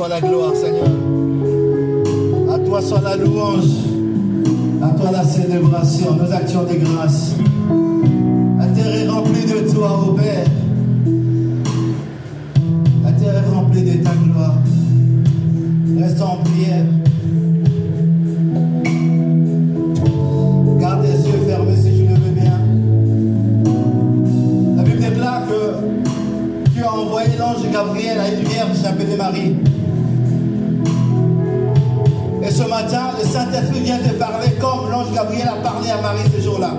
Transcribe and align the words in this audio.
soit 0.00 0.08
la 0.08 0.20
gloire, 0.22 0.54
Seigneur. 0.56 0.88
À 2.50 2.58
toi 2.58 2.80
soit 2.80 3.02
la 3.02 3.16
louange. 3.16 3.68
À 4.82 4.88
toi 4.98 5.10
la 5.12 5.22
célébration, 5.24 6.14
nos 6.14 6.32
actions 6.32 6.62
de 6.62 6.74
grâce. 6.76 7.34
La 8.58 8.64
terre 8.68 8.94
est 8.94 9.08
remplie 9.08 9.44
de 9.44 9.70
toi, 9.70 10.02
ô 10.08 10.12
Père. 10.14 10.46
La 13.04 13.12
terre 13.12 13.44
est 13.44 13.54
remplie 13.54 13.82
de 13.82 14.02
ta 14.02 14.12
gloire. 14.24 14.54
Restons 15.98 16.24
en 16.24 16.36
prière. 16.44 16.86
Garde 20.80 21.02
les 21.02 21.28
yeux 21.28 21.40
fermés 21.46 21.76
si 21.76 21.94
tu 21.94 22.06
le 22.08 22.14
veux 22.14 22.40
bien. 22.40 22.58
La 24.78 24.82
Bible 24.82 24.98
déclare 24.98 25.42
que 25.46 26.74
tu 26.74 26.82
as 26.82 26.90
envoyé 26.90 27.28
l'ange 27.38 27.70
Gabriel 27.70 28.18
à 28.18 28.28
une 28.30 28.48
vierge 28.48 28.82
appelée 28.86 29.16
Marie. 29.18 29.69
Ce 32.60 32.68
matin, 32.68 33.12
le 33.18 33.26
Saint-Esprit 33.26 33.80
vient 33.80 33.96
te 33.96 34.12
parler 34.18 34.50
comme 34.60 34.90
l'ange 34.90 35.10
Gabriel 35.14 35.48
a 35.48 35.62
parlé 35.66 35.88
à 35.88 35.98
Marie 36.02 36.28
ce 36.36 36.42
jour-là. 36.42 36.72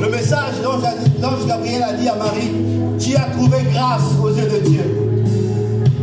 Le 0.00 0.08
message, 0.08 0.54
l'ange 0.64 1.46
Gabriel 1.46 1.82
a 1.82 1.92
dit 1.92 2.08
à 2.08 2.14
Marie, 2.14 2.50
tu 2.98 3.14
as 3.16 3.28
trouvé 3.36 3.58
grâce 3.70 4.00
aux 4.22 4.30
yeux 4.30 4.48
de 4.48 4.66
Dieu. 4.66 4.80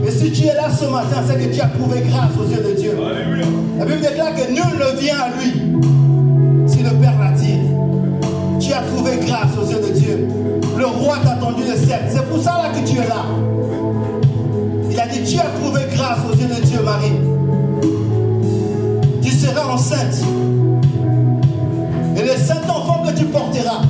Et 0.05 0.11
si 0.11 0.31
tu 0.31 0.43
es 0.43 0.53
là 0.53 0.69
ce 0.69 0.85
matin, 0.85 1.23
c'est 1.27 1.35
que 1.35 1.51
tu 1.51 1.59
as 1.59 1.65
trouvé 1.65 2.01
grâce 2.07 2.29
aux 2.39 2.47
yeux 2.47 2.61
de 2.61 2.79
Dieu. 2.79 2.91
La 3.79 3.85
Bible 3.85 4.01
déclare 4.01 4.35
que 4.35 4.51
nul 4.51 4.61
ne 4.61 4.99
vient 4.99 5.17
à 5.19 5.29
lui 5.29 6.67
si 6.67 6.83
le 6.83 6.91
Père 6.91 7.15
l'attire. 7.19 7.57
Tu 8.59 8.71
as 8.71 8.81
trouvé 8.81 9.17
grâce 9.25 9.57
aux 9.59 9.67
yeux 9.67 9.81
de 9.81 9.97
Dieu. 9.97 10.27
Le 10.77 10.85
roi 10.85 11.17
t'a 11.23 11.37
tendu 11.43 11.63
le 11.63 11.75
ciel. 11.75 12.01
C'est 12.07 12.23
pour 12.29 12.43
ça 12.43 12.61
là 12.61 12.69
que 12.69 12.87
tu 12.87 12.97
es 12.97 13.07
là. 13.07 13.25
Il 14.91 14.99
a 14.99 15.07
dit, 15.07 15.23
tu 15.23 15.39
as 15.39 15.49
trouvé 15.59 15.81
grâce 15.91 16.19
aux 16.31 16.35
yeux 16.35 16.47
de 16.47 16.63
Dieu, 16.63 16.81
Marie. 16.83 17.26
Tu 23.17 23.25
porteras 23.25 23.81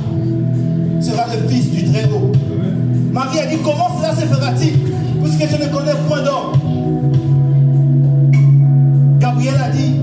sera 1.00 1.26
le 1.26 1.48
fils 1.48 1.70
du 1.70 1.84
Très-Haut. 1.84 2.32
Marie 3.12 3.40
a 3.40 3.46
dit, 3.46 3.58
comment 3.62 3.88
cela 3.98 4.14
se 4.14 4.26
fera-t-il? 4.26 4.78
Puisque 5.22 5.50
je 5.50 5.62
ne 5.62 5.68
connais 5.68 5.94
point 6.08 6.22
d'homme. 6.22 6.52
Gabriel 9.18 9.54
a 9.62 9.70
dit, 9.70 9.94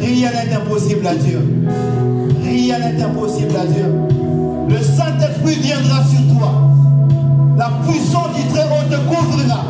rien 0.00 0.30
n'est 0.30 0.54
impossible 0.54 1.06
à 1.06 1.14
Dieu. 1.14 1.40
Rien 2.44 2.78
n'est 2.78 3.02
impossible 3.02 3.56
à 3.56 3.66
Dieu. 3.66 3.86
Le 4.68 4.76
Saint-Esprit 4.76 5.60
viendra 5.60 6.02
sur 6.04 6.36
toi. 6.36 6.52
La 7.56 7.70
puissance 7.86 8.34
du 8.36 8.46
Très-Haut 8.52 8.90
te 8.90 8.96
couvrira. 9.08 9.64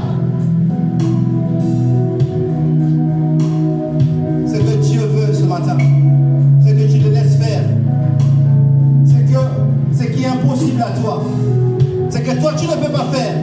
C'est 12.11 12.23
que 12.23 12.41
toi 12.41 12.53
tu 12.57 12.67
ne 12.67 12.75
peux 12.75 12.93
pas 12.93 13.07
faire. 13.13 13.34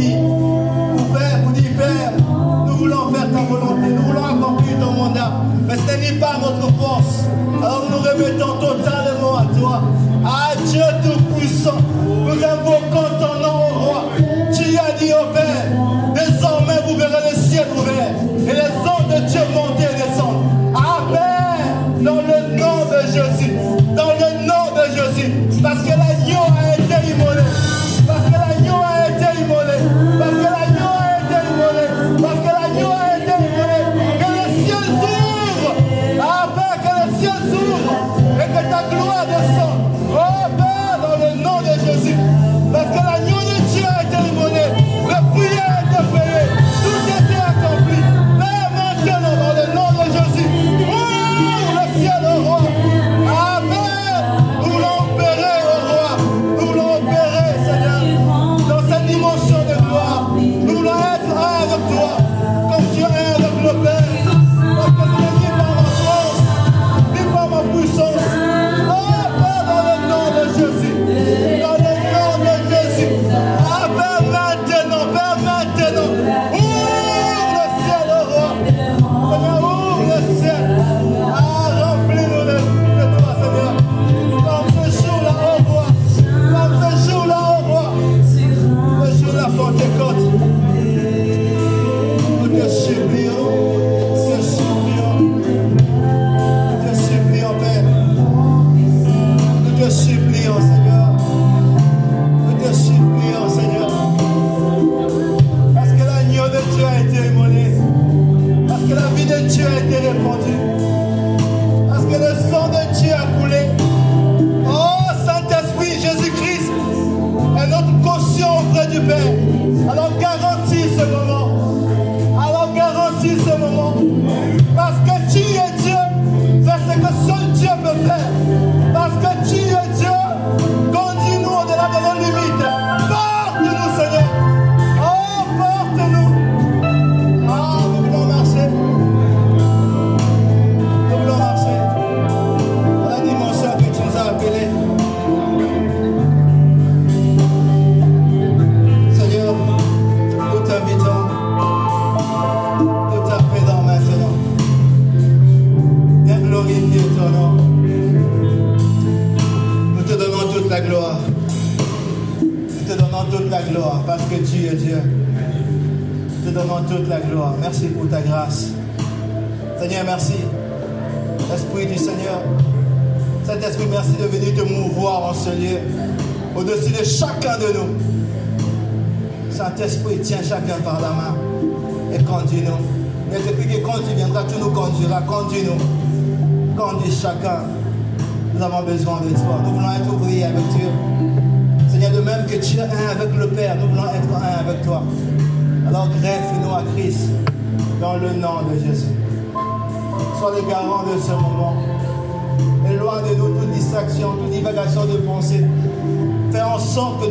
Vous 0.00 1.52
dit, 1.52 1.68
Père, 1.76 2.12
nous 2.66 2.74
voulons 2.76 3.12
faire 3.12 3.30
ta 3.30 3.42
volonté, 3.42 3.88
nous 3.94 4.02
voulons 4.02 4.24
accomplir 4.24 4.78
ton 4.80 4.92
mandat. 4.92 5.32
Mais 5.66 5.76
ce 5.76 5.96
n'est 6.00 6.18
pas 6.18 6.34
notre 6.40 6.72
force. 6.74 7.24
Alors 7.58 7.84
nous 7.90 7.98
remettons 7.98 8.54
totalement 8.60 9.38
à 9.38 9.46
toi. 9.58 9.82
À 10.24 10.54
Dieu 10.66 10.82
Tout-Puissant, 11.02 11.78
nous 12.06 12.32
invoquons 12.32 13.08
ton 13.20 13.40
nom 13.40 13.56
au 13.56 13.78
roi. 13.78 14.04
Tu 14.52 14.76
as 14.76 14.98
dit 14.98 15.12
au 15.12 15.32
Père, 15.32 15.66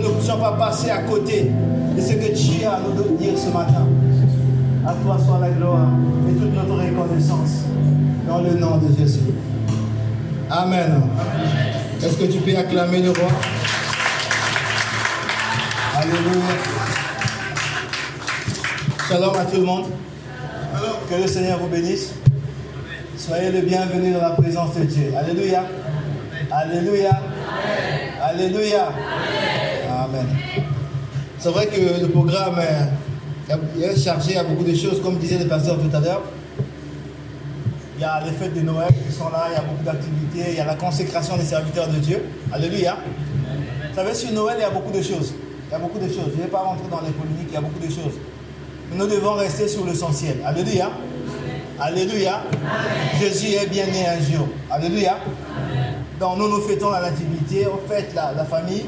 nous 0.01 0.09
ne 0.09 0.13
puissions 0.15 0.37
pas 0.37 0.53
passer 0.53 0.89
à 0.89 0.99
côté 0.99 1.51
de 1.95 2.01
ce 2.01 2.13
que 2.13 2.35
tu 2.35 2.63
as 2.65 2.73
à 2.73 2.79
nous 2.79 3.17
dire 3.17 3.37
ce 3.37 3.49
matin. 3.49 3.87
À 4.85 4.93
toi 4.93 5.17
soit 5.23 5.39
la 5.39 5.49
gloire 5.49 5.89
et 6.27 6.33
toute 6.33 6.53
notre 6.53 6.73
reconnaissance. 6.73 7.65
Dans 8.27 8.41
le 8.41 8.51
nom 8.51 8.77
de 8.77 8.87
Jésus. 8.97 9.19
Amen. 10.49 11.03
Est-ce 12.03 12.17
que 12.17 12.25
tu 12.31 12.39
peux 12.39 12.57
acclamer 12.57 13.01
le 13.01 13.09
roi? 13.09 13.29
Alléluia. 15.97 16.55
Shalom 19.07 19.35
à 19.35 19.45
tout 19.45 19.57
le 19.57 19.65
monde. 19.65 19.85
Que 21.09 21.21
le 21.21 21.27
Seigneur 21.27 21.59
vous 21.59 21.67
bénisse. 21.67 22.13
Soyez 23.17 23.51
le 23.51 23.61
bienvenu 23.61 24.13
dans 24.13 24.21
la 24.21 24.31
présence 24.31 24.75
de 24.75 24.85
Dieu. 24.85 25.13
Alléluia. 25.17 25.63
Alléluia. 26.49 27.19
Alléluia. 28.23 28.89
Amen. 30.11 30.27
C'est 31.39 31.49
vrai 31.49 31.67
que 31.67 32.01
le 32.01 32.09
programme 32.09 32.59
est 32.59 33.97
chargé 33.97 34.37
à 34.37 34.43
beaucoup 34.43 34.65
de 34.65 34.75
choses, 34.75 35.01
comme 35.01 35.17
disait 35.17 35.37
le 35.37 35.47
pasteur 35.47 35.77
tout 35.77 35.95
à 35.95 35.99
l'heure. 36.01 36.21
Il 37.95 38.01
y 38.01 38.03
a 38.03 38.21
les 38.25 38.31
fêtes 38.31 38.53
de 38.53 38.61
Noël 38.61 38.89
qui 38.89 39.13
sont 39.13 39.29
là, 39.29 39.45
il 39.49 39.53
y 39.53 39.55
a 39.55 39.61
beaucoup 39.61 39.83
d'activités, 39.85 40.51
il 40.51 40.57
y 40.57 40.59
a 40.59 40.65
la 40.65 40.75
consécration 40.75 41.37
des 41.37 41.45
serviteurs 41.45 41.87
de 41.87 41.97
Dieu. 41.97 42.23
Alléluia. 42.51 42.97
Vous 43.89 43.95
savez, 43.95 44.13
sur 44.13 44.31
Noël, 44.33 44.57
il 44.59 44.63
y 44.63 44.65
a 44.65 44.69
beaucoup 44.69 44.91
de 44.91 45.01
choses. 45.01 45.33
Il 45.69 45.71
y 45.71 45.75
a 45.75 45.79
beaucoup 45.79 45.99
de 45.99 46.07
choses. 46.07 46.31
Je 46.33 46.37
ne 46.37 46.43
vais 46.43 46.49
pas 46.49 46.59
rentrer 46.59 46.89
dans 46.89 47.01
les 47.01 47.11
polémiques, 47.11 47.47
il 47.47 47.53
y 47.53 47.57
a 47.57 47.61
beaucoup 47.61 47.79
de 47.79 47.91
choses. 47.91 48.19
Nous 48.93 49.07
devons 49.07 49.35
rester 49.35 49.69
sur 49.69 49.85
l'essentiel. 49.85 50.37
Alléluia. 50.45 50.89
Alléluia. 51.79 52.41
Jésus 53.17 53.53
est 53.53 53.67
bien 53.67 53.85
né 53.85 54.05
un 54.07 54.19
jour. 54.19 54.47
Alléluia. 54.69 55.17
Donc 56.19 56.37
nous 56.37 56.49
nous 56.49 56.61
fêtons 56.61 56.91
la 56.91 57.01
nativité, 57.01 57.65
on 57.67 57.87
fête 57.89 58.13
la, 58.13 58.33
la 58.33 58.43
famille. 58.43 58.85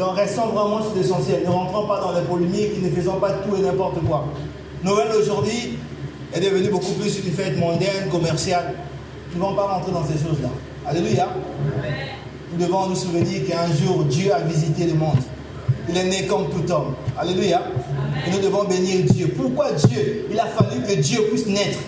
Donc 0.00 0.16
restons 0.16 0.46
vraiment 0.46 0.82
sur 0.82 0.94
l'essentiel. 0.96 1.42
Ne 1.44 1.50
rentrons 1.50 1.86
pas 1.86 2.00
dans 2.00 2.12
les 2.12 2.22
polémiques, 2.22 2.82
ne 2.82 2.88
faisons 2.88 3.20
pas 3.20 3.32
tout 3.32 3.54
et 3.54 3.60
n'importe 3.60 4.02
quoi. 4.06 4.24
Noël 4.82 5.08
aujourd'hui 5.14 5.76
est 6.32 6.40
devenu 6.40 6.70
beaucoup 6.70 6.92
plus 6.92 7.18
une 7.18 7.30
fête 7.30 7.58
mondaine, 7.58 8.08
commerciale. 8.10 8.76
Nous 9.34 9.38
ne 9.38 9.44
devons 9.44 9.54
pas 9.54 9.74
rentrer 9.74 9.92
dans 9.92 10.04
ces 10.06 10.14
choses-là. 10.14 10.48
Alléluia. 10.86 11.28
Nous 12.50 12.64
devons 12.64 12.86
nous 12.86 12.94
souvenir 12.94 13.46
qu'un 13.46 13.66
jour 13.66 14.04
Dieu 14.04 14.32
a 14.32 14.38
visité 14.38 14.86
le 14.86 14.94
monde. 14.94 15.18
Il 15.86 15.94
est 15.94 16.04
né 16.04 16.26
comme 16.26 16.48
tout 16.48 16.72
homme. 16.72 16.94
Alléluia. 17.18 17.60
Et 18.26 18.30
nous 18.30 18.40
devons 18.40 18.64
bénir 18.64 19.04
Dieu. 19.04 19.34
Pourquoi 19.36 19.72
Dieu? 19.72 20.28
Il 20.30 20.40
a 20.40 20.46
fallu 20.46 20.80
que 20.80 20.94
Dieu 20.94 21.20
puisse 21.30 21.46
naître. 21.46 21.78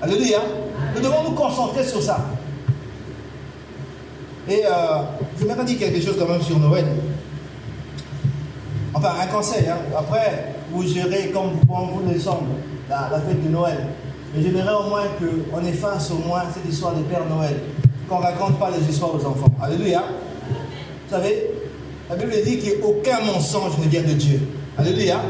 Alléluia. 0.00 0.38
Nous 0.94 1.02
devons 1.02 1.24
nous 1.24 1.34
concentrer 1.34 1.82
sur 1.82 2.00
ça. 2.00 2.26
Et 4.48 4.62
euh, 4.64 4.70
je 5.40 5.46
vais 5.46 5.64
dire 5.64 5.78
quelque 5.80 6.00
chose 6.00 6.14
quand 6.16 6.28
même 6.28 6.42
sur 6.42 6.56
Noël. 6.60 6.86
Enfin, 8.94 9.12
un 9.22 9.26
conseil. 9.26 9.68
Hein. 9.68 9.78
Après, 9.96 10.54
vous 10.72 10.86
gérez 10.86 11.30
comme 11.32 11.50
vous, 11.66 12.00
le 12.12 12.18
semble 12.18 12.48
la, 12.88 13.08
la, 13.12 13.20
fête 13.20 13.42
de 13.44 13.48
Noël. 13.48 13.86
Mais 14.34 14.42
j'aimerais 14.42 14.74
au 14.74 14.88
moins 14.88 15.02
qu'on 15.18 15.64
efface 15.64 16.10
au 16.10 16.26
moins 16.26 16.42
cette 16.52 16.70
histoire 16.70 16.94
de 16.94 17.02
Père 17.02 17.24
Noël. 17.28 17.56
Qu'on 18.08 18.18
ne 18.18 18.24
raconte 18.24 18.58
pas 18.58 18.70
les 18.70 18.84
histoires 18.90 19.14
aux 19.14 19.24
enfants. 19.24 19.52
Alléluia. 19.62 20.02
Vous 21.06 21.14
savez, 21.14 21.50
la 22.08 22.16
Bible 22.16 22.32
dit 22.44 22.58
qu'aucun 22.58 23.20
mensonge 23.20 23.78
ne 23.78 23.88
vient 23.88 24.02
de 24.02 24.14
Dieu. 24.14 24.40
Alléluia. 24.76 25.20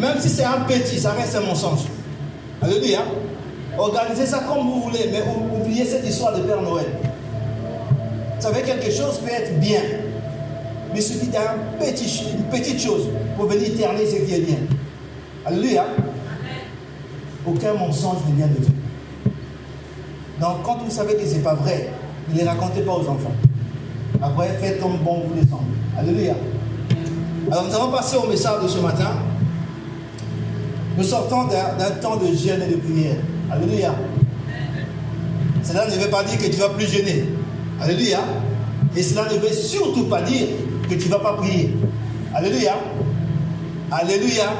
Même 0.00 0.20
si 0.20 0.28
c'est 0.28 0.44
un 0.44 0.60
petit, 0.60 1.00
ça 1.00 1.12
reste 1.12 1.34
un 1.34 1.40
mensonge. 1.40 1.80
Alléluia. 2.62 3.00
Organisez 3.76 4.26
ça 4.26 4.40
comme 4.40 4.66
vous 4.66 4.82
voulez, 4.82 5.10
mais 5.12 5.22
oubliez 5.60 5.84
cette 5.84 6.06
histoire 6.06 6.36
de 6.36 6.42
Père 6.42 6.62
Noël. 6.62 6.86
Vous 8.36 8.42
savez, 8.42 8.62
quelque 8.62 8.90
chose 8.90 9.18
peut 9.18 9.32
être 9.32 9.58
bien. 9.58 9.80
Mais 10.92 11.00
il 11.00 11.02
suffit 11.02 11.26
d'une 11.26 11.78
petit, 11.78 12.24
petite 12.50 12.80
chose 12.80 13.08
pour 13.36 13.46
venir 13.46 13.76
terner 13.76 14.06
ce 14.06 14.16
qui 14.16 14.34
est 14.34 14.40
bien. 14.40 14.58
Alléluia. 15.44 15.84
Aucun 17.46 17.74
mensonge 17.74 18.18
ne 18.28 18.36
vient 18.36 18.46
de 18.46 18.54
Dieu. 18.54 18.74
Donc, 20.40 20.62
quand 20.64 20.78
vous 20.84 20.90
savez 20.90 21.14
que 21.14 21.26
ce 21.26 21.34
n'est 21.34 21.40
pas 21.40 21.54
vrai, 21.54 21.90
ne 22.30 22.38
les 22.38 22.44
racontez 22.44 22.82
pas 22.82 22.92
aux 22.92 23.08
enfants. 23.08 23.34
Après, 24.22 24.48
faites 24.60 24.80
comme 24.80 24.98
bon 24.98 25.24
vous 25.26 25.34
les 25.34 25.48
semble. 25.48 25.64
Alléluia. 25.98 26.34
Alors, 27.50 27.64
nous 27.64 27.74
allons 27.74 27.90
passer 27.90 28.16
au 28.16 28.26
message 28.28 28.62
de 28.62 28.68
ce 28.68 28.78
matin. 28.78 29.10
Nous 30.96 31.04
sortons 31.04 31.44
d'un 31.44 31.90
temps 32.00 32.16
de 32.16 32.26
jeûne 32.26 32.62
et 32.62 32.72
de 32.72 32.76
prière. 32.76 33.16
Alléluia. 33.50 33.94
Cela 35.62 35.86
ne 35.86 35.92
veut 35.92 36.10
pas 36.10 36.24
dire 36.24 36.38
que 36.38 36.46
tu 36.46 36.58
vas 36.58 36.70
plus 36.70 36.86
jeûner. 36.86 37.24
Alléluia. 37.80 38.20
Et 38.96 39.02
cela 39.02 39.24
ne 39.32 39.38
veut 39.38 39.52
surtout 39.52 40.04
pas 40.04 40.22
dire 40.22 40.48
que 40.88 40.94
tu 40.94 41.08
ne 41.08 41.12
vas 41.12 41.20
pas 41.20 41.34
prier. 41.34 41.74
Alléluia. 42.34 42.74
Alléluia. 43.90 44.52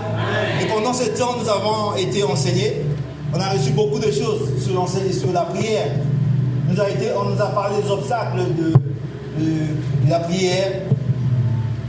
Et 0.60 0.66
pendant 0.66 0.92
ce 0.92 1.04
temps, 1.10 1.36
nous 1.40 1.48
avons 1.48 1.96
été 1.96 2.22
enseignés. 2.24 2.82
On 3.34 3.40
a 3.40 3.50
reçu 3.50 3.70
beaucoup 3.70 3.98
de 3.98 4.10
choses 4.10 4.62
sur, 4.62 4.88
sur 4.88 5.32
la 5.32 5.42
prière. 5.42 5.88
Nous 6.68 6.80
a 6.80 6.88
été, 6.88 7.08
on 7.16 7.30
nous 7.30 7.40
a 7.40 7.46
parlé 7.46 7.76
des 7.82 7.90
obstacles 7.90 8.38
de, 8.58 8.72
la 10.08 10.20
prière, 10.20 10.82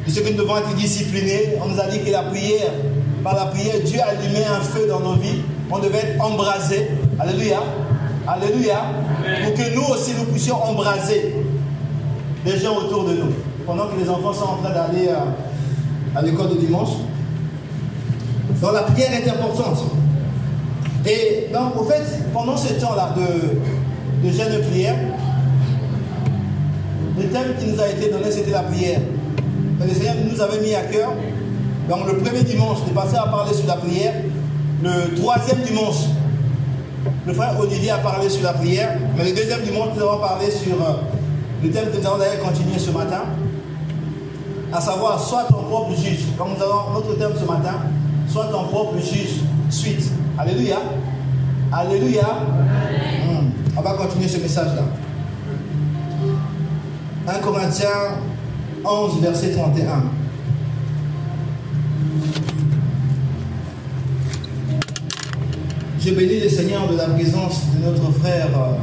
de 0.06 0.12
ce 0.12 0.20
que 0.20 0.30
nous 0.32 0.38
devons 0.38 0.58
être 0.58 0.74
disciplinés. 0.76 1.56
On 1.64 1.70
nous 1.70 1.80
a 1.80 1.88
dit 1.88 2.00
que 2.00 2.12
la 2.12 2.24
prière, 2.24 2.72
par 3.24 3.36
la 3.36 3.46
prière, 3.46 3.76
Dieu 3.84 4.00
a 4.02 4.10
allumé 4.10 4.44
un 4.46 4.62
feu 4.62 4.88
dans 4.88 5.00
nos 5.00 5.16
vies. 5.16 5.42
On 5.72 5.80
devait 5.80 6.00
être 6.00 6.24
embrasé. 6.24 6.90
Alléluia. 7.20 7.60
Alléluia. 8.28 8.84
Pour 9.44 9.54
que 9.54 9.76
nous 9.76 9.94
aussi, 9.94 10.12
nous 10.18 10.26
puissions 10.26 10.62
embraser 10.62 11.36
les 12.46 12.58
gens 12.58 12.78
autour 12.78 13.06
de 13.06 13.14
nous. 13.14 13.34
Pendant 13.70 13.86
que 13.86 14.00
les 14.02 14.10
enfants 14.10 14.34
sont 14.34 14.46
en 14.46 14.56
train 14.64 14.72
d'aller 14.72 15.10
à, 15.10 16.18
à 16.18 16.24
l'école 16.24 16.50
de 16.50 16.56
dimanche. 16.56 16.90
Donc 18.60 18.74
la 18.74 18.82
prière 18.82 19.14
est 19.14 19.30
importante. 19.30 19.84
Et 21.06 21.50
donc, 21.54 21.80
au 21.80 21.84
fait, 21.84 22.02
pendant 22.34 22.58
ce 22.58 22.74
temps-là 22.74 23.14
de, 23.16 24.28
de 24.28 24.34
jeûne 24.34 24.58
de 24.58 24.64
prière, 24.64 24.96
le 27.16 27.26
thème 27.26 27.54
qui 27.60 27.68
nous 27.68 27.80
a 27.80 27.90
été 27.90 28.10
donné, 28.10 28.32
c'était 28.32 28.50
la 28.50 28.64
prière. 28.64 29.02
Et 29.02 29.88
le 29.88 29.94
Seigneur 29.94 30.16
nous 30.32 30.42
avait 30.42 30.62
mis 30.62 30.74
à 30.74 30.82
cœur, 30.82 31.12
donc 31.88 32.08
le 32.12 32.18
premier 32.18 32.42
dimanche, 32.42 32.80
de 32.88 32.92
passer 32.92 33.18
à 33.18 33.28
parler 33.28 33.54
sur 33.54 33.68
la 33.68 33.76
prière. 33.76 34.14
Le 34.82 35.14
troisième 35.14 35.60
dimanche, 35.60 36.08
le 37.28 37.34
frère 37.34 37.56
Olivier 37.60 37.92
a 37.92 38.00
parlé 38.00 38.30
sur 38.30 38.42
la 38.42 38.54
prière. 38.54 38.98
Mais 39.16 39.26
le 39.26 39.36
deuxième 39.36 39.62
dimanche, 39.62 39.90
nous 39.96 40.02
avons 40.02 40.18
parlé 40.20 40.50
sur 40.50 40.76
le 41.64 41.70
thème 41.70 41.92
que 41.92 41.98
nous 41.98 42.08
allons 42.08 42.18
d'ailleurs 42.18 42.40
continuer 42.44 42.80
ce 42.80 42.90
matin, 42.90 43.22
à 44.72 44.82
savoir, 44.82 45.20
sois 45.20 45.44
ton 45.44 45.64
propre 45.64 45.96
juge. 45.96 46.26
Comme 46.38 46.50
nous 46.58 46.64
avons 46.64 46.94
notre 46.94 47.18
thème 47.18 47.32
ce 47.40 47.46
matin, 47.46 47.76
sois 48.28 48.46
ton 48.46 48.66
propre 48.66 48.98
juge. 48.98 49.42
Suite. 49.70 50.12
Alléluia. 50.38 50.78
Alléluia. 51.72 52.28
Hum. 53.30 53.52
On 53.78 53.82
va 53.82 53.92
continuer 53.94 54.28
ce 54.28 54.38
message-là. 54.38 54.84
1 57.28 57.40
Corinthiens 57.40 57.88
11, 58.84 59.22
verset 59.22 59.52
31. 59.52 60.04
Je 66.00 66.12
bénis 66.12 66.40
le 66.40 66.50
Seigneur 66.50 66.88
de 66.88 66.96
la 66.96 67.08
présence 67.08 67.66
de 67.76 67.86
notre 67.86 68.12
frère 68.20 68.48
euh, 68.56 68.76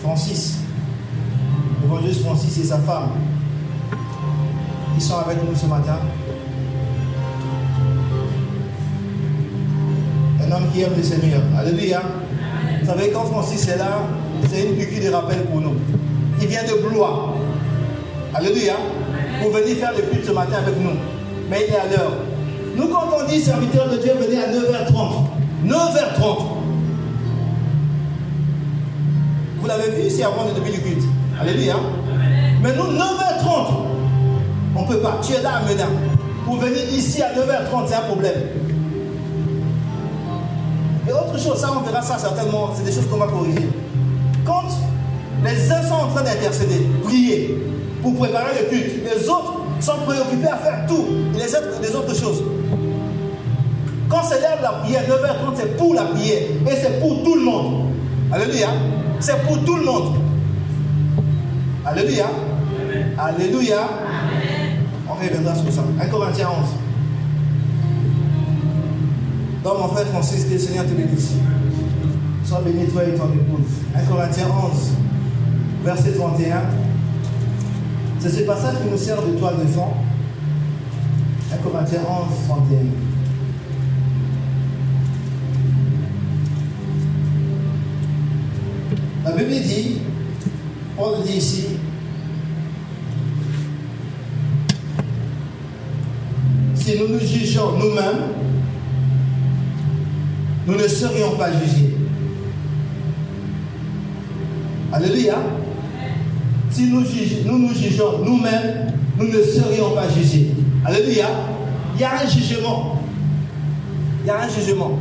Francis, 0.00 0.58
l'évangéliste 1.82 2.22
Francis 2.22 2.58
et 2.58 2.64
sa 2.64 2.78
femme, 2.78 3.10
qui 4.94 5.00
sont 5.04 5.18
avec 5.18 5.38
nous 5.42 5.54
ce 5.54 5.66
matin. 5.66 5.98
Un 10.40 10.52
homme 10.52 10.70
qui 10.72 10.82
aime 10.82 10.92
le 10.96 11.02
Seigneur. 11.02 11.40
Alléluia. 11.58 12.02
Vous 12.80 12.86
savez, 12.86 13.10
quand 13.10 13.24
Francis 13.24 13.66
est 13.68 13.78
là, 13.78 14.02
c'est 14.50 14.66
une 14.66 14.76
piqûre 14.76 15.10
de 15.10 15.14
rappel 15.14 15.44
pour 15.44 15.60
nous. 15.60 15.74
Il 16.40 16.46
vient 16.48 16.62
de 16.62 16.88
Blois. 16.88 17.34
Alléluia. 18.34 18.74
Pour 19.40 19.50
venir 19.52 19.76
faire 19.76 19.92
le 19.96 20.02
culte 20.02 20.26
ce 20.26 20.32
matin 20.32 20.58
avec 20.58 20.78
nous. 20.80 20.96
Mais 21.50 21.66
il 21.68 21.74
est 21.74 21.78
à 21.78 21.86
l'heure. 21.86 22.12
Nous, 22.76 22.88
quand 22.88 23.08
on 23.18 23.28
dit 23.28 23.40
serviteur 23.40 23.88
de 23.90 23.96
Dieu, 23.98 24.12
venez 24.18 24.42
à 24.42 24.48
9h30. 24.48 25.26
9h30. 25.66 26.42
Vous 29.60 29.66
l'avez 29.66 29.90
vu 29.92 30.08
ici 30.08 30.22
avant 30.22 30.44
le 30.44 30.60
début 30.60 30.76
du 30.76 30.82
culte. 30.82 31.04
Alléluia. 31.40 31.76
Mais 32.62 32.74
nous, 32.76 32.84
9h30, 32.84 33.83
on 34.76 34.82
ne 34.82 34.86
peut 34.86 34.98
pas. 34.98 35.20
Tu 35.22 35.32
es 35.32 35.42
là 35.42 35.56
à 35.56 35.68
Menin. 35.68 35.88
Pour 36.44 36.56
venir 36.56 36.82
ici 36.92 37.22
à 37.22 37.32
9h30, 37.32 37.88
c'est 37.88 37.94
un 37.94 38.00
problème. 38.02 38.34
Et 41.08 41.12
autre 41.12 41.38
chose, 41.38 41.58
ça 41.58 41.70
on 41.76 41.82
verra 41.82 42.02
ça 42.02 42.18
certainement, 42.18 42.70
c'est 42.74 42.84
des 42.84 42.92
choses 42.92 43.06
qu'on 43.08 43.18
va 43.18 43.26
corriger. 43.26 43.68
Quand 44.44 44.64
les 45.44 45.70
uns 45.70 45.82
sont 45.82 45.94
en 45.94 46.08
train 46.08 46.22
d'intercéder, 46.22 46.86
prier, 47.02 47.62
pour 48.02 48.14
préparer 48.16 48.52
le 48.60 48.68
culte, 48.68 49.04
les 49.04 49.28
autres 49.28 49.54
sont 49.80 49.98
préoccupés 50.06 50.48
à 50.48 50.56
faire 50.56 50.86
tout, 50.86 51.06
les 51.34 51.54
autres, 51.54 51.80
les 51.82 51.94
autres 51.94 52.14
choses. 52.14 52.42
Quand 54.08 54.22
c'est 54.22 54.40
l'heure 54.40 54.58
de 54.58 54.62
la 54.62 54.72
prière, 54.72 55.02
9h30, 55.02 55.54
c'est 55.56 55.76
pour 55.76 55.94
la 55.94 56.04
prière. 56.04 56.42
Et 56.66 56.76
c'est 56.80 57.00
pour 57.00 57.22
tout 57.22 57.34
le 57.34 57.42
monde. 57.42 57.90
Alléluia. 58.32 58.68
C'est 59.18 59.42
pour 59.42 59.64
tout 59.64 59.76
le 59.76 59.84
monde. 59.84 60.16
Alléluia. 61.84 62.26
Alléluia. 63.18 63.78
Sur 65.24 65.72
ça. 65.72 65.82
1 66.00 66.06
Corinthiens 66.08 66.48
11. 66.50 66.68
Donc 69.64 69.78
mon 69.80 69.88
frère 69.88 70.06
Francis, 70.08 70.44
que 70.44 70.52
le 70.52 70.58
Seigneur 70.58 70.84
te 70.84 70.90
bénisse. 70.90 71.32
Sois 72.44 72.60
béni 72.60 72.86
toi 72.88 73.04
et 73.04 73.14
ton 73.14 73.32
épouse. 73.32 73.70
1 73.96 74.02
Corinthiens 74.02 74.48
11, 74.48 74.90
verset 75.82 76.12
31. 76.12 76.62
C'est 78.18 78.28
ce 78.28 78.42
passage 78.42 78.74
qui 78.82 78.90
nous 78.90 78.98
sert 78.98 79.22
de 79.22 79.32
toile 79.38 79.56
de 79.62 79.66
fond. 79.66 79.94
1 81.54 81.56
Corinthiens 81.56 82.00
11, 82.06 82.26
31. 82.46 82.78
La 89.24 89.32
Bible 89.32 89.62
dit, 89.62 90.02
Paul 90.98 91.22
dit 91.26 91.38
ici, 91.38 91.73
si 96.84 96.98
nous 96.98 97.08
nous 97.08 97.18
jugeons 97.18 97.78
nous-mêmes, 97.78 98.28
nous 100.66 100.74
ne 100.74 100.86
serions 100.86 101.30
pas 101.30 101.50
jugés. 101.50 101.96
Alléluia. 104.92 105.36
Si 106.68 106.90
nous, 106.90 107.00
nous 107.46 107.58
nous 107.58 107.74
jugeons 107.74 108.18
nous-mêmes, 108.22 108.92
nous 109.18 109.28
ne 109.28 109.42
serions 109.42 109.92
pas 109.94 110.10
jugés. 110.10 110.50
Alléluia. 110.84 111.28
Il 111.94 112.02
y 112.02 112.04
a 112.04 112.20
un 112.20 112.26
jugement. 112.26 113.00
Il 114.22 114.26
y 114.26 114.30
a 114.30 114.42
un 114.42 114.48
jugement. 114.50 114.98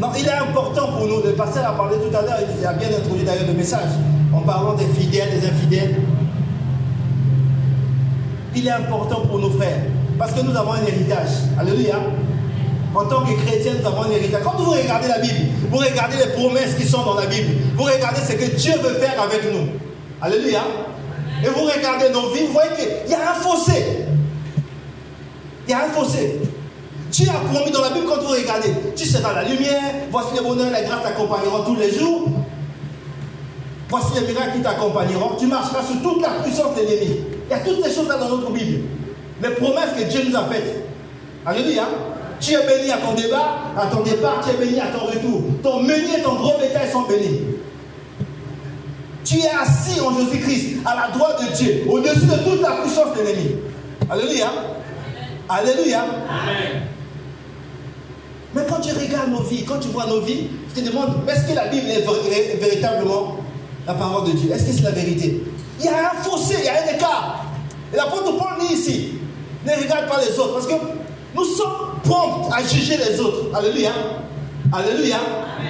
Non, 0.00 0.08
il 0.18 0.26
est 0.26 0.32
important 0.32 0.88
pour 0.88 1.06
nous. 1.06 1.22
Le 1.24 1.34
pasteur 1.34 1.68
a 1.68 1.76
parlé 1.76 1.98
tout 1.98 2.16
à 2.16 2.22
l'heure, 2.22 2.38
il 2.40 2.66
a 2.66 2.72
bien 2.72 2.88
introduit 2.88 3.24
d'ailleurs 3.24 3.46
le 3.46 3.54
message 3.54 3.90
en 4.34 4.40
parlant 4.40 4.74
des 4.74 4.86
fidèles, 4.86 5.38
des 5.40 5.46
infidèles. 5.46 6.00
Il 8.56 8.66
est 8.66 8.72
important 8.72 9.20
pour 9.20 9.38
nos 9.38 9.50
frères 9.50 9.82
parce 10.18 10.32
que 10.32 10.40
nous 10.40 10.56
avons 10.56 10.72
un 10.72 10.84
héritage. 10.86 11.28
Alléluia. 11.58 11.96
En 12.94 13.04
tant 13.04 13.22
que 13.22 13.32
chrétien, 13.44 13.72
nous 13.80 13.86
avons 13.86 14.02
un 14.02 14.10
héritage. 14.10 14.42
Quand 14.42 14.56
vous 14.56 14.70
regardez 14.70 15.08
la 15.08 15.18
Bible, 15.18 15.50
vous 15.70 15.76
regardez 15.76 16.16
les 16.16 16.32
promesses 16.32 16.74
qui 16.74 16.86
sont 16.86 17.02
dans 17.04 17.14
la 17.14 17.26
Bible, 17.26 17.52
vous 17.76 17.84
regardez 17.84 18.20
ce 18.20 18.32
que 18.32 18.56
Dieu 18.56 18.72
veut 18.82 18.94
faire 18.94 19.20
avec 19.20 19.52
nous. 19.52 19.68
Alléluia. 20.20 20.62
Et 21.44 21.48
vous 21.48 21.64
regardez 21.64 22.08
nos 22.10 22.30
vies, 22.30 22.46
vous 22.46 22.52
voyez 22.54 22.70
qu'il 22.76 23.10
y 23.10 23.14
a 23.14 23.32
un 23.32 23.34
fossé. 23.34 24.06
Il 25.66 25.70
y 25.70 25.74
a 25.74 25.84
un 25.84 25.88
fossé. 25.88 26.40
Dieu 27.10 27.28
a 27.28 27.54
promis 27.54 27.70
dans 27.70 27.82
la 27.82 27.90
Bible, 27.90 28.06
quand 28.08 28.22
vous 28.22 28.28
regardez, 28.28 28.70
tu 28.96 29.06
seras 29.06 29.32
la 29.34 29.44
lumière, 29.44 29.82
voici 30.10 30.34
le 30.36 30.42
bonheur, 30.42 30.70
la 30.70 30.82
grâce 30.82 31.02
t'accompagneront 31.02 31.64
tous 31.64 31.76
les 31.76 31.92
jours. 31.92 32.28
Voici 33.88 34.08
les 34.14 34.26
miracles 34.26 34.56
qui 34.56 34.62
t'accompagneront. 34.62 35.36
Tu 35.38 35.46
marcheras 35.46 35.82
sur 35.84 36.02
toute 36.02 36.22
la 36.22 36.42
puissance 36.42 36.74
de 36.74 36.80
l'ennemi. 36.80 37.20
Il 37.48 37.50
y 37.50 37.54
a 37.54 37.58
toutes 37.60 37.84
ces 37.84 37.94
choses-là 37.94 38.16
dans 38.16 38.28
notre 38.28 38.50
Bible. 38.50 38.84
Les 39.42 39.50
promesses 39.50 39.92
que 39.96 40.04
Dieu 40.04 40.22
nous 40.28 40.36
a 40.36 40.44
faites. 40.44 40.88
Alléluia. 41.44 41.84
Tu 42.40 42.52
es 42.52 42.66
béni 42.66 42.90
à 42.90 42.98
ton 42.98 43.14
départ, 43.14 43.72
à 43.78 43.86
ton 43.86 44.02
départ, 44.02 44.44
tu 44.44 44.50
es 44.54 44.66
béni 44.66 44.80
à 44.80 44.86
ton 44.88 45.06
retour. 45.06 45.42
Ton 45.62 45.80
meunier 45.80 46.18
et 46.18 46.22
ton 46.22 46.34
gros 46.34 46.58
bétail 46.58 46.90
sont 46.90 47.02
bénis. 47.02 47.40
Tu 49.24 49.38
es 49.38 49.48
assis 49.48 50.00
en 50.00 50.16
Jésus-Christ, 50.18 50.76
à 50.84 50.94
la 50.94 51.16
droite 51.16 51.42
de 51.42 51.56
Dieu, 51.56 51.84
au-dessus 51.88 52.26
de 52.26 52.50
toute 52.50 52.60
la 52.62 52.82
puissance 52.82 53.16
de 53.16 53.22
l'ennemi. 53.22 53.56
Alléluia. 54.08 54.52
Alléluia. 55.48 56.02
Amen. 56.02 56.82
Mais 58.54 58.62
quand 58.68 58.80
tu 58.80 58.92
regardes 58.92 59.30
nos 59.30 59.42
vies, 59.42 59.64
quand 59.64 59.78
tu 59.78 59.88
vois 59.88 60.06
nos 60.06 60.20
vies, 60.20 60.48
tu 60.74 60.82
te 60.82 60.88
demandes, 60.88 61.14
est-ce 61.28 61.46
que 61.48 61.54
la 61.54 61.66
Bible 61.66 61.88
est 61.88 62.56
véritablement 62.60 63.36
la 63.86 63.94
parole 63.94 64.30
de 64.30 64.32
Dieu? 64.36 64.50
Est-ce 64.52 64.64
que 64.64 64.72
c'est 64.72 64.82
la 64.82 64.92
vérité? 64.92 65.42
Il 65.80 65.84
y 65.84 65.88
a 65.88 66.12
un 66.12 66.22
fossé, 66.22 66.56
il 66.60 66.64
y 66.64 66.68
a 66.68 66.82
un 66.84 66.96
écart. 66.96 67.44
Et 67.92 67.96
l'apôtre 67.96 68.36
Paul 68.36 68.66
dit 68.66 68.74
ici, 68.74 69.15
ne 69.66 69.82
regarde 69.82 70.08
pas 70.08 70.20
les 70.20 70.38
autres, 70.38 70.54
parce 70.54 70.66
que 70.66 70.74
nous 71.34 71.44
sommes 71.44 72.00
prompts 72.04 72.52
à 72.52 72.62
juger 72.62 72.96
les 72.96 73.20
autres. 73.20 73.54
Alléluia. 73.54 73.90
Alléluia. 74.72 75.16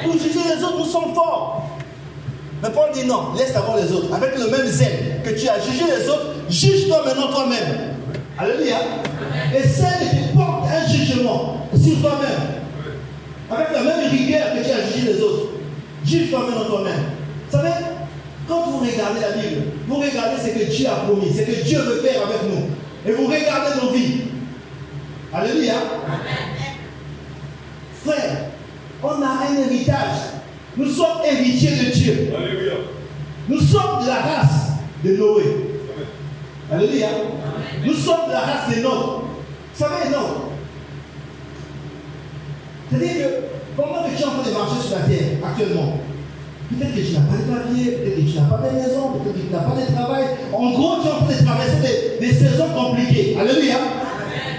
Pour 0.04 0.12
juger 0.12 0.40
les 0.54 0.62
autres, 0.62 0.78
nous 0.78 0.84
sommes 0.84 1.14
forts. 1.14 1.62
Mais 2.62 2.70
Paul 2.70 2.90
dit 2.94 3.04
non, 3.04 3.34
laisse 3.36 3.54
avoir 3.54 3.76
les 3.76 3.92
autres. 3.92 4.14
Avec 4.14 4.38
le 4.38 4.48
même 4.48 4.66
zèle 4.66 5.20
que 5.24 5.30
tu 5.30 5.48
as 5.48 5.60
jugé 5.60 5.84
les 5.98 6.08
autres, 6.08 6.26
juge-toi 6.48 7.02
maintenant 7.04 7.28
toi-même. 7.28 7.94
Alléluia. 8.38 8.76
Et 9.54 9.62
celle 9.62 10.08
qui 10.10 10.36
porte 10.36 10.64
un 10.68 10.88
jugement 10.88 11.56
sur 11.74 12.00
toi-même, 12.00 12.62
avec 13.50 13.68
la 13.72 13.82
même 13.82 14.10
rigueur 14.10 14.52
que 14.52 14.64
tu 14.64 14.70
as 14.70 14.92
jugé 14.92 15.12
les 15.12 15.22
autres, 15.22 15.48
juge 16.04 16.30
toi-même 16.30 16.66
toi-même. 16.66 17.04
Vous 17.50 17.56
savez, 17.56 17.70
quand 18.48 18.62
vous 18.70 18.78
regardez 18.78 19.20
la 19.20 19.42
Bible, 19.42 19.62
vous 19.86 19.96
regardez 19.96 20.36
ce 20.42 20.48
que 20.48 20.70
Dieu 20.70 20.86
a 20.86 21.04
promis, 21.06 21.32
ce 21.32 21.42
que 21.42 21.64
Dieu 21.64 21.78
veut 21.80 22.00
faire 22.00 22.22
avec 22.26 22.42
nous. 22.44 22.75
Et 23.06 23.12
vous 23.12 23.26
regardez 23.26 23.80
nos 23.80 23.92
vies. 23.92 24.22
Alléluia. 25.32 25.74
Frère, 28.04 28.36
on 29.02 29.22
a 29.22 29.48
un 29.48 29.62
héritage. 29.62 30.18
Nous 30.76 30.90
sommes 30.90 31.18
héritiers 31.24 31.76
de 31.76 31.90
Dieu. 31.92 32.32
Alléluia. 32.36 32.72
Nous 33.48 33.60
sommes 33.60 34.02
de 34.02 34.08
la 34.08 34.20
race 34.20 34.72
de 35.04 35.16
Noé. 35.16 35.44
Alléluia. 36.70 37.08
Nous 37.84 37.94
sommes 37.94 38.26
de 38.28 38.32
la 38.32 38.40
race 38.40 38.74
de 38.74 38.82
Noé. 38.82 38.92
Vous 38.92 39.84
savez, 39.84 40.10
non. 40.10 40.50
C'est-à-dire 42.90 43.14
que 43.14 43.26
comment 43.76 44.04
que 44.04 44.16
tu 44.16 44.22
es 44.22 44.24
en 44.24 44.30
train 44.30 44.48
de 44.48 44.54
marcher 44.54 44.88
sur 44.88 44.98
la 44.98 45.04
terre 45.04 45.38
actuellement? 45.44 45.98
Peut-être 46.68 46.94
que 46.94 47.00
tu 47.00 47.12
n'as 47.14 47.20
pas 47.20 47.38
de 47.38 47.46
papier, 47.46 47.92
peut-être 47.92 48.16
que 48.16 48.30
tu 48.30 48.36
n'as 48.38 48.50
pas 48.50 48.68
de 48.68 48.74
maison, 48.74 49.02
peut-être 49.14 49.36
que 49.36 49.46
tu 49.46 49.52
n'as 49.52 49.62
pas 49.62 49.76
de 49.80 49.86
travail. 49.94 50.24
En 50.52 50.70
gros, 50.70 50.96
tu 51.00 51.08
es 51.08 51.12
en 51.12 51.24
train 51.24 51.34
de 51.34 51.46
traverser 51.46 52.18
des, 52.20 52.26
des 52.26 52.34
saisons 52.34 52.68
compliquées. 52.74 53.36
Alléluia. 53.38 53.78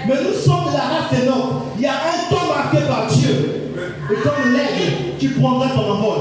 Mais 0.08 0.14
nous 0.24 0.34
sommes 0.34 0.72
de 0.72 0.76
la 0.76 0.88
race 0.88 1.10
des 1.12 1.26
nôtres. 1.26 1.68
Il 1.76 1.82
y 1.82 1.86
a 1.86 1.92
un 1.92 2.30
temps 2.30 2.48
marqué 2.48 2.78
par 2.88 3.06
Dieu. 3.08 3.74
Et 4.10 4.14
comme 4.22 4.52
l'aigle, 4.52 5.18
tu 5.18 5.28
prendras 5.30 5.68
ton 5.68 5.92
envol. 5.92 6.18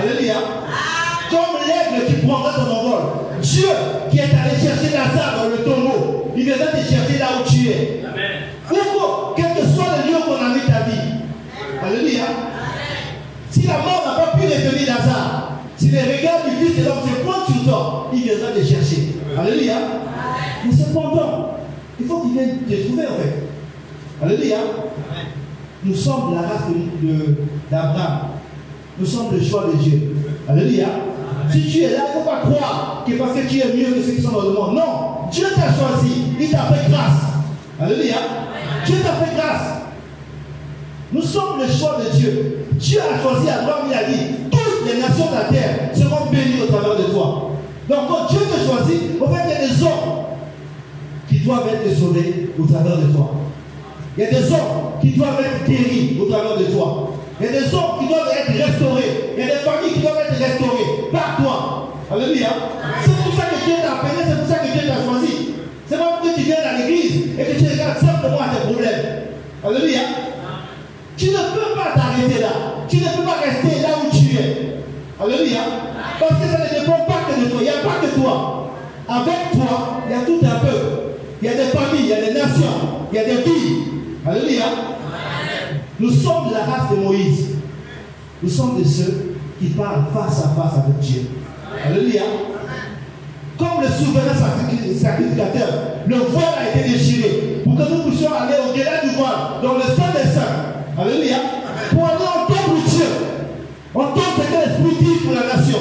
Alléluia. 0.00 0.36
Comme 1.30 1.66
l'aigle, 1.66 2.06
tu 2.06 2.26
prendras 2.26 2.52
ton 2.52 2.70
envol. 2.70 3.00
Dieu 3.42 3.68
qui 4.10 4.18
est 4.18 4.22
allé 4.22 4.54
chercher 4.54 4.96
Lazare 4.96 5.42
dans 5.42 5.48
le 5.48 5.58
tombeau, 5.64 6.32
il 6.36 6.44
viendra 6.44 6.66
te 6.66 6.76
chercher 6.76 7.18
là 7.18 7.26
où 7.40 7.48
tu 7.48 7.68
es. 7.68 8.04
Amen. 8.04 8.30
Pourquoi 8.68 9.34
Quel 9.36 9.54
que 9.54 9.68
soit 9.68 9.86
le 9.96 10.10
lieu 10.12 10.18
qu'on 10.24 10.44
a 10.44 10.54
mis 10.54 10.60
ta 10.60 10.82
vie. 10.88 11.18
Alléluia. 11.84 12.24
Si 13.50 13.66
la 13.66 13.78
mort 13.78 14.04
n'a 14.06 14.24
pas 14.24 14.36
pu 14.36 14.46
retenir 14.46 14.86
Lazare, 14.86 15.52
si 15.78 15.90
les 15.90 16.00
regards 16.00 16.44
du 16.44 16.66
Fils 16.66 16.80
de 16.80 16.84
l'homme 16.84 16.98
se 17.04 17.24
pointent 17.24 17.46
sur 17.46 17.64
toi, 17.70 18.10
il 18.12 18.22
viendra 18.22 18.50
te 18.50 18.64
chercher. 18.64 19.14
Alléluia. 19.38 19.76
Mais 20.64 20.72
cependant, 20.72 21.50
il 22.00 22.06
faut 22.06 22.20
qu'il 22.22 22.32
vienne 22.32 22.58
te 22.68 22.86
trouver 22.86 23.04
en 23.06 23.22
fait. 23.22 24.24
Alléluia. 24.24 24.56
Nous 25.84 25.94
sommes 25.94 26.34
la 26.34 26.42
race 26.42 26.62
d'Abraham. 27.70 28.18
Nous 28.98 29.06
sommes 29.06 29.32
le 29.32 29.40
choix 29.40 29.66
de 29.72 29.76
Dieu. 29.80 30.16
Alléluia. 30.48 30.88
Si 31.50 31.66
tu 31.70 31.82
es 31.84 31.90
là, 31.92 31.98
il 32.08 32.18
ne 32.18 32.24
faut 32.24 32.28
pas 32.28 32.40
croire 32.40 33.04
que 33.06 33.12
parce 33.12 33.32
que 33.34 33.48
tu 33.48 33.60
es 33.60 33.72
mieux 33.74 33.94
que 33.94 34.02
ceux 34.02 34.12
qui 34.12 34.22
sont 34.22 34.32
dans 34.32 34.42
le 34.42 34.52
monde. 34.52 34.74
Non. 34.74 35.30
Dieu 35.30 35.46
t'a 35.54 35.72
choisi. 35.72 36.24
Il 36.40 36.50
t'a 36.50 36.64
fait 36.64 36.90
grâce. 36.90 37.22
Alléluia. 37.80 38.16
Dieu 38.84 38.96
t'a 38.96 39.24
fait 39.24 39.36
grâce. 39.36 39.78
Nous 41.12 41.22
sommes 41.22 41.60
le 41.60 41.72
choix 41.72 41.98
de 42.04 42.16
Dieu. 42.16 42.66
Dieu 42.72 43.00
a 43.00 43.22
choisi 43.22 43.48
Abraham, 43.48 43.86
il 43.88 43.94
a 43.94 44.04
dit, 44.04 44.37
les 44.92 45.00
nations 45.00 45.26
de 45.26 45.34
la 45.34 45.44
terre 45.44 45.90
seront 45.94 46.30
bénies 46.30 46.62
au 46.62 46.66
travers 46.66 46.96
de 46.96 47.04
toi. 47.04 47.50
Donc 47.88 47.98
quand 48.08 48.26
Dieu 48.28 48.40
te 48.40 48.58
choisit, 48.64 49.22
en 49.22 49.32
fait, 49.32 49.42
il 49.44 49.50
y 49.50 49.54
a 49.54 49.68
des 49.68 49.82
hommes 49.82 50.18
qui 51.28 51.38
doivent 51.40 51.68
être 51.68 51.98
sauvés 51.98 52.50
au 52.58 52.66
travers 52.66 52.96
de 52.98 53.12
toi. 53.12 53.30
Il 54.16 54.24
y 54.24 54.26
a 54.26 54.30
des 54.30 54.52
hommes 54.52 54.98
qui 55.00 55.10
doivent 55.10 55.40
être 55.40 55.68
guéris 55.68 56.18
au 56.20 56.24
travers 56.26 56.56
de 56.56 56.64
toi. 56.64 57.10
Il 57.40 57.46
y 57.46 57.48
a 57.48 57.52
des 57.52 57.74
hommes 57.74 58.00
qui 58.00 58.08
doivent 58.08 58.32
être 58.34 58.66
restaurés. 58.66 59.34
Il 59.36 59.40
y 59.40 59.50
a 59.50 59.54
des 59.54 59.62
familles 59.62 59.94
qui 59.94 60.00
doivent 60.00 60.18
être 60.18 60.38
restaurées 60.38 61.10
par 61.12 61.36
toi. 61.36 61.88
Alléluia. 62.10 62.48
C'est 63.04 63.16
pour 63.22 63.34
ça 63.38 63.46
que 63.46 63.64
Dieu 63.64 63.74
t'a 63.80 63.92
appelé, 63.94 64.24
c'est 64.26 64.38
pour 64.38 64.48
ça 64.48 64.58
que 64.58 64.72
Dieu 64.72 64.88
t'a 64.88 65.04
choisi. 65.04 65.54
C'est 65.88 65.98
pas 65.98 66.20
que 66.22 66.34
tu 66.34 66.42
viennes 66.42 66.66
à 66.66 66.78
l'église 66.78 67.38
et 67.38 67.44
que 67.44 67.58
tu 67.58 67.70
regardes 67.70 67.98
simplement 67.98 68.40
à 68.40 68.48
tes 68.48 68.66
problèmes. 68.66 69.06
Alléluia. 69.64 70.00
Tu 71.16 71.26
ne 71.30 71.36
peux 71.36 71.74
pas 71.76 71.94
t'arrêter 71.94 72.40
là. 72.40 72.52
Tu 72.88 72.96
ne 72.96 73.08
peux 73.08 73.22
pas 73.22 73.38
rester 73.44 73.82
là 73.82 73.88
où 74.02 74.10
tu. 74.10 74.17
Alléluia. 75.20 75.60
Parce 76.20 76.40
que 76.40 76.46
ça 76.46 76.58
ne 76.58 76.80
dépend 76.80 77.04
pas 77.04 77.20
que 77.28 77.40
de 77.40 77.50
toi. 77.50 77.58
Il 77.60 77.64
n'y 77.64 77.70
a 77.70 77.82
pas 77.82 78.06
que 78.06 78.20
toi. 78.20 78.70
Avec 79.08 79.52
toi, 79.52 80.02
il 80.06 80.12
y 80.12 80.14
a 80.14 80.24
tout 80.24 80.40
un 80.44 80.58
peuple. 80.64 80.98
Il 81.40 81.48
y 81.48 81.50
a 81.50 81.54
des 81.54 81.70
familles, 81.70 82.00
il 82.00 82.08
y 82.08 82.12
a 82.12 82.20
des 82.20 82.34
nations, 82.34 83.06
il 83.12 83.16
y 83.16 83.18
a 83.18 83.24
des 83.24 83.42
pays. 83.42 83.78
Alléluia. 84.26 84.64
Nous 86.00 86.10
sommes 86.10 86.52
la 86.52 86.64
race 86.64 86.90
de 86.90 86.96
Moïse. 86.96 87.46
Nous 88.42 88.48
sommes 88.48 88.78
de 88.78 88.84
ceux 88.86 89.36
qui 89.58 89.68
parlent 89.70 90.04
face 90.12 90.44
à 90.44 90.48
face 90.48 90.78
avec 90.84 90.98
Dieu. 91.00 91.22
Alléluia. 91.84 92.22
Comme 93.56 93.82
le 93.82 93.88
souverain 93.88 94.34
sacrificateur, 94.34 95.68
le 96.06 96.16
voile 96.16 96.44
a 96.60 96.78
été 96.78 96.90
déchiré 96.90 97.62
pour 97.64 97.76
que 97.76 97.82
nous 97.82 98.02
puissions 98.04 98.30
aller 98.32 98.54
au-delà 98.68 99.02
du 99.02 99.16
voile, 99.16 99.60
dans 99.62 99.74
le 99.74 99.82
sein 99.82 100.12
des 100.14 100.28
saints. 100.28 101.00
Alléluia. 101.00 101.36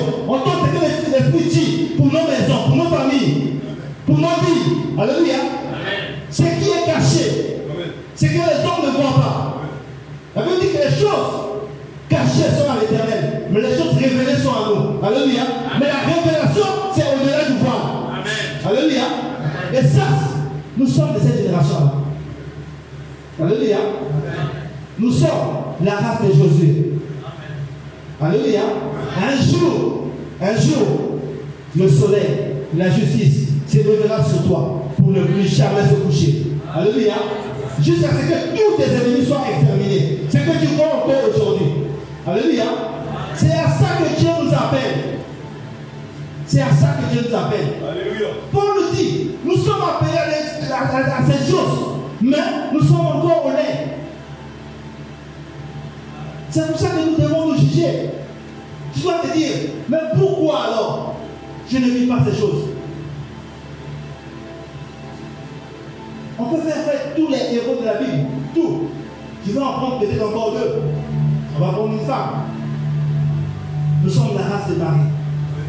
La. 0.07 0.33
Entendre 0.33 0.67
ce 0.73 1.05
que 1.05 1.11
l'Esprit 1.11 1.49
dit 1.49 1.89
pour 1.97 2.07
nos 2.07 2.11
maisons, 2.13 2.67
pour 2.67 2.75
nos 2.75 2.89
familles, 2.95 3.53
pour 4.05 4.17
nos 4.17 4.27
vies. 4.27 4.99
Alléluia. 4.99 5.35
Ce 6.29 6.41
qui 6.41 6.69
est 6.69 6.85
caché, 6.85 7.57
ce 8.15 8.25
que 8.25 8.31
les 8.31 8.37
hommes 8.37 8.85
ne 8.85 8.91
voient 8.91 9.21
pas. 9.21 9.61
Ça 10.35 10.41
veut 10.41 10.59
dire 10.59 10.71
que 10.71 10.87
les 10.87 10.95
choses 10.95 11.47
cachées 12.09 12.51
sont 12.55 12.71
à 12.71 12.79
l'éternel, 12.79 13.43
mais 13.51 13.61
les 13.61 13.75
choses 13.75 13.95
révélées 13.97 14.37
sont 14.37 14.51
à 14.51 14.69
nous. 14.69 15.05
Alléluia. 15.05 15.43
Mais 15.79 15.87
la 15.87 16.13
révélation, 16.13 16.65
c'est 16.93 17.03
au-delà 17.03 17.45
du 17.45 17.57
voile. 17.57 18.17
Alléluia. 18.65 19.03
Et 19.73 19.85
ça, 19.85 20.03
nous 20.77 20.87
sommes 20.87 21.13
de 21.13 21.19
cette 21.19 21.43
génération-là. 21.43 21.93
Alléluia. 23.43 23.77
Nous 24.99 25.11
sommes 25.11 25.29
la 25.83 25.95
race 25.95 26.21
de 26.23 26.27
Josué. 26.33 26.93
Alléluia. 28.21 28.61
Un 29.17 29.35
jour, 29.35 30.03
un 30.41 30.55
jour, 30.55 31.17
le 31.75 31.89
soleil, 31.89 32.53
la 32.75 32.89
justice 32.89 33.49
s'élèvera 33.67 34.23
sur 34.23 34.43
toi 34.43 34.83
pour 34.95 35.11
ne 35.11 35.23
plus 35.23 35.47
jamais 35.47 35.81
se 35.89 35.95
coucher. 35.95 36.43
Alléluia. 36.73 37.15
Jusqu'à 37.81 38.09
ce 38.09 38.13
que 38.13 38.55
tous 38.55 38.77
tes 38.77 38.91
ennemis 38.93 39.25
soient 39.25 39.45
exterminés. 39.49 40.19
C'est 40.29 40.39
ce 40.39 40.45
que 40.45 40.59
tu 40.59 40.65
vois 40.75 40.87
encore 40.87 41.29
aujourd'hui. 41.35 41.67
Alléluia. 42.27 42.65
C'est 43.35 43.51
à 43.51 43.69
ça 43.69 43.97
que 43.99 44.19
Dieu 44.19 44.29
nous 44.43 44.51
appelle. 44.51 45.19
C'est 46.45 46.61
à 46.61 46.71
ça 46.71 46.97
que 46.99 47.13
Dieu 47.13 47.27
nous 47.29 47.35
appelle. 47.35 47.67
Alléluia. 47.89 48.27
Paul 48.51 48.63
nous 48.75 48.95
dit, 48.95 49.31
nous 49.43 49.57
sommes 49.57 49.81
appelés 49.81 50.17
à 50.17 51.25
ces 51.25 51.51
choses, 51.51 51.79
mais 52.21 52.37
nous 52.73 52.81
sommes 52.81 53.05
encore 53.05 53.45
au 53.47 53.49
lait. 53.49 53.97
C'est 56.49 56.67
pour 56.67 56.79
ça 56.79 56.89
que 56.89 57.09
nous 57.09 57.23
devons 57.23 57.51
nous 57.53 57.57
juger. 57.57 58.09
Tu 58.97 59.03
dois 59.03 59.19
te 59.23 59.37
dire, 59.37 59.51
mais 59.89 59.97
pourquoi 60.17 60.63
alors 60.63 61.15
je 61.69 61.77
ne 61.77 61.85
vis 61.85 62.07
pas 62.07 62.17
ces 62.25 62.35
choses? 62.35 62.63
On 66.39 66.45
peut 66.45 66.61
faire 66.61 67.15
tous 67.15 67.27
les 67.27 67.55
héros 67.55 67.79
de 67.79 67.85
la 67.85 67.95
Bible, 67.95 68.27
tout. 68.55 68.87
Tu 69.45 69.51
vas 69.51 69.65
en 69.65 69.73
prendre 69.73 69.99
peut-être 69.99 70.25
encore 70.25 70.53
deux. 70.53 70.81
On 71.55 71.63
va 71.63 71.73
prendre 71.73 71.93
une 71.93 72.07
femme. 72.07 72.45
Nous 74.03 74.09
sommes 74.09 74.35
la 74.35 74.55
race 74.55 74.69
de 74.69 74.75
Marie. 74.75 75.09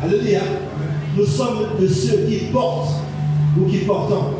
Alléluia. 0.02 0.40
Nous 1.14 1.26
sommes 1.26 1.66
de 1.78 1.86
ceux 1.86 2.26
qui 2.28 2.46
portent 2.46 2.94
ou 3.58 3.68
qui 3.68 3.78
portons 3.78 4.34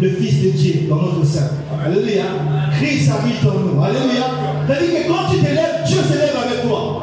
le 0.00 0.08
Fils 0.08 0.44
de 0.44 0.50
Dieu 0.50 0.74
dans 0.88 0.96
notre 0.96 1.26
sein. 1.26 1.50
Alléluia. 1.84 2.24
Christ 2.72 3.10
habite 3.10 3.44
en 3.44 3.58
nous. 3.60 3.82
Alléluia. 3.82 4.24
C'est-à-dire 4.66 4.88
que 4.88 5.08
quand 5.08 5.30
tu 5.30 5.40
t'élèves, 5.40 5.82
Dieu 5.86 5.98
s'élève 6.02 6.36
avec 6.42 6.62
toi. 6.62 7.02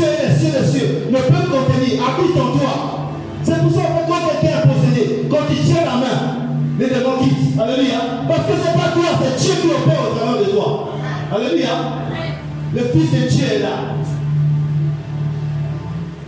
Cieux 0.00 0.08
et 0.08 0.60
les 0.60 0.66
cieux, 0.66 1.06
ne 1.10 1.16
peuvent 1.16 1.50
contenir, 1.50 2.02
habite 2.02 2.36
en 2.36 2.58
toi. 2.58 3.10
C'est 3.42 3.60
pour 3.62 3.70
ça 3.72 3.82
que 3.82 4.08
quand 4.08 4.20
quelqu'un 4.28 4.58
est 4.58 4.68
possédé, 4.68 5.26
quand 5.30 5.44
il 5.50 5.64
tient 5.64 5.84
la 5.84 5.96
main, 5.96 6.20
les 6.78 6.86
démons 6.86 7.18
quittent. 7.22 7.58
Alléluia. 7.58 7.98
Parce 8.28 8.40
que 8.40 8.52
c'est 8.62 8.72
pas 8.72 8.90
toi, 8.92 9.04
c'est 9.20 9.42
Dieu 9.42 9.54
qui 9.62 9.68
opère 9.68 10.00
au 10.10 10.16
travers 10.16 10.40
de 10.40 10.50
toi. 10.50 10.88
Alléluia. 11.34 11.68
Le 12.74 12.80
Fils 12.80 13.10
de 13.10 13.28
Dieu 13.28 13.44
est 13.56 13.58
là. 13.60 13.96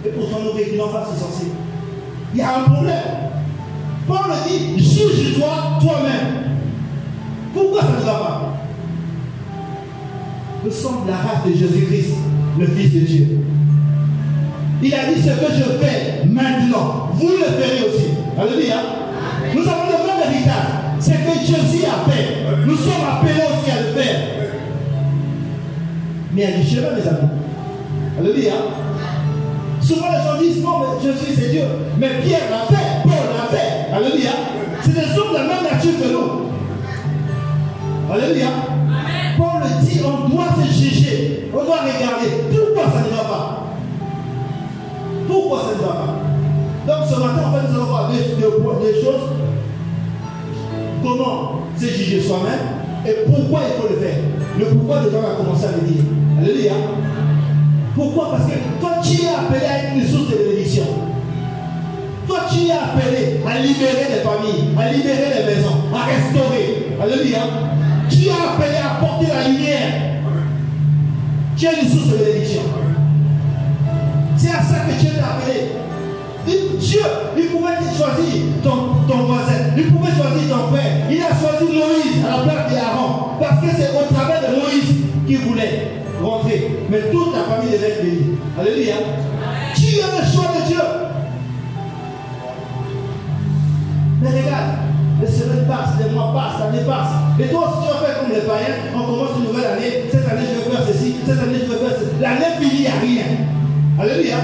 Et 0.04 0.08
pourtant, 0.08 0.38
nous 0.44 0.58
véhiculons 0.58 0.88
face 0.88 1.08
aux 1.14 1.20
sorciers. 1.20 1.52
Il 2.34 2.40
y 2.40 2.42
a 2.42 2.58
un 2.58 2.62
problème. 2.62 2.96
Paul 4.08 4.18
dit, 4.48 4.82
juge-toi 4.82 5.48
toi-même. 5.80 6.58
Pourquoi 7.54 7.82
ça 7.82 8.00
ne 8.00 8.04
va 8.04 8.12
pas? 8.12 8.54
Nous 10.64 10.70
sommes 10.70 11.06
la 11.06 11.16
race 11.16 11.44
de 11.46 11.52
Jésus-Christ, 11.52 12.14
le 12.58 12.66
Fils 12.66 12.94
de 12.94 13.00
Dieu. 13.00 13.38
Il 14.84 14.92
a 14.92 15.04
dit 15.04 15.22
ce 15.22 15.28
que 15.28 15.52
je 15.54 15.62
fais 15.84 16.24
maintenant, 16.26 17.10
vous 17.14 17.28
le 17.28 17.44
ferez 17.44 17.88
aussi. 17.88 18.08
Alléluia. 18.36 18.78
Nous 19.54 19.62
avons 19.62 19.86
le 19.86 20.06
même 20.06 20.22
héritage. 20.34 20.70
C'est 20.98 21.24
que 21.24 21.38
Jésus 21.38 21.84
a 21.86 22.10
fait. 22.10 22.26
Nous 22.66 22.74
sommes 22.76 23.04
appelés 23.08 23.44
aussi 23.46 23.70
à 23.70 23.80
le 23.82 23.92
faire. 24.00 24.16
Mais 26.32 26.42
il 26.42 26.50
y 26.50 26.52
a 26.52 26.56
du 26.56 26.66
chemin, 26.66 26.90
mes 26.96 27.06
amis. 27.08 27.28
Alléluia. 28.18 28.54
Souvent 29.80 30.06
les 30.10 30.24
gens 30.24 30.38
disent 30.40 30.62
non, 30.64 30.78
mais 30.80 31.00
Jésus 31.02 31.32
c'est 31.40 31.50
Dieu. 31.50 31.64
Mais 31.98 32.08
Pierre 32.24 32.50
l'a 32.50 32.66
fait, 32.76 32.86
Paul 33.04 33.12
l'a 33.12 33.46
fait. 33.56 33.70
Alléluia. 33.94 34.32
C'est 34.82 34.94
des 34.94 35.16
hommes 35.16 35.30
de 35.32 35.38
la 35.38 35.44
même 35.44 35.62
nature 35.62 35.92
que 36.00 36.08
nous. 36.12 36.28
Alléluia. 38.12 38.48
Paul 39.36 39.62
dit 39.80 40.00
on 40.04 40.28
doit 40.28 40.48
se 40.60 40.66
juger, 40.72 41.48
on 41.52 41.64
doit 41.64 41.82
regarder 41.82 42.28
pourquoi 42.50 42.84
ça 42.92 43.00
ne 43.08 43.16
va 43.16 43.22
pas? 43.24 43.61
Pourquoi 45.32 45.62
va 45.62 45.88
pas 45.88 46.16
Donc 46.86 47.08
ce 47.08 47.18
matin, 47.18 47.48
en 47.48 47.52
fait, 47.52 47.68
nous 47.68 47.76
allons 47.76 47.86
voir 47.86 48.10
des, 48.10 48.94
choses. 49.02 49.30
Comment 51.02 51.62
se 51.76 51.86
juger 51.86 52.20
soi-même 52.20 52.82
et 53.04 53.24
pourquoi 53.26 53.62
il 53.66 53.80
faut 53.80 53.88
le 53.88 53.98
faire. 53.98 54.18
Le 54.58 54.66
pourquoi 54.66 55.00
de 55.00 55.08
va 55.08 55.34
commencer 55.38 55.64
à 55.64 55.72
le 55.72 55.88
dire. 55.88 56.04
Alléluia. 56.38 56.72
Pourquoi? 57.94 58.30
Parce 58.32 58.44
que 58.44 58.58
toi, 58.78 58.90
tu 59.02 59.22
es 59.22 59.28
appelé 59.28 59.66
à 59.66 59.78
être 59.78 59.96
une 59.96 60.06
source 60.06 60.30
de 60.30 60.36
bénédiction. 60.36 60.84
Toi, 62.28 62.40
tu 62.52 62.66
es 62.66 62.72
appelé 62.72 63.40
à 63.44 63.58
libérer 63.58 64.06
les 64.12 64.20
familles, 64.20 64.76
à 64.78 64.92
libérer 64.92 65.32
les 65.38 65.54
maisons, 65.54 65.78
à 65.92 66.04
restaurer. 66.04 66.96
Alléluia. 67.02 67.38
Tu 68.08 68.26
es 68.26 68.30
appelé 68.30 68.76
à 68.76 69.00
porter 69.00 69.26
la 69.34 69.48
lumière. 69.48 69.92
Tu 71.56 71.66
es 71.66 71.82
une 71.82 71.88
source 71.88 72.08
de 72.08 72.16
bénédiction. 72.18 72.62
C'est 74.36 74.50
à 74.50 74.62
ça 74.62 74.80
que 74.88 75.00
Dieu 75.00 75.10
t'a 75.16 75.36
appelé. 75.36 75.72
Dieu, 76.44 77.00
il 77.36 77.46
pouvait 77.46 77.76
choisir 77.96 78.42
ton, 78.64 79.06
ton 79.08 79.24
voisin, 79.24 79.70
il 79.76 79.92
pouvait 79.92 80.10
choisir 80.10 80.56
ton 80.56 80.74
frère. 80.74 81.06
Il 81.10 81.22
a 81.22 81.28
choisi 81.28 81.64
Moïse 81.72 82.24
à 82.26 82.38
la 82.38 82.42
place 82.42 82.72
d'Aaron. 82.72 83.38
Parce 83.38 83.60
que 83.60 83.68
c'est 83.76 83.90
au 83.90 84.12
travers 84.12 84.40
de 84.42 84.56
Moïse 84.56 85.06
qu'il 85.26 85.38
voulait 85.38 86.02
rentrer. 86.20 86.86
Mais 86.90 87.10
toute 87.12 87.32
la 87.34 87.54
famille 87.54 87.72
devait 87.72 87.88
être. 87.88 88.02
Alléluia. 88.58 88.94
Tu 89.74 90.00
as 90.00 90.20
le 90.20 90.32
choix 90.32 90.50
de 90.58 90.66
Dieu? 90.66 90.82
Mais 94.20 94.28
regarde, 94.28 94.70
les 95.20 95.26
semaines 95.26 95.66
passent, 95.66 95.98
les 96.04 96.14
mois 96.14 96.32
passent, 96.34 96.60
l'année 96.60 96.84
passe. 96.86 97.12
Et 97.40 97.48
toi, 97.50 97.72
si 97.74 97.86
tu 97.86 97.92
vas 97.92 98.06
faire 98.06 98.20
comme 98.20 98.30
les 98.30 98.42
païens, 98.42 98.92
on 98.94 99.04
commence 99.04 99.30
une 99.38 99.44
nouvelle 99.46 99.66
année. 99.66 100.04
Cette 100.10 100.28
année, 100.28 100.46
je 100.46 100.70
vais 100.70 100.76
faire 100.76 100.86
ceci. 100.86 101.14
Cette 101.26 101.38
année, 101.38 101.58
je 101.62 101.72
vais 101.72 101.78
faire 101.78 101.98
ceci. 101.98 102.10
L'année 102.20 102.58
n'y 102.60 102.86
a 102.86 102.98
rien. 103.00 103.61
Alléluia. 104.00 104.36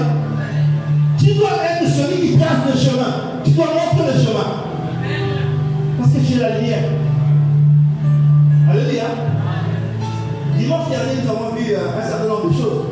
Tu 1.17 1.33
dois 1.33 1.49
être 1.49 1.89
celui 1.89 2.31
qui 2.31 2.37
trace 2.37 2.65
le 2.71 2.79
chemin. 2.79 3.41
Tu 3.43 3.51
dois 3.51 3.65
montrer 3.65 4.13
le 4.13 4.19
chemin. 4.19 4.45
Parce 5.97 6.11
que 6.11 6.19
tu 6.19 6.33
es 6.33 6.39
la 6.39 6.59
lumière. 6.59 6.83
Alléluia. 8.71 9.05
Dimanche 10.57 10.89
dernier, 10.89 11.21
nous 11.23 11.29
avons 11.31 11.55
vu 11.55 11.73
euh, 11.73 11.99
un 11.99 12.07
certain 12.07 12.27
nombre 12.27 12.49
de 12.49 12.53
choses. 12.53 12.85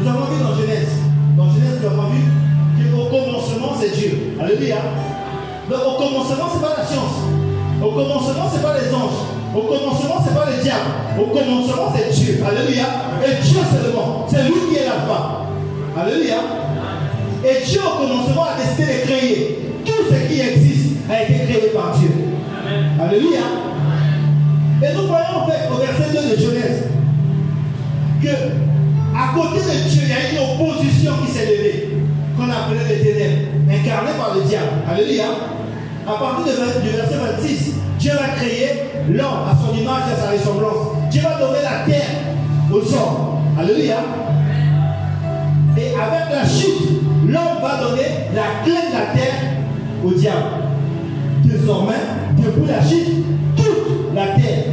Nous 0.00 0.08
avons 0.08 0.24
vu 0.24 0.42
dans 0.42 0.54
Genèse. 0.60 0.88
Dans 1.36 1.50
Genèse, 1.50 1.78
nous 1.80 1.88
avons 1.88 2.08
vu 2.10 2.90
qu'au 2.90 3.04
commencement, 3.06 3.76
c'est 3.80 3.96
Dieu. 3.96 4.36
Alléluia. 4.40 4.78
Donc, 5.70 5.80
au 5.86 6.02
commencement, 6.02 6.48
ce 6.50 6.56
n'est 6.56 6.62
pas 6.62 6.74
la 6.78 6.84
science. 6.84 7.22
Au 7.82 7.90
commencement, 7.92 8.50
ce 8.50 8.56
n'est 8.56 8.62
pas 8.62 8.74
les 8.80 8.94
anges. 8.94 9.31
Au 9.54 9.60
commencement, 9.60 10.24
ce 10.24 10.30
n'est 10.30 10.36
pas 10.36 10.50
les 10.50 10.62
diables. 10.62 11.20
Au 11.20 11.26
commencement, 11.26 11.92
c'est 11.94 12.10
Dieu. 12.10 12.42
Alléluia. 12.46 12.86
Et 13.24 13.42
Dieu 13.42 13.60
seulement. 13.70 14.26
C'est 14.28 14.44
lui 14.44 14.54
qui 14.70 14.76
est 14.76 14.84
l'alpha. 14.84 15.46
Alléluia. 15.96 16.36
Et 17.44 17.64
Dieu, 17.66 17.80
au 17.84 18.00
commencement, 18.00 18.44
a 18.44 18.60
décidé 18.60 19.00
de 19.00 19.06
créer. 19.06 19.58
Tout 19.84 20.04
ce 20.08 20.28
qui 20.28 20.40
existe 20.40 21.10
a 21.10 21.22
été 21.22 21.44
créé 21.44 21.70
par 21.74 21.92
Dieu. 21.98 22.08
Alléluia. 23.00 23.40
Et 24.82 24.94
nous 24.94 25.06
voyons 25.06 25.42
en 25.42 25.46
fait 25.46 25.68
au 25.70 25.76
verset 25.76 26.12
2 26.12 26.36
de 26.36 26.40
Genèse 26.40 26.84
que 28.22 28.28
à 29.14 29.34
côté 29.34 29.60
de 29.60 29.88
Dieu, 29.88 30.02
il 30.04 30.08
y 30.08 30.12
a 30.12 30.30
une 30.32 30.60
opposition 30.60 31.12
qui 31.24 31.32
s'est 31.32 31.46
levée, 31.46 31.90
qu'on 32.36 32.44
appelait 32.44 32.88
les 32.88 33.04
ténèbres, 33.04 33.42
incarnées 33.70 34.18
par 34.18 34.34
le 34.34 34.42
diable. 34.42 34.68
Alléluia. 34.90 35.26
À 36.06 36.18
partir 36.18 36.54
du 36.82 36.88
verset 36.88 37.16
26, 37.38 37.74
Dieu 38.02 38.10
va 38.14 38.34
créer 38.34 38.82
l'homme 39.10 39.46
à 39.48 39.56
son 39.56 39.78
image 39.78 40.02
et 40.10 40.12
à 40.12 40.16
sa 40.16 40.30
ressemblance. 40.32 40.88
Dieu 41.08 41.22
va 41.22 41.38
donner 41.38 41.62
la 41.62 41.86
terre 41.86 42.08
aux 42.68 42.94
hommes. 42.94 43.38
Alléluia. 43.56 43.98
Et 45.76 45.90
avec 45.90 46.34
la 46.34 46.44
chute, 46.44 47.00
l'homme 47.28 47.62
va 47.62 47.80
donner 47.80 48.08
la 48.34 48.64
clé 48.64 48.72
de 48.72 48.92
la 48.92 49.06
terre 49.14 49.34
au 50.04 50.10
diable. 50.10 50.46
Désormais, 51.44 51.94
depuis 52.38 52.66
la 52.66 52.82
chute, 52.84 53.24
toute 53.56 54.12
la 54.16 54.26
terre 54.34 54.64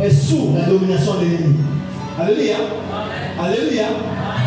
est 0.00 0.10
sous 0.10 0.54
la 0.54 0.62
domination 0.62 1.14
de 1.14 1.24
l'ennemi. 1.24 1.56
Alléluia. 2.20 2.56
Alléluia. 3.42 3.86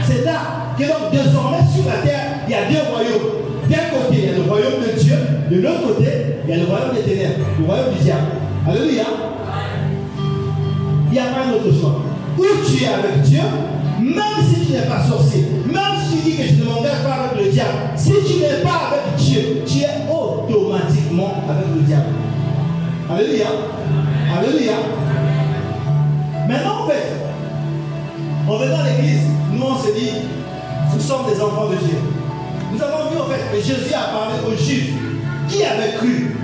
C'est 0.07 0.23
là 0.23 0.39
que 0.79 0.83
donc 0.83 1.11
désormais 1.11 1.57
sur 1.75 1.91
la 1.91 1.97
terre, 1.97 2.21
il 2.47 2.51
y 2.51 2.55
a 2.55 2.69
deux 2.71 2.89
royaumes. 2.89 3.43
D'un 3.69 3.97
côté, 3.97 4.13
il 4.13 4.25
y 4.25 4.29
a 4.29 4.33
le 4.33 4.41
royaume 4.43 4.81
de 4.81 4.99
Dieu, 4.99 5.15
de 5.49 5.61
l'autre 5.61 5.87
côté, 5.87 6.09
il 6.43 6.49
y 6.49 6.53
a 6.53 6.57
le 6.57 6.65
royaume 6.65 6.95
des 6.95 7.01
ténèbres, 7.01 7.45
le 7.59 7.65
royaume 7.65 7.93
du 7.93 8.03
diable. 8.03 8.27
Alléluia. 8.67 9.05
Il 11.07 11.13
n'y 11.13 11.19
a 11.19 11.23
pas 11.23 11.45
un 11.47 11.53
autre 11.53 11.79
choix. 11.79 12.01
Ou 12.37 12.43
tu 12.67 12.83
es 12.83 12.87
avec 12.87 13.21
Dieu, 13.21 13.39
même 13.99 14.43
si 14.47 14.65
tu 14.65 14.71
n'es 14.73 14.87
pas 14.87 15.03
sorcier, 15.03 15.45
même 15.65 15.75
si 16.09 16.17
tu 16.17 16.23
dis 16.23 16.37
que 16.37 16.43
je 16.43 16.53
ne 16.55 16.65
m'engage 16.65 17.03
pas 17.03 17.29
avec 17.29 17.45
le 17.45 17.51
diable, 17.51 17.77
si 17.95 18.11
tu 18.25 18.39
n'es 18.39 18.63
pas 18.63 18.91
avec 18.91 19.15
Dieu, 19.17 19.63
tu 19.65 19.79
es 19.79 20.11
automatiquement 20.11 21.43
avec 21.47 21.67
le 21.75 21.81
diable. 21.81 22.05
Alléluia. 23.09 23.47
Alléluia. 24.37 24.73
Maintenant, 26.47 26.83
en 26.83 26.87
fait, 26.89 27.13
on 28.47 28.57
va 28.57 28.67
dans 28.67 28.83
l'église, 28.83 29.21
nous 29.53 29.63
on 29.65 29.77
se 29.77 29.93
dit, 29.97 30.11
nous 30.93 30.99
sommes 30.99 31.31
des 31.33 31.39
enfants 31.39 31.69
de 31.69 31.75
Dieu. 31.75 31.97
Nous 32.73 32.81
avons 32.81 33.11
vu 33.11 33.17
en 33.19 33.25
fait 33.25 33.55
que 33.55 33.57
Jésus 33.63 33.93
a 33.93 34.11
parlé 34.11 34.35
aux 34.47 34.57
Juifs 34.57 34.93
qui 35.47 35.63
avaient 35.63 35.93
cru 35.95 36.35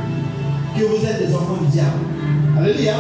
que 0.77 0.83
vous 0.83 1.03
êtes 1.05 1.27
des 1.27 1.33
enfants 1.33 1.57
du 1.61 1.71
diable? 1.71 1.97
Alléluia. 2.57 2.93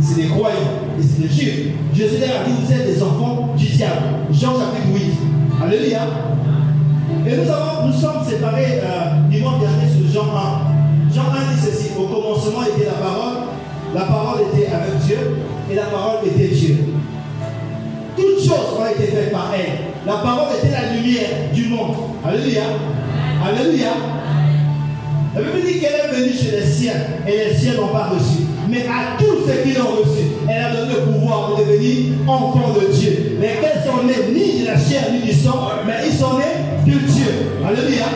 C'est 0.00 0.22
des 0.22 0.28
croyants 0.28 0.56
et 0.98 1.02
c'est 1.02 1.22
des 1.22 1.28
Juifs. 1.28 1.72
Jésus 1.94 2.16
a 2.24 2.48
dit 2.48 2.54
vous 2.64 2.72
êtes 2.72 2.86
des 2.86 3.02
enfants 3.02 3.54
du 3.56 3.66
diable. 3.66 4.02
Jean 4.32 4.58
chapitre 4.58 4.88
8. 4.92 5.62
Alléluia. 5.62 6.00
Et 7.26 7.36
nous, 7.36 7.50
avons, 7.50 7.86
nous 7.86 7.92
sommes 7.92 8.24
séparés 8.28 8.80
euh, 8.82 9.28
dimanche 9.30 9.60
dernier 9.60 9.88
sur 9.88 10.22
Jean 10.22 10.28
1. 10.34 11.14
Jean 11.14 11.30
1 11.30 11.54
dit 11.54 11.60
ceci 11.60 11.90
au 11.96 12.06
commencement 12.06 12.62
était 12.64 12.86
la 12.86 12.92
parole, 12.92 13.44
la 13.94 14.02
parole 14.02 14.40
était 14.52 14.66
avec 14.66 14.98
Dieu 15.06 15.18
et 15.70 15.74
la 15.74 15.84
parole 15.84 16.26
était 16.26 16.48
Dieu. 16.48 16.76
Toutes 18.16 18.40
choses 18.40 18.78
ont 18.78 18.86
été 18.86 19.12
faites 19.12 19.30
par 19.30 19.52
elle. 19.54 19.87
La 20.08 20.14
parole 20.14 20.56
était 20.56 20.72
la 20.72 20.90
lumière 20.94 21.52
du 21.52 21.66
monde. 21.66 21.94
Alléluia. 22.26 22.62
Alléluia. 23.46 23.88
La 25.34 25.42
Bible 25.42 25.66
dit 25.66 25.80
qu'elle 25.80 26.00
est 26.00 26.14
venue 26.14 26.32
chez 26.32 26.50
les 26.52 26.66
siens 26.66 26.94
et 27.26 27.50
les 27.50 27.54
siens 27.54 27.74
n'ont 27.74 27.88
pas 27.88 28.06
reçu. 28.06 28.44
Mais 28.70 28.86
à 28.86 29.18
tous 29.18 29.46
ceux 29.46 29.62
qui 29.62 29.76
l'ont 29.76 30.00
reçu, 30.00 30.24
elle 30.48 30.64
a 30.64 30.74
donné 30.74 30.94
le 30.94 31.12
pouvoir 31.12 31.50
de 31.50 31.62
devenir 31.62 32.14
enfants 32.26 32.72
de 32.72 32.90
Dieu. 32.90 33.36
Mais 33.38 33.58
qu'elles 33.60 33.84
sont 33.84 34.06
nées 34.06 34.32
ni 34.32 34.62
de 34.62 34.66
la 34.68 34.78
chair 34.78 35.12
ni 35.12 35.28
du 35.28 35.32
sang, 35.34 35.72
mais 35.86 35.96
ils 36.06 36.16
sont 36.16 36.38
nés 36.38 36.90
de 36.90 36.98
Dieu. 37.00 37.60
Alléluia. 37.62 38.06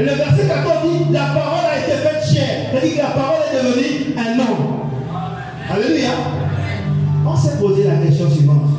Et 0.00 0.02
le 0.02 0.12
verset 0.12 0.48
14 0.48 0.76
dit 0.82 1.12
La 1.12 1.26
parole 1.26 1.66
a 1.70 1.78
été 1.78 1.98
faite 1.98 2.24
chair. 2.34 2.70
C'est-à-dire 2.72 2.92
que 2.92 3.02
la 3.02 3.10
parole 3.10 3.42
est 3.52 3.62
devenue 3.62 4.16
un 4.16 4.38
homme. 4.40 4.80
Alléluia. 5.70 6.08
On 7.26 7.36
s'est 7.36 7.58
posé 7.58 7.84
la 7.84 7.96
question 7.96 8.30
suivante. 8.30 8.73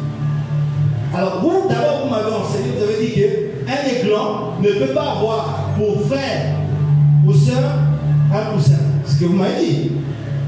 Alors 1.15 1.39
vous, 1.41 1.69
d'abord, 1.69 2.01
vous 2.03 2.09
m'avez 2.09 2.35
enseigné, 2.35 2.71
vous 2.77 2.83
avez 2.83 3.05
dit 3.05 3.13
qu'un 3.13 3.89
aiglon 3.89 4.51
ne 4.61 4.69
peut 4.69 4.93
pas 4.93 5.11
avoir 5.11 5.69
pour 5.77 6.05
frère 6.07 6.55
ou 7.25 7.33
soeur 7.33 7.63
un 8.33 8.53
poussin. 8.53 8.79
Ce 9.05 9.19
que 9.19 9.25
vous 9.25 9.37
m'avez 9.37 9.65
dit. 9.65 9.91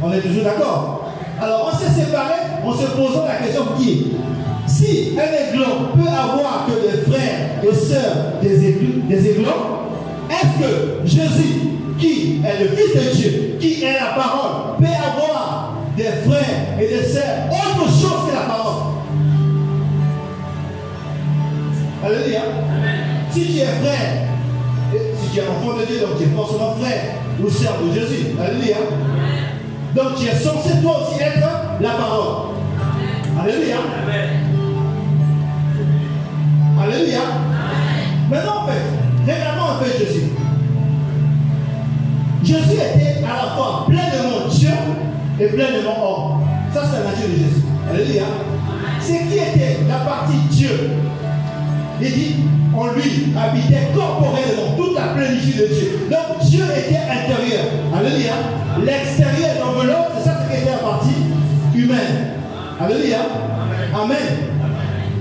On 0.04 0.12
est 0.12 0.20
toujours 0.20 0.44
d'accord. 0.44 1.14
Alors 1.42 1.72
on 1.72 1.78
s'est 1.78 2.02
séparés 2.02 2.34
en 2.66 2.74
se 2.74 2.86
posant 2.88 3.26
la 3.26 3.36
question 3.36 3.64
qui? 3.80 4.08
Si 4.68 5.18
un 5.18 5.54
aiglon 5.54 5.94
peut 5.96 6.10
avoir 6.10 6.68
que 6.68 6.74
des 6.74 7.10
frères 7.10 7.64
et 7.64 7.74
sœurs 7.74 8.42
des, 8.42 9.30
aiglons, 9.30 9.48
est-ce 10.30 10.68
que 10.68 11.06
Jésus, 11.06 11.62
qui 11.98 12.42
est 12.46 12.64
le 12.64 12.76
Fils 12.76 12.94
de 12.94 13.16
Dieu, 13.16 13.58
qui 13.60 13.84
est 13.84 13.94
la 13.94 14.22
parole, 14.22 14.78
peut 14.78 14.86
avoir 14.86 15.76
des 15.96 16.04
frères 16.04 16.78
et 16.80 16.88
des 16.88 17.04
sœurs? 17.04 17.48
Autre 17.52 17.90
chose 17.90 18.27
Alléluia. 22.06 22.42
Si 23.32 23.46
tu 23.46 23.60
es 23.60 23.66
frère, 23.66 24.28
si 24.92 25.30
tu 25.32 25.40
es 25.40 25.44
enfant 25.44 25.78
de 25.78 25.86
Dieu, 25.86 26.00
donc 26.00 26.18
tu 26.18 26.24
es 26.24 26.36
forcément 26.36 26.76
frère 26.76 27.16
ou 27.44 27.50
sœur 27.50 27.78
de 27.84 27.94
Jésus. 27.94 28.28
Alléluia. 28.40 28.78
Donc 29.96 30.16
tu 30.18 30.28
es 30.28 30.36
censé 30.36 30.82
toi 30.82 31.02
aussi 31.02 31.22
être 31.22 31.48
la 31.82 31.90
parole. 31.90 32.56
Alléluia. 33.42 33.78
Alléluia. 36.80 37.20
Maintenant, 38.30 38.64
en 38.64 38.68
fait, 38.68 39.32
regardons 39.34 39.72
un 39.74 39.84
peu 39.84 39.90
Jésus. 39.98 40.32
Jésus 42.44 42.76
était 42.76 43.24
à 43.24 43.46
la 43.46 43.56
fois 43.56 43.86
pleinement 43.88 44.48
Dieu 44.50 44.70
et 45.40 45.48
pleinement 45.48 45.98
homme. 46.04 46.42
Ça, 46.74 46.84
c'est 46.86 47.04
la 47.04 47.12
nature 47.12 47.28
de 47.30 47.36
Jésus. 47.36 47.64
Alléluia. 47.90 48.24
C'est 49.00 49.28
qui 49.28 49.36
était 49.36 49.80
la 49.88 49.98
partie 50.00 50.38
Dieu? 50.52 50.92
Il 52.02 52.12
dit, 52.12 52.36
en 52.76 52.88
lui 52.94 53.34
habitait 53.36 53.90
corporellement 53.96 54.76
toute 54.78 54.96
la 54.96 55.14
plénitude 55.14 55.62
de 55.62 55.68
Dieu. 55.68 56.10
Donc 56.10 56.48
Dieu 56.48 56.64
était 56.78 56.98
intérieur. 56.98 57.66
Alléluia. 57.96 58.34
L'extérieur 58.86 59.66
l'enveloppe, 59.66 60.12
c'est 60.18 60.30
ça 60.30 60.38
qui 60.48 60.62
était 60.62 60.72
la 60.72 60.78
partie 60.78 61.16
humaine. 61.76 62.38
Alléluia. 62.80 63.20
Amen. 63.94 64.18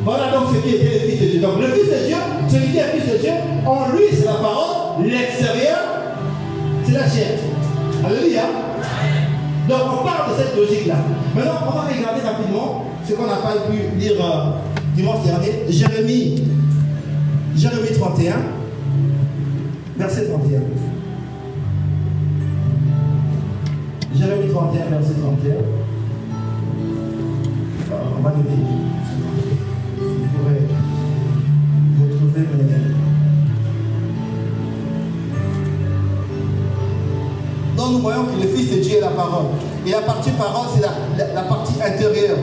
Voilà 0.04 0.30
donc 0.32 0.48
ce 0.54 0.60
qui 0.60 0.76
était 0.76 0.84
le 0.84 1.10
Fils 1.10 1.20
de 1.20 1.26
Dieu. 1.26 1.40
Donc 1.40 1.60
le 1.60 1.68
Fils 1.68 1.90
de 1.90 2.06
Dieu, 2.06 2.16
celui 2.48 2.68
qui 2.68 2.78
est 2.78 2.92
Fils 2.94 3.12
de 3.12 3.18
Dieu, 3.18 3.32
en 3.64 3.92
lui 3.92 4.04
c'est 4.12 4.26
la 4.26 4.34
parole, 4.34 5.06
l'extérieur, 5.06 5.78
c'est 6.84 6.92
la 6.92 7.08
chair. 7.08 7.38
Alléluia. 8.04 8.42
Donc 9.68 9.80
on 10.00 10.04
parle 10.04 10.30
de 10.30 10.42
cette 10.42 10.56
logique-là. 10.56 10.94
Maintenant, 11.34 11.58
on 11.66 11.70
va 11.72 11.80
regarder 11.82 12.20
rapidement 12.20 12.84
ce 13.08 13.14
qu'on 13.14 13.26
n'a 13.26 13.36
pas 13.36 13.54
pu 13.68 13.98
lire 13.98 14.12
euh, 14.20 14.50
dimanche 14.94 15.24
dernier. 15.24 15.64
Jérémie 15.68 16.42
Jérémie 17.56 17.88
31, 17.98 18.34
verset 19.96 20.26
31. 20.26 20.60
Jérémie 24.14 24.52
31, 24.52 24.84
verset 24.90 25.14
31. 25.14 25.54
On 28.18 28.22
va 28.22 28.30
lire. 28.32 28.44
Vous 29.96 30.26
pourrez 30.36 30.60
retrouver 31.98 32.40
mes... 32.40 32.76
Donc 37.78 37.92
nous 37.92 38.00
voyons 38.00 38.24
que 38.26 38.42
le 38.42 38.48
Fils 38.48 38.70
de 38.70 38.80
Dieu 38.82 38.98
est 38.98 39.00
la 39.00 39.08
parole. 39.08 39.46
Et 39.86 39.92
la 39.92 40.02
partie 40.02 40.30
parole, 40.32 40.66
c'est 40.74 40.82
la 41.34 41.42
partie 41.42 41.80
intérieure. 41.82 42.36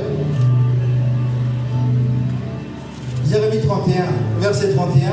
Jérémie 3.33 3.65
31, 3.65 4.03
verset 4.39 4.73
31. 4.75 5.09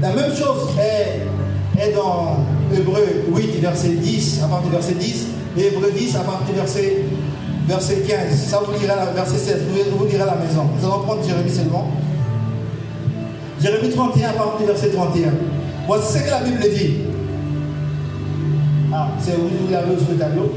La 0.00 0.12
même 0.12 0.30
chose 0.30 0.68
est, 0.78 1.92
dans 1.92 2.36
Hébreu 2.72 3.04
8, 3.34 3.60
verset 3.60 3.88
10, 3.88 4.42
à 4.44 4.46
partir 4.46 4.70
du 4.70 4.76
verset 4.76 4.94
10, 4.94 5.26
et 5.58 5.66
Hébreu 5.66 5.90
10, 5.90 6.14
à 6.14 6.20
partir 6.20 6.46
du 6.46 6.60
verset, 6.60 6.98
verset 7.66 8.04
15. 8.06 8.32
Ça 8.32 8.60
vous 8.64 8.78
lira, 8.78 8.94
verset 9.12 9.38
16, 9.38 9.56
vous, 9.70 9.98
vous 9.98 10.06
lirez 10.06 10.22
à 10.22 10.26
la 10.26 10.36
maison. 10.36 10.66
Nous 10.78 10.86
allons 10.86 11.02
prendre 11.02 11.26
Jérémie 11.26 11.50
seulement. 11.50 11.90
Jérémie 13.60 13.92
31, 13.92 14.28
à 14.28 14.32
partir 14.34 14.58
du 14.60 14.66
verset 14.66 14.90
31. 14.90 15.32
Voici 15.88 16.16
ce 16.16 16.22
que 16.22 16.30
la 16.30 16.40
Bible 16.42 16.60
dit. 16.60 16.92
Ah, 18.94 19.08
c'est 19.18 19.32
vous, 19.32 19.48
vous 19.48 19.72
l'avez 19.72 19.98
sur 19.98 20.12
le 20.12 20.16
tableau. 20.16 20.52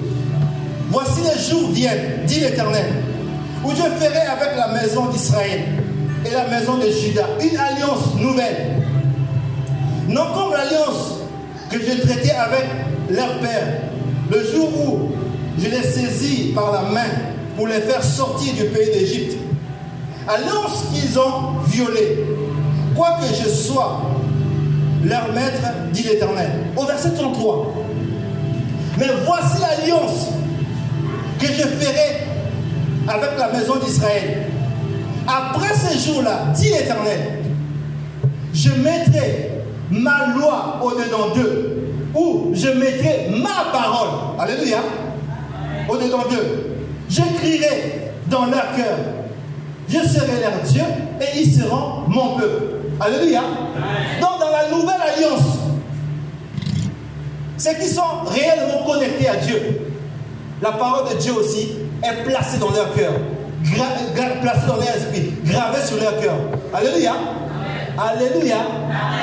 Voici 0.91 1.21
les 1.21 1.41
jours 1.41 1.71
viennent, 1.71 2.25
dit 2.27 2.41
l'Éternel 2.41 2.85
où 3.63 3.69
je 3.71 3.75
ferai 3.75 4.21
avec 4.21 4.57
la 4.57 4.67
maison 4.69 5.07
d'Israël 5.07 5.61
et 6.25 6.31
la 6.31 6.47
maison 6.47 6.77
de 6.77 6.87
Judas 6.89 7.27
une 7.41 7.57
alliance 7.57 8.15
nouvelle. 8.19 8.83
Non 10.07 10.25
comme 10.33 10.51
l'alliance 10.51 11.19
que 11.69 11.79
je 11.79 12.01
traitais 12.01 12.31
avec 12.31 12.65
leur 13.09 13.39
père, 13.39 13.67
le 14.31 14.43
jour 14.43 14.69
où 14.87 15.11
je 15.57 15.69
les 15.69 15.83
saisis 15.83 16.51
par 16.53 16.71
la 16.71 16.81
main 16.81 17.09
pour 17.55 17.67
les 17.67 17.81
faire 17.81 18.03
sortir 18.03 18.53
du 18.53 18.65
pays 18.65 18.91
d'Égypte. 18.91 19.37
Alliance 20.27 20.85
qu'ils 20.93 21.19
ont 21.19 21.59
violée, 21.67 22.23
quoique 22.95 23.25
je 23.43 23.49
sois 23.49 24.01
leur 25.03 25.33
maître, 25.33 25.61
dit 25.91 26.03
l'Éternel. 26.03 26.49
Au 26.77 26.85
verset 26.85 27.11
33. 27.11 27.73
Mais 28.97 29.07
voici 29.25 29.57
l'alliance 29.59 30.29
que 31.39 31.47
je 31.47 31.63
ferai 31.63 32.22
avec 33.07 33.37
la 33.37 33.51
maison 33.51 33.75
d'Israël. 33.77 34.47
Après 35.27 35.73
ces 35.73 35.99
jours-là, 35.99 36.45
dit 36.53 36.69
l'Éternel, 36.69 37.39
je 38.53 38.69
mettrai 38.69 39.51
ma 39.89 40.27
loi 40.35 40.79
au-dedans 40.83 41.33
d'eux 41.35 41.73
où 42.15 42.51
je 42.53 42.69
mettrai 42.69 43.29
ma 43.41 43.71
parole. 43.71 44.39
Alléluia. 44.39 44.79
Au-dedans 45.89 46.23
d'eux. 46.29 46.75
J'écrirai 47.09 48.11
dans 48.27 48.45
leur 48.45 48.75
cœur. 48.75 48.97
Je 49.89 49.97
serai 49.97 50.39
leur 50.41 50.61
Dieu 50.65 50.83
et 51.21 51.39
ils 51.39 51.53
seront 51.53 52.03
mon 52.07 52.37
peuple. 52.37 52.63
Alléluia. 52.99 53.41
Donc 54.21 54.39
dans 54.39 54.51
la 54.51 54.69
nouvelle 54.69 55.01
alliance, 55.01 55.57
ceux 57.57 57.73
qui 57.73 57.87
sont 57.87 58.23
réellement 58.25 58.85
connectés 58.85 59.27
à 59.27 59.35
Dieu, 59.37 59.81
la 60.61 60.71
parole 60.73 61.13
de 61.13 61.19
Dieu 61.19 61.33
aussi 61.33 61.69
est 62.03 62.23
placée 62.23 62.57
dans 62.57 62.71
leur 62.71 62.93
cœur, 62.93 63.13
placée 64.41 64.67
dans 64.67 64.75
leur 64.75 64.95
esprit, 64.95 65.33
gravée 65.45 65.81
sur 65.85 65.97
leur 65.97 66.19
cœur. 66.19 66.35
Alléluia. 66.73 67.13
Alléluia. 67.97 68.57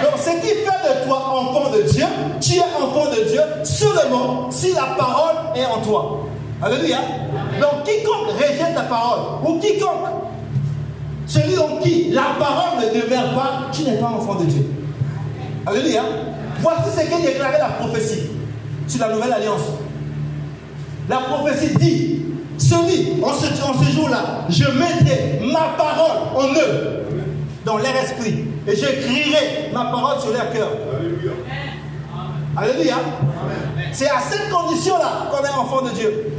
Donc, 0.02 0.12
ce 0.18 0.30
qui 0.40 0.48
fait 0.48 0.64
de 0.64 1.06
toi 1.06 1.34
enfant 1.34 1.70
de 1.70 1.82
Dieu, 1.82 2.04
tu 2.40 2.54
es 2.54 2.60
enfant 2.60 3.10
de 3.10 3.28
Dieu 3.28 3.40
seulement 3.64 4.50
si 4.50 4.72
la 4.72 4.94
parole 4.96 5.56
est 5.56 5.64
en 5.64 5.80
toi. 5.80 6.26
Alléluia. 6.62 6.98
Donc, 7.60 7.84
quiconque 7.84 8.36
rejette 8.38 8.74
la 8.74 8.82
parole, 8.82 9.20
ou 9.44 9.58
quiconque, 9.58 10.06
celui 11.26 11.58
en 11.58 11.78
qui 11.82 12.10
la 12.10 12.36
parole 12.38 12.78
ne 12.80 13.00
demeure 13.00 13.34
pas, 13.34 13.68
tu 13.72 13.82
n'es 13.82 13.96
pas 13.98 14.08
enfant 14.08 14.34
de 14.36 14.44
Dieu. 14.44 14.66
Alléluia. 15.66 16.02
Voici 16.60 16.90
ce 16.94 17.00
qu'est 17.00 17.22
déclaré 17.22 17.58
la 17.58 17.68
prophétie 17.68 18.22
sur 18.86 19.00
la 19.00 19.14
nouvelle 19.14 19.32
alliance. 19.32 19.62
La 21.08 21.18
prophétie 21.18 21.74
dit, 21.76 22.22
celui, 22.60 23.22
en 23.22 23.32
ce, 23.32 23.46
en 23.62 23.82
ce 23.82 23.90
jour-là, 23.90 24.44
je 24.48 24.64
mettrai 24.64 25.40
ma 25.52 25.76
parole 25.76 26.36
en 26.36 26.52
eux, 26.52 27.02
dans 27.64 27.78
leur 27.78 27.96
esprit, 27.96 28.44
et 28.66 28.76
j'écrirai 28.76 29.70
ma 29.72 29.86
parole 29.86 30.20
sur 30.20 30.32
leur 30.32 30.50
cœur. 30.52 30.68
Alléluia. 30.96 31.32
Alléluia. 32.56 32.96
C'est 33.92 34.08
à 34.08 34.20
cette 34.20 34.50
condition-là 34.50 35.28
qu'on 35.30 35.44
est 35.44 35.50
enfant 35.50 35.82
de 35.82 35.90
Dieu. 35.90 36.32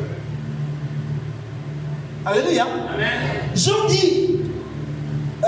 Alléluia. 2.26 2.68
Jean 3.56 3.88
dit, 3.90 4.42
euh, 5.44 5.48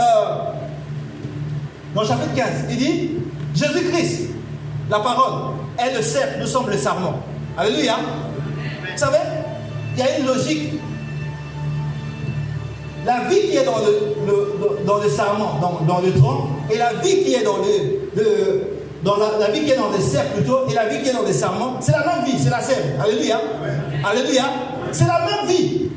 dans 1.94 2.02
le 2.02 2.08
chapitre 2.08 2.34
15, 2.36 2.48
il 2.72 2.78
dit, 2.78 3.12
Jésus-Christ, 3.54 4.30
la 4.90 5.00
parole, 5.00 5.54
est 5.78 5.96
le 5.96 6.02
cercle, 6.02 6.40
nous 6.40 6.48
sommes 6.48 6.70
le 6.70 6.78
sarment. 6.78 7.22
Alléluia. 7.58 7.98
Vous 8.92 8.98
savez, 8.98 9.18
il 9.96 10.00
y 10.00 10.08
a 10.08 10.20
une 10.20 10.26
logique. 10.26 10.74
La 13.06 13.26
vie 13.30 13.50
qui 13.50 13.58
est 13.58 13.66
dans 13.66 13.80
le, 13.80 14.86
dans 14.86 14.98
le 14.98 15.10
sarment, 15.10 15.60
dans, 15.86 16.00
le 16.00 16.12
tronc, 16.14 16.48
et 16.72 16.78
la 16.78 16.94
vie 16.94 17.24
qui 17.24 17.34
est 17.34 17.44
dans 17.44 17.58
le, 17.58 18.64
dans 19.04 19.18
la, 19.18 19.52
vie 19.52 19.66
qui 19.66 19.72
est 19.72 19.76
dans 19.76 19.90
le 19.90 20.00
cercle 20.00 20.36
plutôt, 20.36 20.60
et 20.70 20.74
la 20.74 20.88
vie 20.88 21.04
qui 21.04 21.10
est 21.10 21.14
dans 21.14 21.24
le 21.24 21.34
sarment, 21.34 21.78
c'est 21.82 21.92
la 21.92 22.00
même 22.00 22.26
vie, 22.26 22.42
c'est 22.42 22.50
la 22.50 22.62
sève. 22.62 22.98
Alléluia. 23.04 23.42
Alléluia. 24.10 24.44
C'est 24.92 25.06
la 25.06 25.20
même 25.20 25.48
vie. 25.48 25.90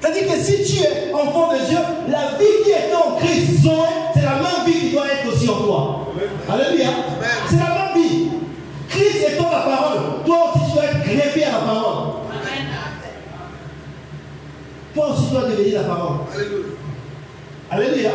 C'est-à-dire 0.00 0.32
que 0.32 0.38
si 0.40 0.62
tu 0.64 0.82
es 0.82 1.12
enfant 1.12 1.52
de 1.52 1.58
Dieu, 1.68 1.78
la 2.08 2.38
vie 2.38 2.64
qui 2.64 2.70
est 2.70 2.94
en 2.94 3.16
Christ, 3.16 3.68
c'est 4.14 4.22
la 4.22 4.36
même 4.36 4.64
vie 4.66 4.80
qui 4.80 4.90
doit 4.92 5.06
être 5.06 5.30
aussi 5.30 5.48
en 5.50 5.56
toi. 5.56 6.06
Alléluia. 6.48 6.88
C'est 7.50 7.56
la 7.56 7.75
la 15.76 15.82
parole. 15.84 16.16
Alléluia. 17.70 18.10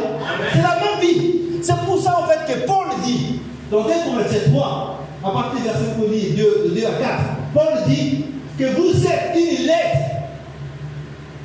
C'est 0.53 0.61
la 0.61 0.79
même 0.79 0.99
vie. 1.01 1.41
C'est 1.61 1.77
pour 1.85 2.01
ça 2.01 2.19
en 2.19 2.27
fait 2.27 2.51
que 2.51 2.65
Paul 2.65 2.87
dit, 3.03 3.39
dans 3.69 3.83
2 3.83 3.89
Corinthiens 4.05 4.51
3, 4.51 4.99
à 5.23 5.31
partir 5.31 5.59
du 5.59 5.63
verset 5.63 6.35
2, 6.35 6.73
2 6.75 6.85
à 6.85 6.91
4, 6.91 7.23
Paul 7.53 7.83
dit 7.87 8.25
que 8.57 8.65
vous 8.65 9.05
êtes 9.05 9.35
une 9.35 9.65
lettre. 9.65 9.97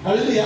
Alléluia. 0.07 0.45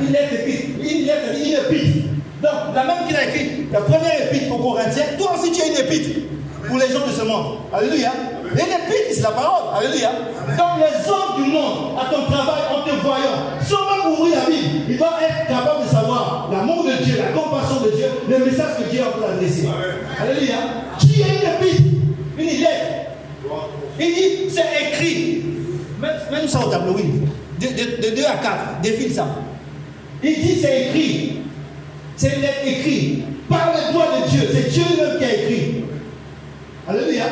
Une 0.00 0.12
lettre 0.12 0.34
écrite. 0.34 0.76
Une 0.78 1.06
lettre, 1.06 1.34
une 1.34 1.74
épître. 1.74 2.06
Donc, 2.42 2.74
la 2.74 2.84
même 2.84 3.06
qu'il 3.06 3.16
a 3.16 3.24
écrit, 3.28 3.66
la 3.70 3.80
première 3.80 4.32
épître 4.32 4.54
aux 4.54 4.58
Corinthiens, 4.58 5.04
toi 5.18 5.32
aussi 5.38 5.52
tu 5.52 5.60
as 5.60 5.66
une 5.66 5.86
épître 5.86 6.20
pour 6.66 6.78
les 6.78 6.88
gens 6.88 7.06
de 7.06 7.12
ce 7.12 7.22
monde. 7.22 7.58
Alléluia. 7.72 8.12
Et 8.52 8.62
l'épître, 8.62 9.10
c'est 9.14 9.22
la 9.22 9.30
parole. 9.30 9.76
Alléluia. 9.76 10.10
Donc 10.58 10.78
les 10.78 11.10
hommes 11.10 11.42
du 11.42 11.50
monde, 11.50 11.98
à 11.98 12.12
ton 12.12 12.24
travail, 12.24 12.62
en 12.74 12.82
te 12.84 12.90
voyant, 13.02 13.58
sans 13.62 13.84
même 13.90 14.12
ouvrir 14.12 14.36
la 14.36 14.50
Bible, 14.50 14.84
ils 14.88 14.96
doivent 14.98 15.22
être 15.22 15.46
capables 15.46 15.84
de 15.84 15.88
savoir 15.88 16.48
l'amour 16.50 16.84
de 16.84 17.04
Dieu, 17.04 17.16
la 17.18 17.32
compassion 17.38 17.80
de 17.84 17.90
Dieu, 17.90 18.06
le 18.28 18.44
message 18.44 18.78
que 18.78 18.90
Dieu 18.90 19.02
a 19.02 19.10
pour 19.10 19.28
l'adresser. 19.28 19.68
Alléluia. 20.20 20.56
Qui 20.98 21.22
est 21.22 21.24
une 21.24 21.66
épître, 21.66 21.82
une 22.38 22.60
lettre. 22.60 23.00
Il 24.00 24.14
dit, 24.14 24.54
c'est 24.54 24.88
écrit. 24.88 25.44
Même 26.00 26.48
ça 26.48 26.66
au 26.66 26.70
tableau, 26.70 26.94
oui. 26.96 27.04
De, 27.60 28.16
2 28.16 28.24
à 28.24 28.36
4, 28.36 28.80
défile 28.82 29.12
ça. 29.12 29.26
Il 30.22 30.34
dit, 30.34 30.60
c'est 30.60 30.88
écrit. 30.88 31.40
C'est 32.16 32.38
écrite 32.66 33.48
par 33.48 33.72
le 33.74 33.92
doigt 33.92 34.06
de 34.20 34.28
Dieu. 34.28 34.48
C'est 34.52 34.70
Dieu 34.70 34.82
lui-même 34.90 35.18
qui 35.18 35.24
a 35.24 35.34
écrit. 35.34 35.84
Alléluia. 36.88 37.24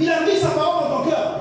Il 0.00 0.08
a 0.08 0.20
mis 0.22 0.40
sa 0.40 0.48
parole 0.48 0.88
dans 0.88 0.98
ton 1.02 1.10
cœur. 1.10 1.40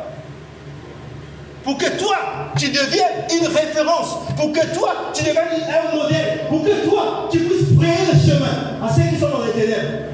Pour 1.64 1.78
que 1.78 1.98
toi, 1.98 2.16
tu 2.58 2.68
deviennes 2.70 3.26
une 3.32 3.48
référence. 3.48 4.18
Pour 4.36 4.52
que 4.52 4.66
toi, 4.76 4.94
tu 5.14 5.24
deviennes 5.24 5.64
un 5.70 5.96
modèle. 5.96 6.42
Pour 6.50 6.64
que 6.64 6.86
toi, 6.86 7.30
tu 7.32 7.40
puisses 7.40 7.76
frayer 7.78 8.12
le 8.12 8.20
chemin 8.20 8.84
à 8.84 8.94
ceux 8.94 9.04
qui 9.04 9.20
sont 9.20 9.30
dans 9.30 9.46
les 9.46 9.54
ténèbres. 9.54 10.10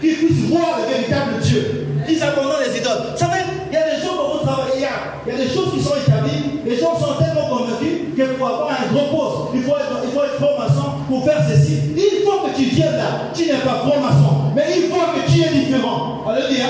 Qu'ils 0.00 0.16
puissent 0.16 0.50
voir 0.50 0.78
le 0.78 0.92
véritable 0.92 1.38
Dieu. 1.40 1.86
Qu'ils 2.06 2.22
abandonnent 2.22 2.64
les 2.66 2.78
idoles. 2.78 3.12
Vous 3.12 3.18
savez, 3.18 3.40
il 3.70 3.74
y 3.74 3.76
a 3.76 3.94
des 3.94 4.02
gens 4.02 4.16
dans 4.16 4.28
votre 4.32 4.44
travail. 4.44 4.72
Il 4.74 4.80
y 4.80 4.84
a, 4.84 4.90
il 5.26 5.32
y 5.32 5.36
a 5.36 5.44
des 5.44 5.54
choses 5.54 5.72
qui 5.74 5.82
sont 5.82 5.94
établies. 5.94 6.60
Les 6.64 6.76
gens 6.76 6.98
sont 6.98 7.14
tellement 7.14 7.48
convaincus 7.48 8.16
que 8.16 8.22
pour 8.34 8.46
avoir 8.48 8.70
un 8.70 8.92
gros 8.92 9.16
poste, 9.16 9.54
il 9.54 9.62
faut 9.62 9.76
être, 9.76 10.07
faire 11.24 11.42
ceci. 11.48 11.94
Il 11.96 12.24
faut 12.24 12.46
que 12.46 12.54
tu 12.56 12.64
viennes 12.74 12.96
là. 12.96 13.30
Tu 13.34 13.46
n'es 13.46 13.62
pas 13.64 13.82
franc-maçon. 13.84 14.52
Mais 14.54 14.66
il 14.76 14.88
faut 14.88 15.06
que 15.14 15.22
tu 15.30 15.40
es 15.42 15.50
différent. 15.50 16.24
Alléluia. 16.28 16.68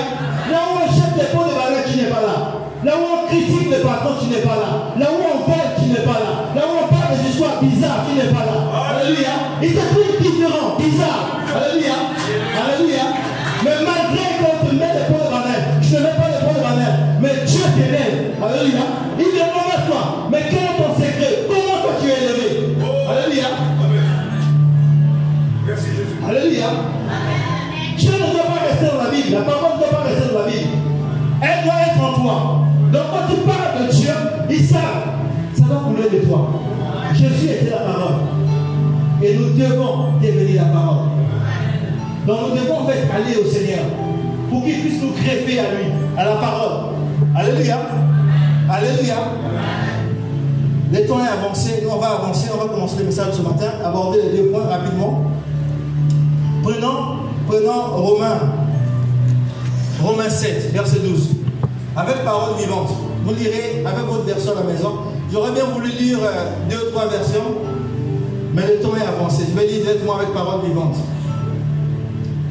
Là 0.51 0.59
où 0.69 0.81
on 0.81 0.87
jette 0.87 1.15
les 1.17 1.29
pots 1.35 1.45
de 1.45 1.53
balai, 1.53 1.83
tu 1.89 1.97
n'es 1.97 2.09
pas 2.09 2.21
là. 2.21 2.37
Là 2.83 2.93
où 2.95 3.03
on 3.03 3.27
critique 3.27 3.69
les 3.69 3.83
patrons, 3.83 4.15
tu 4.21 4.31
n'es 4.31 4.41
pas 4.41 4.55
là. 4.55 4.95
Là 4.97 5.07
où 5.11 5.19
on 5.19 5.37
vole, 5.43 5.69
tu 5.77 5.89
n'es 5.91 6.05
pas 6.05 6.19
là. 6.23 6.31
Là 6.55 6.61
où 6.63 6.73
on 6.79 6.87
parle 6.87 7.17
des 7.17 7.29
histoires 7.29 7.59
bizarres, 7.61 8.07
tu 8.07 8.15
n'es 8.15 8.31
pas 8.31 8.45
là. 8.47 8.57
Alléluia. 8.99 9.35
Il 9.61 9.73
te 9.75 9.83
trouve 9.91 10.15
différent, 10.21 10.79
bizarre. 10.79 11.43
Alléluia. 11.49 11.97
Alléluia. 12.55 13.05
Mais 13.63 13.75
malgré 13.83 14.25
qu'on 14.39 14.55
te 14.63 14.71
met 14.75 14.93
les 14.95 15.05
pots 15.11 15.19
de 15.19 15.29
balai, 15.29 15.59
je 15.83 15.95
ne 15.95 15.99
mets 15.99 16.15
pas 16.15 16.29
les 16.31 16.41
pots 16.47 16.55
de 16.55 16.63
balai, 16.63 16.91
mais 17.19 17.45
Dieu 17.45 17.65
t'élève. 17.75 18.31
Alléluia. 18.39 19.08
Donc 42.29 42.37
nous 42.49 42.61
devons 42.61 42.81
en 42.81 42.85
fait 42.85 42.99
aller 43.11 43.35
au 43.37 43.45
Seigneur 43.49 43.85
pour 44.51 44.63
qu'il 44.63 44.79
puisse 44.81 45.01
nous 45.01 45.13
greffer 45.13 45.59
à 45.59 45.71
lui, 45.71 45.91
à 46.15 46.25
la 46.25 46.35
parole. 46.35 46.93
Alléluia. 47.35 47.79
Alléluia. 48.69 49.15
Le 50.93 51.07
temps 51.07 51.25
est 51.25 51.27
avancé. 51.27 51.81
Nous, 51.83 51.89
on 51.89 51.97
va 51.97 52.09
avancer. 52.09 52.49
On 52.53 52.63
va 52.63 52.71
commencer 52.71 52.97
le 52.99 53.05
message 53.05 53.33
ce 53.33 53.41
matin. 53.41 53.71
Aborder 53.83 54.19
les 54.21 54.37
deux 54.37 54.49
points 54.49 54.67
rapidement. 54.69 55.23
Prenons 56.61 57.19
Prenons 57.49 57.81
Romains, 57.95 58.41
Romains 60.03 60.29
7, 60.29 60.71
verset 60.71 60.99
12. 60.99 61.29
Avec 61.97 62.23
parole 62.23 62.59
vivante. 62.59 62.91
Vous 63.25 63.33
lirez 63.33 63.83
avec 63.83 64.05
votre 64.05 64.23
version 64.25 64.51
à 64.51 64.61
la 64.61 64.71
maison. 64.71 64.99
J'aurais 65.33 65.51
bien 65.53 65.63
voulu 65.65 65.89
lire 65.89 66.19
euh, 66.21 66.51
deux 66.69 66.77
ou 66.77 66.91
trois 66.91 67.07
versions, 67.07 67.55
mais 68.53 68.67
le 68.67 68.79
temps 68.81 68.95
est 68.95 69.01
avancé. 69.01 69.45
Je 69.49 69.59
vais 69.59 69.65
lire 69.65 69.81
directement 69.81 70.17
avec 70.17 70.31
parole 70.31 70.61
vivante. 70.63 70.95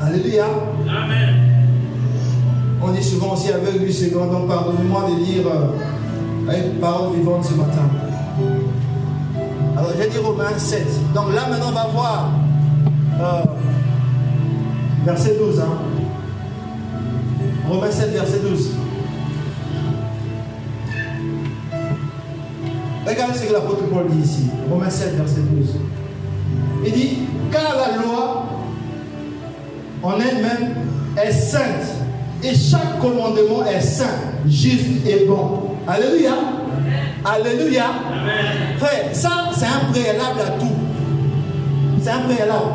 Alléluia. 0.09 0.47
Amen. 0.88 1.35
On 2.81 2.94
est 2.94 3.03
souvent 3.03 3.35
aussi 3.35 3.53
avec 3.53 3.79
du 3.79 3.92
second, 3.92 4.27
donc 4.27 4.49
pardonnez-moi 4.49 5.11
de 5.11 5.23
lire 5.23 5.47
euh, 5.47 6.51
avec 6.51 6.81
parole 6.81 7.14
vivante 7.14 7.44
ce 7.44 7.53
matin. 7.53 7.90
Alors 9.77 9.90
j'ai 10.01 10.09
dit 10.09 10.16
Romains 10.16 10.57
7. 10.57 11.12
Donc 11.14 11.35
là 11.35 11.49
maintenant 11.51 11.68
on 11.68 11.73
va 11.73 11.87
voir 11.88 12.31
euh, 13.21 13.42
verset 15.05 15.37
12. 15.38 15.61
Hein. 15.61 15.79
Romains 17.68 17.90
7, 17.90 18.11
verset 18.12 18.38
12. 18.38 18.71
Regardez 23.07 23.38
ce 23.38 23.44
que 23.44 23.53
l'apôtre 23.53 23.85
Paul 23.92 24.09
dit 24.09 24.27
ici. 24.27 24.47
Romains 24.71 24.88
7, 24.88 25.16
verset 25.16 25.42
12. 25.42 25.77
Il 26.87 26.92
dit, 26.92 27.18
car 27.53 27.75
la 27.77 28.03
loi 28.03 28.38
en 30.02 30.12
elle-même 30.20 30.74
est 31.22 31.32
sainte 31.32 31.87
Et 32.42 32.54
chaque 32.54 33.00
commandement 33.00 33.64
est 33.66 33.80
saint, 33.80 34.04
juste 34.46 35.06
et 35.06 35.26
bon. 35.26 35.76
Alléluia. 35.87 36.34
Alléluia. 37.24 37.84
Frère, 38.78 39.08
ça, 39.12 39.30
c'est 39.56 39.66
un 39.66 39.90
préalable 39.90 40.40
à 40.40 40.50
tout. 40.61 40.76
C'est 42.00 42.11
un 42.11 42.20
préalable. 42.20 42.74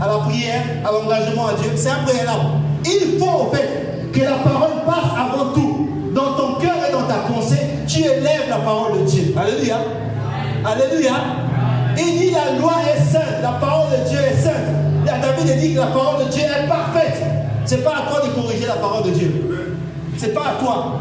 À 0.00 0.06
la 0.06 0.18
prière, 0.18 0.62
à 0.84 0.92
l'engagement 0.92 1.48
à 1.48 1.54
Dieu, 1.54 1.70
c'est 1.74 1.90
un 1.90 2.04
préalable. 2.04 2.44
Il 2.84 3.18
faut, 3.18 3.28
en 3.28 3.50
fait, 3.50 4.12
que 4.12 4.20
la 4.20 4.36
parole 4.36 4.84
passe 4.86 5.10
avant 5.16 5.52
tout. 5.52 5.88
Dans 6.14 6.34
ton 6.34 6.54
cœur 6.54 6.76
et 6.88 6.92
dans 6.92 7.02
ta 7.02 7.14
pensée, 7.32 7.60
tu 7.86 8.00
élèves 8.00 8.48
la 8.48 8.58
parole 8.58 9.00
de 9.00 9.04
Dieu. 9.04 9.34
Alléluia. 9.36 9.78
Alléluia. 10.64 11.12
Il 11.96 12.18
dit 12.18 12.30
la 12.30 12.58
loi 12.58 12.74
est 12.94 13.12
sainte, 13.12 13.42
la 13.42 13.52
parole 13.52 13.88
de 13.90 14.08
Dieu 14.08 14.18
est 14.18 14.40
sainte. 14.40 14.87
David 15.16 15.58
dit 15.58 15.74
que 15.74 15.80
la 15.80 15.86
parole 15.86 16.26
de 16.26 16.30
Dieu 16.30 16.42
est 16.42 16.68
parfaite. 16.68 17.22
Ce 17.64 17.74
n'est 17.74 17.82
pas 17.82 17.96
à 17.96 18.10
toi 18.10 18.20
de 18.26 18.40
corriger 18.40 18.66
la 18.66 18.74
parole 18.74 19.04
de 19.04 19.10
Dieu. 19.10 19.32
Ce 20.16 20.26
n'est 20.26 20.32
pas 20.32 20.54
à 20.58 20.62
toi 20.62 21.00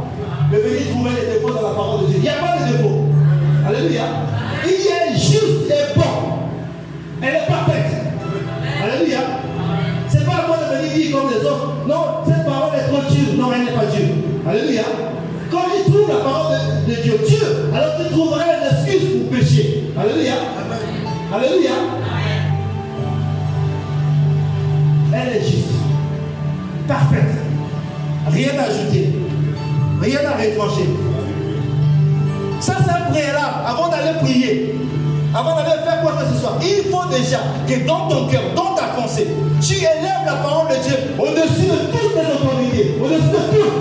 de 0.52 0.58
venir 0.58 0.89
trouver 0.91 1.12
les 1.12 1.34
défauts 1.34 1.54
dans 1.54 1.67
la 1.67 1.76
parole 1.76 2.02
de 2.02 2.06
Dieu. 2.08 2.15
Il 2.17 2.22
n'y 2.22 2.30
a 2.30 2.34
pas 2.34 2.58
de 2.63 2.72
défauts? 2.72 3.06
Alléluia. 3.67 4.04
Il 4.65 4.70
est 4.72 5.17
juste 5.17 5.70
et 5.70 5.98
bon. 5.98 6.04
Elle 7.22 7.36
est 7.36 7.48
parfaite. 7.48 7.91
Alléluia. 8.84 9.20
Ce 10.10 10.17
n'est 10.17 10.26
pas 10.26 10.36
à 10.36 10.46
toi 10.46 10.58
de 10.58 10.78
venir 10.78 10.93
dire 10.93 11.17
comme 11.17 11.30
les 11.30 11.46
autres. 11.46 11.74
Non, 11.88 12.04
cette 12.26 12.46
parole 12.46 12.76
est 12.76 12.88
trop 12.88 13.02
dure. 13.12 13.34
Non, 13.38 13.52
elle 13.54 13.65
n'est 13.65 13.72
pas 13.72 13.86
dure. 13.86 14.15
Alléluia. 14.48 14.84
Quand 15.52 15.65
tu 15.76 15.91
trouves 15.91 16.10
la 16.10 16.24
parole 16.24 16.58
de, 16.88 16.91
de 16.91 17.02
Dieu, 17.02 17.20
Dieu, 17.28 17.72
alors 17.74 17.96
tu 17.98 18.13
trouveras 18.13 18.43
une 18.43 18.78
excuse 18.78 19.10
pour 19.12 19.38
pécher. 19.38 19.91
Alléluia. 20.00 20.34
Alléluia. 21.34 21.72
Elle 25.20 25.38
est 25.38 25.42
juste, 25.42 25.74
parfaite, 26.88 27.24
rien 28.30 28.50
à 28.60 28.64
ajouter, 28.66 29.16
rien 30.00 30.20
à 30.20 30.38
retrancher. 30.38 30.88
Ça, 32.60 32.76
c'est 32.84 32.92
un 32.92 33.12
préalable 33.12 33.64
avant 33.66 33.88
d'aller 33.88 34.20
prier, 34.20 34.76
avant 35.34 35.56
d'aller 35.56 35.82
faire 35.84 36.02
quoi 36.02 36.14
que 36.14 36.34
ce 36.34 36.40
soit. 36.40 36.60
Il 36.62 36.92
faut 36.92 37.06
déjà 37.10 37.40
que 37.68 37.88
dans 37.88 38.08
ton 38.08 38.28
cœur, 38.28 38.44
dans 38.56 38.76
ta 38.76 38.90
pensée, 38.96 39.28
tu 39.60 39.78
élèves 39.78 40.26
la 40.26 40.34
parole 40.34 40.68
de 40.68 40.84
Dieu 40.84 40.98
au-dessus 41.18 41.66
de 41.66 41.92
toutes 41.92 42.16
les 42.16 42.34
autorités, 42.34 42.98
au-dessus 43.02 43.30
de 43.30 43.58
tout. 43.58 43.72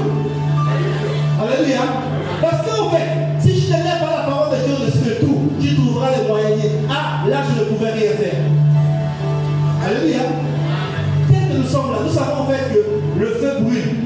Alléluia. 1.42 1.81
Parce 2.40 2.66
qu'en 2.66 2.90
fait, 2.90 3.40
si 3.40 3.61
je 3.61 3.72
n'élève 3.72 4.01
pas 4.01 4.22
la 4.22 4.33
parole 4.33 4.59
de 4.59 4.64
Dieu 4.64 4.75
au-dessus 4.75 5.05
de 5.05 5.27
tout, 5.27 5.53
tu 5.61 5.75
trouveras 5.75 6.09
les 6.16 6.27
moyens 6.27 6.53
de 6.53 6.61
dire 6.61 6.70
Ah, 6.88 7.29
là, 7.29 7.42
je 7.46 7.61
ne 7.61 7.64
pouvais 7.66 7.92
rien 7.92 8.11
faire. 8.12 8.40
Alléluia 9.87 10.45
là, 11.82 11.98
nous 12.04 12.12
savons 12.12 12.42
en 12.42 12.46
fait 12.46 12.72
que 12.72 13.20
le 13.20 13.26
feu 13.26 13.60
brûle. 13.60 13.96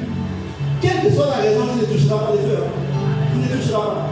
Quelle 0.81 1.03
que 1.03 1.15
soit 1.15 1.27
la 1.27 1.43
raison, 1.43 1.63
tu 1.73 1.81
ne 1.81 1.99
toucheras 1.99 2.19
pas 2.19 2.33
le 2.33 2.39
feu. 2.39 2.63
Tu 3.33 3.39
ne 3.39 3.61
toucheras 3.61 3.81
pas. 3.81 4.07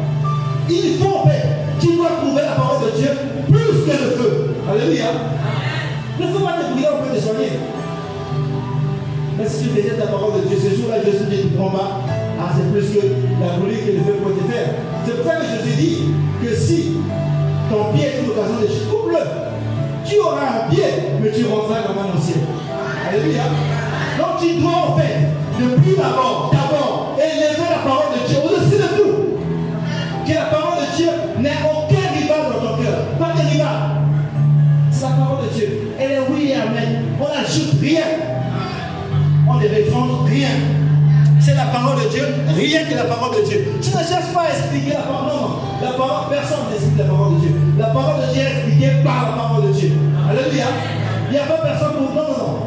Il 0.69 0.99
faut 0.99 1.17
en 1.17 1.29
fait, 1.29 1.45
tu 1.81 1.97
dois 1.97 2.11
trouver 2.21 2.43
la 2.43 2.53
parole 2.53 2.87
de 2.87 2.97
Dieu 2.97 3.11
plus 3.47 3.85
que 3.85 3.91
le 3.91 4.11
feu. 4.17 4.55
Alléluia. 4.71 5.07
Ne 6.21 6.27
faut 6.27 6.45
pas 6.45 6.59
te 6.61 6.73
brûler, 6.73 6.89
on 6.93 7.03
peut 7.03 7.17
te 7.17 7.21
soigner. 7.21 7.53
Mais 9.39 9.47
si 9.49 9.65
tu 9.65 9.71
rejettes 9.71 9.99
la 9.99 10.07
parole 10.07 10.43
de 10.43 10.49
Dieu, 10.49 10.59
ce 10.59 10.75
jour-là, 10.77 10.99
Jésus 11.05 11.25
dit, 11.31 11.57
pas. 11.57 12.01
Ah, 12.41 12.53
c'est 12.55 12.71
plus 12.73 12.87
que 12.91 13.07
la 13.41 13.57
brûlure 13.59 13.87
que 13.87 13.93
le 13.93 14.03
feu 14.05 14.15
peut 14.23 14.35
te 14.35 14.53
faire. 14.53 14.75
C'est 15.07 15.23
pour 15.23 15.33
ça 15.33 15.39
que 15.39 15.47
Jésus 15.47 15.77
dit 15.77 15.99
que 16.43 16.55
si 16.55 16.93
ton 17.71 17.93
pied 17.95 18.07
est 18.07 18.25
une 18.25 18.31
occasion 18.31 18.61
de 18.61 18.91
coupe-le. 18.91 19.49
Tu 20.05 20.19
auras 20.21 20.65
un 20.65 20.71
pied, 20.71 20.85
mais 21.21 21.31
tu 21.31 21.45
rentreras 21.47 21.83
comme 21.83 21.99
un 21.99 22.17
ancien. 22.17 22.41
Alléluia. 23.09 23.43
Donc 24.19 24.41
tu 24.41 24.61
dois 24.61 24.71
en 24.71 24.97
fait, 24.99 25.33
depuis 25.59 25.97
d'abord, 25.97 26.53
d'abord, 26.53 27.17
élever 27.17 27.69
la 27.71 27.89
parole 27.89 28.13
de 28.21 28.29
Dieu 28.29 28.39
au-dessus 28.45 28.83
de 28.83 28.89
tout. 28.97 29.17
Que 30.27 30.35
la 30.35 30.47
parole 30.47 30.85
de 30.85 30.97
Dieu 30.97 31.09
n'ait 31.39 31.57
aucun 31.65 32.05
rival 32.13 32.53
dans 32.53 32.61
ton 32.61 32.83
cœur. 32.83 32.99
Pas 33.19 33.33
de 33.33 33.49
rival. 33.49 33.77
C'est 34.91 35.05
la 35.05 35.11
parole 35.11 35.49
de 35.49 35.55
Dieu. 35.55 35.95
Elle 35.99 36.11
est 36.13 36.21
oui 36.29 36.51
et 36.51 36.55
amen. 36.55 37.05
On 37.19 37.29
n'ajoute 37.29 37.81
rien. 37.81 38.05
On 39.49 39.55
ne 39.55 39.63
retranche 39.63 40.31
rien. 40.31 40.49
C'est 41.41 41.55
la 41.55 41.67
parole 41.67 42.05
de 42.05 42.09
Dieu, 42.11 42.27
rien 42.55 42.85
que 42.85 42.95
la 42.95 43.05
parole 43.05 43.37
de 43.37 43.49
Dieu. 43.49 43.73
Tu 43.81 43.89
ne 43.89 44.05
cherches 44.05 44.35
pas 44.35 44.43
à 44.43 44.51
expliquer 44.51 44.93
la 44.93 45.01
parole. 45.01 45.29
Non, 45.29 45.41
non. 45.41 45.57
La 45.81 45.93
parole, 45.93 46.29
personne 46.29 46.69
n'explique 46.71 46.99
la 46.99 47.05
parole 47.05 47.37
de 47.37 47.41
Dieu. 47.41 47.53
La 47.79 47.87
parole 47.87 48.21
de 48.21 48.33
Dieu 48.35 48.43
est 48.43 48.53
expliquée 48.59 48.91
par 49.03 49.31
la 49.31 49.37
parole 49.37 49.69
de 49.69 49.73
Dieu. 49.73 49.93
Alléluia. 50.29 50.67
Il 51.29 51.33
n'y 51.33 51.39
a 51.39 51.45
pas 51.45 51.63
personne 51.65 51.93
pour. 51.93 52.13
Non, 52.15 52.23
non, 52.23 52.39
non. 52.39 52.59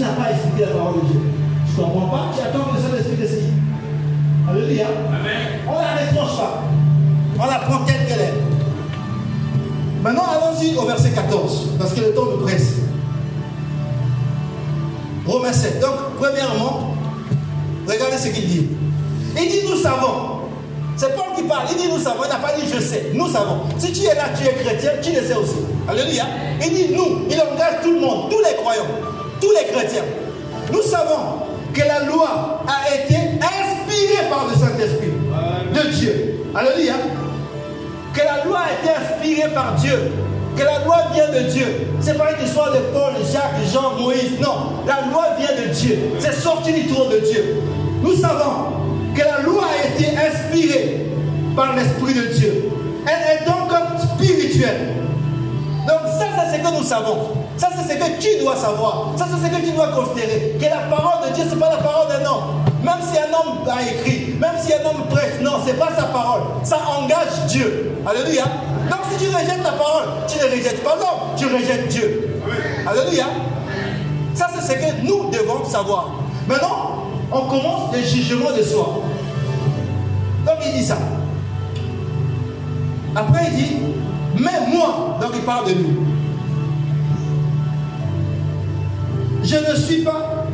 Tu 0.00 0.06
n'as 0.06 0.12
pas 0.12 0.30
expliqué 0.30 0.64
la 0.64 0.78
parole 0.78 0.94
de 0.94 1.08
Dieu. 1.08 1.20
Tu 1.66 1.78
ne 1.78 1.84
comprends 1.84 2.08
pas, 2.08 2.32
tu 2.34 2.40
attends 2.40 2.70
que 2.70 2.74
le 2.74 2.80
Saint-Esprit 2.80 3.16
décide. 3.16 3.52
Alléluia. 4.48 4.86
On 5.68 5.72
ne 5.72 5.76
la 5.76 6.06
retranche 6.06 6.38
pas. 6.38 6.62
On 7.38 7.44
la 7.46 7.58
prend 7.58 7.84
telle 7.84 8.06
qu'elle 8.06 8.20
est. 8.20 8.32
Maintenant, 10.02 10.22
allons-y 10.22 10.74
au 10.74 10.86
verset 10.86 11.10
14, 11.10 11.72
parce 11.78 11.92
que 11.92 12.00
le 12.00 12.14
temps 12.14 12.24
nous 12.30 12.46
presse. 12.46 12.76
Romains 15.26 15.52
7. 15.52 15.80
Donc, 15.80 16.16
premièrement, 16.18 16.94
regardez 17.86 18.16
ce 18.16 18.28
qu'il 18.28 18.48
dit. 18.48 18.68
Il 19.36 19.50
dit 19.50 19.68
Nous 19.68 19.76
savons. 19.76 20.48
C'est 20.96 21.14
Paul 21.14 21.36
qui 21.36 21.42
parle. 21.42 21.66
Il 21.72 21.76
dit 21.76 21.92
Nous 21.92 22.00
savons. 22.00 22.22
Il 22.24 22.30
n'a 22.30 22.36
pas 22.36 22.56
dit 22.58 22.66
Je 22.74 22.80
sais. 22.80 23.10
Nous 23.12 23.28
savons. 23.28 23.64
Si 23.76 23.92
tu 23.92 24.06
es 24.06 24.14
là, 24.14 24.30
tu 24.34 24.46
es 24.46 24.54
chrétien, 24.54 24.92
tu 25.02 25.12
le 25.12 25.20
sais 25.20 25.34
aussi. 25.34 25.56
Alléluia. 25.86 26.24
Il 26.64 26.72
dit 26.72 26.94
Nous. 26.94 27.26
Il 27.28 27.38
engage 27.38 27.82
tout 27.82 27.92
le 27.92 28.00
monde, 28.00 28.30
tous 28.30 28.38
les 28.38 28.56
croyants 28.56 28.86
tous 29.40 29.50
les 29.52 29.72
chrétiens, 29.72 30.04
nous 30.72 30.82
savons 30.82 31.40
que 31.72 31.80
la 31.80 32.04
loi 32.04 32.62
a 32.66 32.94
été 32.94 33.14
inspirée 33.14 34.28
par 34.28 34.46
le 34.48 34.54
Saint-Esprit 34.54 35.12
de 35.72 35.90
Dieu. 35.90 36.44
Alléluia. 36.54 36.94
Que 38.12 38.20
la 38.20 38.44
loi 38.44 38.58
a 38.60 38.72
été 38.72 38.90
inspirée 38.90 39.50
par 39.52 39.74
Dieu. 39.74 40.12
Que 40.56 40.62
la 40.64 40.84
loi 40.84 40.96
vient 41.14 41.28
de 41.28 41.48
Dieu. 41.48 41.66
Ce 42.00 42.06
n'est 42.06 42.18
pas 42.18 42.32
une 42.38 42.44
histoire 42.44 42.72
de 42.72 42.78
Paul, 42.92 43.12
Jacques, 43.32 43.64
Jean, 43.72 44.00
Moïse. 44.00 44.38
Non. 44.40 44.82
La 44.86 45.08
loi 45.10 45.28
vient 45.38 45.64
de 45.64 45.72
Dieu. 45.72 45.98
C'est 46.18 46.34
sorti 46.34 46.72
du 46.72 46.86
trône 46.88 47.10
de 47.10 47.20
Dieu. 47.20 47.62
Nous 48.02 48.16
savons 48.16 48.72
que 49.14 49.20
la 49.20 49.42
loi 49.42 49.64
a 49.64 49.88
été 49.88 50.10
inspirée 50.16 51.06
par 51.54 51.76
l'Esprit 51.76 52.14
de 52.14 52.34
Dieu. 52.34 52.70
Elle 53.06 53.42
est 53.42 53.44
donc 53.46 53.70
spirituelle. 54.16 54.94
Donc 55.86 56.00
ça, 56.18 56.26
c'est 56.50 56.58
ce 56.58 56.62
que 56.62 56.76
nous 56.76 56.84
savons. 56.84 57.39
Ça, 57.60 57.68
c'est 57.76 57.92
ce 57.92 57.98
que 57.98 58.18
tu 58.18 58.42
dois 58.42 58.56
savoir. 58.56 59.12
Ça, 59.16 59.26
c'est 59.28 59.46
ce 59.46 59.54
que 59.54 59.60
tu 59.62 59.72
dois 59.72 59.88
considérer. 59.88 60.56
Que 60.58 60.64
la 60.64 60.96
parole 60.96 61.28
de 61.28 61.34
Dieu, 61.34 61.44
ce 61.46 61.54
n'est 61.54 61.60
pas 61.60 61.68
la 61.68 61.76
parole 61.76 62.08
d'un 62.08 62.24
homme. 62.24 62.64
Même 62.82 62.94
si 63.02 63.18
un 63.18 63.30
homme 63.36 63.68
a 63.68 63.82
écrit, 63.82 64.34
même 64.40 64.54
si 64.58 64.72
un 64.72 64.78
homme 64.88 65.04
prêche, 65.10 65.42
non, 65.42 65.60
ce 65.60 65.66
n'est 65.66 65.78
pas 65.78 65.90
sa 65.94 66.04
parole. 66.04 66.40
Ça 66.62 66.78
engage 66.98 67.44
Dieu. 67.48 67.98
Alléluia. 68.06 68.44
Donc 68.88 69.00
si 69.10 69.22
tu 69.22 69.30
rejettes 69.30 69.62
la 69.62 69.72
parole, 69.72 70.04
tu 70.26 70.38
ne 70.38 70.44
rejettes 70.50 70.82
pas 70.82 70.96
l'homme, 70.96 71.36
tu 71.36 71.44
rejettes 71.44 71.88
Dieu. 71.88 72.40
Alléluia. 72.88 73.26
Ça, 74.32 74.48
c'est 74.54 74.72
ce 74.72 74.78
que 74.78 75.02
nous 75.02 75.28
devons 75.30 75.62
savoir. 75.66 76.12
Maintenant, 76.48 77.04
on 77.30 77.42
commence 77.42 77.94
le 77.94 78.02
jugement 78.02 78.52
de 78.56 78.62
soi. 78.62 79.02
Donc 80.46 80.56
il 80.64 80.78
dit 80.78 80.84
ça. 80.86 80.96
Après, 83.14 83.48
il 83.50 83.56
dit, 83.56 83.76
mais 84.38 84.66
moi, 84.74 85.18
donc 85.20 85.32
il 85.34 85.42
parle 85.42 85.66
de 85.68 85.74
nous. 85.74 86.09
Je 89.42 89.56
ne 89.56 89.76
suis 89.76 90.02
pas, 90.02 90.46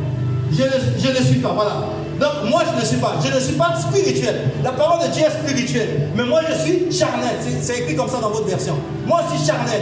je 0.51 0.63
ne, 0.63 1.25
suis 1.25 1.39
pas, 1.39 1.51
voilà. 1.53 1.83
Donc 2.19 2.49
moi 2.49 2.63
je 2.65 2.79
ne 2.79 2.85
suis 2.85 2.97
pas, 2.97 3.15
je 3.23 3.33
ne 3.33 3.39
suis 3.39 3.55
pas 3.55 3.75
spirituel. 3.79 4.51
La 4.63 4.71
parole 4.71 5.07
de 5.07 5.13
Dieu 5.13 5.23
est 5.25 5.47
spirituelle, 5.47 6.09
mais 6.15 6.23
moi 6.23 6.41
je 6.49 6.55
suis 6.63 6.91
charnel. 6.91 7.35
C'est 7.61 7.79
écrit 7.79 7.95
comme 7.95 8.09
ça 8.09 8.19
dans 8.19 8.29
votre 8.29 8.47
version. 8.47 8.75
Moi 9.05 9.21
je 9.29 9.37
suis 9.37 9.47
charnel. 9.47 9.81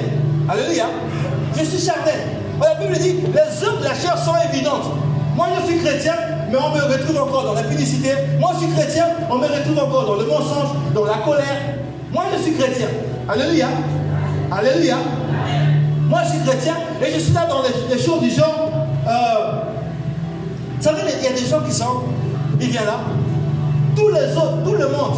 Alléluia. 0.49 0.85
Je 1.57 1.63
suis 1.63 1.85
charnel. 1.85 2.19
La 2.61 2.75
Bible 2.75 2.97
dit, 2.97 3.15
les 3.33 3.67
œuvres 3.67 3.79
de 3.79 3.83
la 3.83 3.93
chair 3.93 4.17
sont 4.17 4.33
évidentes. 4.51 4.85
Moi 5.35 5.47
je 5.59 5.71
suis 5.71 5.79
chrétien, 5.81 6.15
mais 6.49 6.57
on 6.57 6.75
me 6.75 6.81
retrouve 6.81 7.21
encore 7.21 7.43
dans 7.43 7.53
la 7.53 7.63
publicité. 7.63 8.09
Moi 8.39 8.51
je 8.55 8.65
suis 8.65 8.73
chrétien, 8.73 9.05
on 9.29 9.37
me 9.37 9.47
retrouve 9.47 9.79
encore 9.79 10.05
dans 10.05 10.15
le 10.15 10.25
mensonge, 10.25 10.69
dans 10.93 11.05
la 11.05 11.17
colère. 11.25 11.61
Moi 12.11 12.23
je 12.35 12.43
suis 12.43 12.53
chrétien. 12.53 12.87
Alléluia. 13.29 13.67
Alléluia. 14.51 14.97
Moi 16.07 16.21
je 16.23 16.29
suis 16.31 16.45
chrétien 16.45 16.75
et 17.01 17.13
je 17.13 17.19
suis 17.19 17.33
là 17.33 17.47
dans 17.47 17.61
les, 17.61 17.95
les 17.95 18.01
choses 18.01 18.21
du 18.21 18.29
genre 18.29 18.64
euh, 19.07 19.61
vous 20.77 20.83
savez, 20.83 21.01
il 21.19 21.23
y 21.23 21.27
a 21.27 21.33
des 21.33 21.47
gens 21.47 21.61
qui 21.61 21.71
sont, 21.71 22.03
ils 22.59 22.69
viennent 22.69 22.85
là, 22.85 22.99
tous 23.95 24.09
les 24.09 24.35
autres, 24.35 24.63
tout 24.63 24.73
le 24.73 24.87
monde 24.87 25.17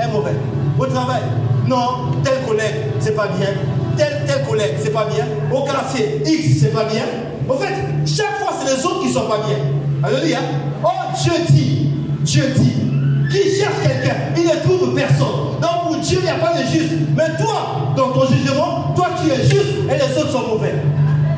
est 0.00 0.12
mauvais. 0.12 0.34
Au 0.78 0.86
travail, 0.86 1.22
non, 1.66 2.12
tel 2.22 2.42
collègue, 2.46 2.74
c'est 3.00 3.14
pas 3.16 3.28
bien. 3.28 3.48
Tel, 3.96 4.24
tel 4.26 4.44
collègue, 4.44 4.74
c'est 4.82 4.92
pas 4.92 5.06
bien. 5.06 5.24
Au 5.52 5.64
quartier, 5.64 6.22
X, 6.26 6.60
c'est 6.60 6.72
pas 6.72 6.84
bien. 6.84 7.04
En 7.48 7.54
fait, 7.54 7.74
chaque 8.06 8.38
fois, 8.38 8.52
c'est 8.58 8.74
les 8.76 8.84
autres 8.84 9.02
qui 9.02 9.12
sont 9.12 9.26
pas 9.26 9.38
bien. 9.46 9.56
Alléluia. 10.02 10.40
Oh, 10.84 10.88
Dieu 11.22 11.32
dit, 11.48 11.90
Dieu 12.22 12.52
dit, 12.56 12.84
qui 13.30 13.58
cherche 13.58 13.80
quelqu'un, 13.82 14.16
il 14.36 14.44
ne 14.44 14.62
trouve 14.62 14.94
personne. 14.94 15.60
Donc 15.60 15.86
pour 15.86 15.96
Dieu, 15.96 16.18
il 16.20 16.24
n'y 16.24 16.30
a 16.30 16.34
pas 16.34 16.52
de 16.52 16.66
juste. 16.66 16.92
Mais 17.16 17.36
toi, 17.42 17.92
dans 17.96 18.08
ton 18.08 18.26
jugement, 18.26 18.92
toi 18.94 19.08
tu 19.22 19.30
es 19.30 19.42
juste 19.44 19.88
et 19.88 19.94
les 19.94 20.18
autres 20.18 20.30
sont 20.30 20.48
mauvais. 20.48 20.74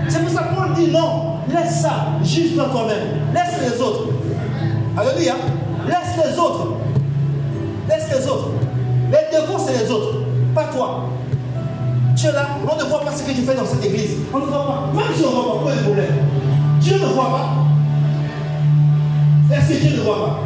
C'est 0.09 0.21
pour 0.25 0.31
ça 0.31 0.49
Paul 0.55 0.75
dit 0.75 0.91
non, 0.91 1.36
laisse 1.53 1.81
ça, 1.83 2.07
juge-toi 2.23 2.67
toi-même. 2.71 3.35
Laisse 3.35 3.73
les 3.73 3.81
autres. 3.81 4.09
Alléluia. 4.97 5.35
Laisse 5.87 6.25
les 6.25 6.39
autres. 6.39 6.69
Laisse 7.89 8.09
les 8.11 8.29
autres. 8.29 8.51
Les 9.11 9.39
devants, 9.39 9.59
c'est 9.59 9.85
les 9.85 9.91
autres, 9.91 10.19
pas 10.55 10.65
toi. 10.65 11.05
Tu 12.17 12.27
es 12.27 12.33
là, 12.33 12.49
on 12.63 12.83
ne 12.83 12.89
voit 12.89 13.05
pas 13.05 13.13
ce 13.13 13.23
que 13.23 13.31
tu 13.31 13.43
fais 13.43 13.55
dans 13.55 13.67
cette 13.67 13.85
église. 13.85 14.17
On 14.33 14.39
ne 14.39 14.47
voit 14.47 14.67
pas. 14.67 14.91
Même 14.95 15.15
si 15.15 15.23
on 15.25 15.31
ne 15.31 15.35
voit 15.35 15.61
pas, 15.61 15.71
pas 15.71 15.77
de 15.77 15.83
problème. 15.83 16.15
Dieu 16.81 16.99
ne 16.99 17.07
voit 17.07 17.31
pas. 17.31 17.55
Est-ce 19.55 19.69
que 19.69 19.75
Dieu 19.75 19.99
ne 19.99 20.03
voit 20.03 20.17
pas? 20.17 20.41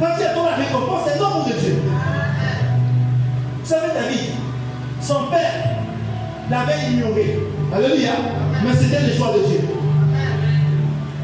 Quand 0.00 0.16
tu 0.18 0.24
attends 0.24 0.44
la 0.44 0.56
récompense, 0.56 1.02
c'est 1.06 1.18
l'homme 1.18 1.44
de 1.46 1.52
Dieu. 1.60 1.82
Vous 3.62 3.68
savez, 3.68 3.88
David, 3.94 4.30
son 5.00 5.26
père 5.30 5.76
l'avait 6.50 6.90
ignoré. 6.90 7.40
Alléluia. 7.76 8.12
Mais 8.64 8.74
c'était 8.74 9.06
le 9.06 9.12
choix 9.12 9.34
de 9.36 9.46
Dieu. 9.46 9.60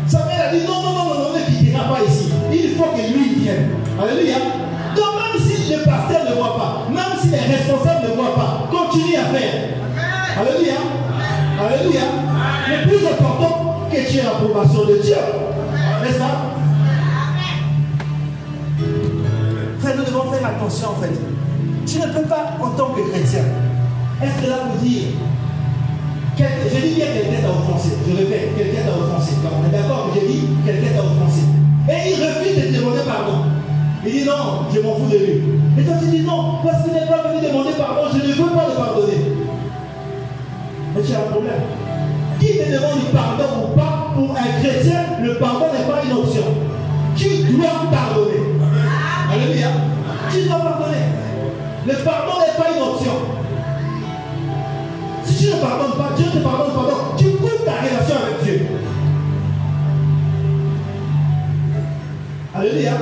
Sa 0.06 0.26
mère 0.26 0.48
a 0.48 0.54
dit 0.54 0.66
non, 0.66 0.82
non, 0.82 0.92
non, 0.92 1.04
non, 1.04 1.14
on 1.30 1.38
ne 1.38 1.58
quittera 1.58 1.84
pas 1.84 2.00
ici. 2.06 2.30
Il 2.52 2.76
faut 2.76 2.90
que 2.92 3.00
lui 3.00 3.40
vienne. 3.40 3.70
Alléluia. 4.00 4.36
Donc 4.94 5.14
même 5.16 5.42
si 5.42 5.72
le 5.72 5.78
pasteur 5.78 6.28
ne 6.28 6.34
voit 6.34 6.56
pas, 6.58 6.88
même 6.90 7.18
si 7.18 7.28
les 7.28 7.38
responsables 7.38 8.08
ne 8.08 8.14
voient 8.14 8.34
pas, 8.34 8.68
continue 8.70 9.16
à 9.16 9.24
faire. 9.34 9.54
Alléluia. 10.38 10.74
Alléluia. 11.58 12.02
Le 12.68 12.88
plus 12.88 13.06
important 13.06 13.88
que 13.90 13.96
tu 13.96 14.18
aies 14.18 14.22
l'approbation 14.22 14.84
de 14.84 15.02
Dieu. 15.02 15.16
N'est-ce 16.02 16.18
pas? 16.18 16.52
Frère, 19.80 19.96
nous 19.96 20.04
devons 20.04 20.30
faire 20.30 20.46
attention 20.46 20.88
en 20.90 21.00
fait. 21.00 21.18
Tu 21.86 21.98
ne 21.98 22.12
peux 22.12 22.28
pas, 22.28 22.56
en 22.60 22.68
tant 22.70 22.90
que 22.90 23.10
chrétien, 23.10 23.44
être 24.22 24.48
là 24.48 24.56
pour 24.68 24.76
dire 24.82 25.08
je 26.38 26.86
dis 26.86 26.94
bien 26.94 27.06
quelqu'un 27.06 27.42
t'a 27.42 27.50
offensé. 27.50 27.90
Je 28.08 28.16
répète, 28.16 28.56
quelqu'un 28.56 28.82
t'a 28.82 28.96
offensé. 28.96 29.32
On 29.44 29.66
est 29.66 29.72
d'accord 29.72 30.08
que 30.08 30.20
j'ai 30.20 30.26
dit 30.26 30.48
quelqu'un 30.64 30.92
t'a 30.96 31.04
offensé. 31.04 31.42
Et 31.88 32.12
il 32.12 32.22
refuse 32.22 32.56
de 32.56 32.72
te 32.72 32.80
demander 32.80 33.02
pardon. 33.06 33.44
Il 34.04 34.12
dit 34.12 34.24
non, 34.24 34.66
je 34.72 34.80
m'en 34.80 34.94
fous 34.96 35.10
de 35.10 35.18
lui. 35.18 35.42
Et 35.78 35.84
toi 35.84 35.94
tu 36.00 36.06
dis 36.10 36.24
non, 36.24 36.58
parce 36.64 36.84
qu'il 36.84 36.92
n'est 36.92 37.06
pas 37.06 37.28
venu 37.28 37.46
demander 37.46 37.72
pardon, 37.76 38.08
je 38.12 38.18
ne 38.18 38.32
veux 38.32 38.50
pas 38.50 38.66
le 38.68 38.76
pardonner. 38.76 39.18
Mais 40.94 41.02
tu 41.02 41.14
as 41.14 41.18
un 41.18 41.30
problème. 41.30 41.62
Qui 42.40 42.58
te 42.58 42.64
demande 42.72 43.06
pardon 43.12 43.44
ou 43.62 43.78
pas, 43.78 44.12
pour 44.14 44.34
un 44.36 44.60
chrétien, 44.60 45.04
le 45.22 45.34
pardon 45.36 45.66
n'est 45.72 45.86
pas 45.86 46.02
une 46.04 46.12
option. 46.12 46.42
Tu 47.16 47.28
dois 47.52 47.86
pardonner. 47.90 48.42
Alléluia. 49.32 49.68
Tu 50.32 50.48
dois 50.48 50.58
pardonner. 50.58 51.06
Le 51.86 51.94
pardon 52.04 52.32
n'est 52.40 52.62
pas 52.62 52.70
une 52.74 52.82
option. 52.82 53.12
Ne 55.50 55.60
pardonnes 55.60 55.98
pas, 55.98 56.14
Dieu 56.16 56.26
te 56.26 56.38
pardonne, 56.38 56.72
pardon. 56.74 57.16
Tu 57.16 57.30
coupes 57.30 57.64
ta 57.64 57.72
relation 57.80 58.16
avec 58.24 58.44
Dieu. 58.44 58.66
Alléluia. 62.54 62.92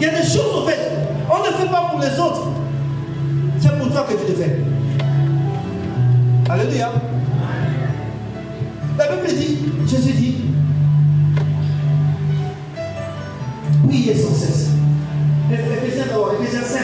Il 0.00 0.06
y 0.06 0.08
a 0.08 0.10
des 0.10 0.28
choses, 0.28 0.62
en 0.62 0.66
fait, 0.66 0.90
on 1.30 1.38
ne 1.38 1.52
fait 1.52 1.70
pas 1.70 1.88
pour 1.90 2.00
les 2.00 2.18
autres. 2.18 2.48
C'est 3.58 3.78
pour 3.78 3.90
toi 3.90 4.06
que 4.08 4.14
tu 4.14 4.32
le 4.32 4.38
fais. 4.38 4.60
Alléluia. 6.48 6.92
La 8.98 9.06
Bible 9.08 9.28
dit, 9.36 9.58
Jésus 9.86 10.12
dit, 10.12 10.36
priez 13.88 14.14
sans 14.14 14.34
cesse. 14.34 14.70
Éphésiens 15.50 16.04
5, 16.62 16.80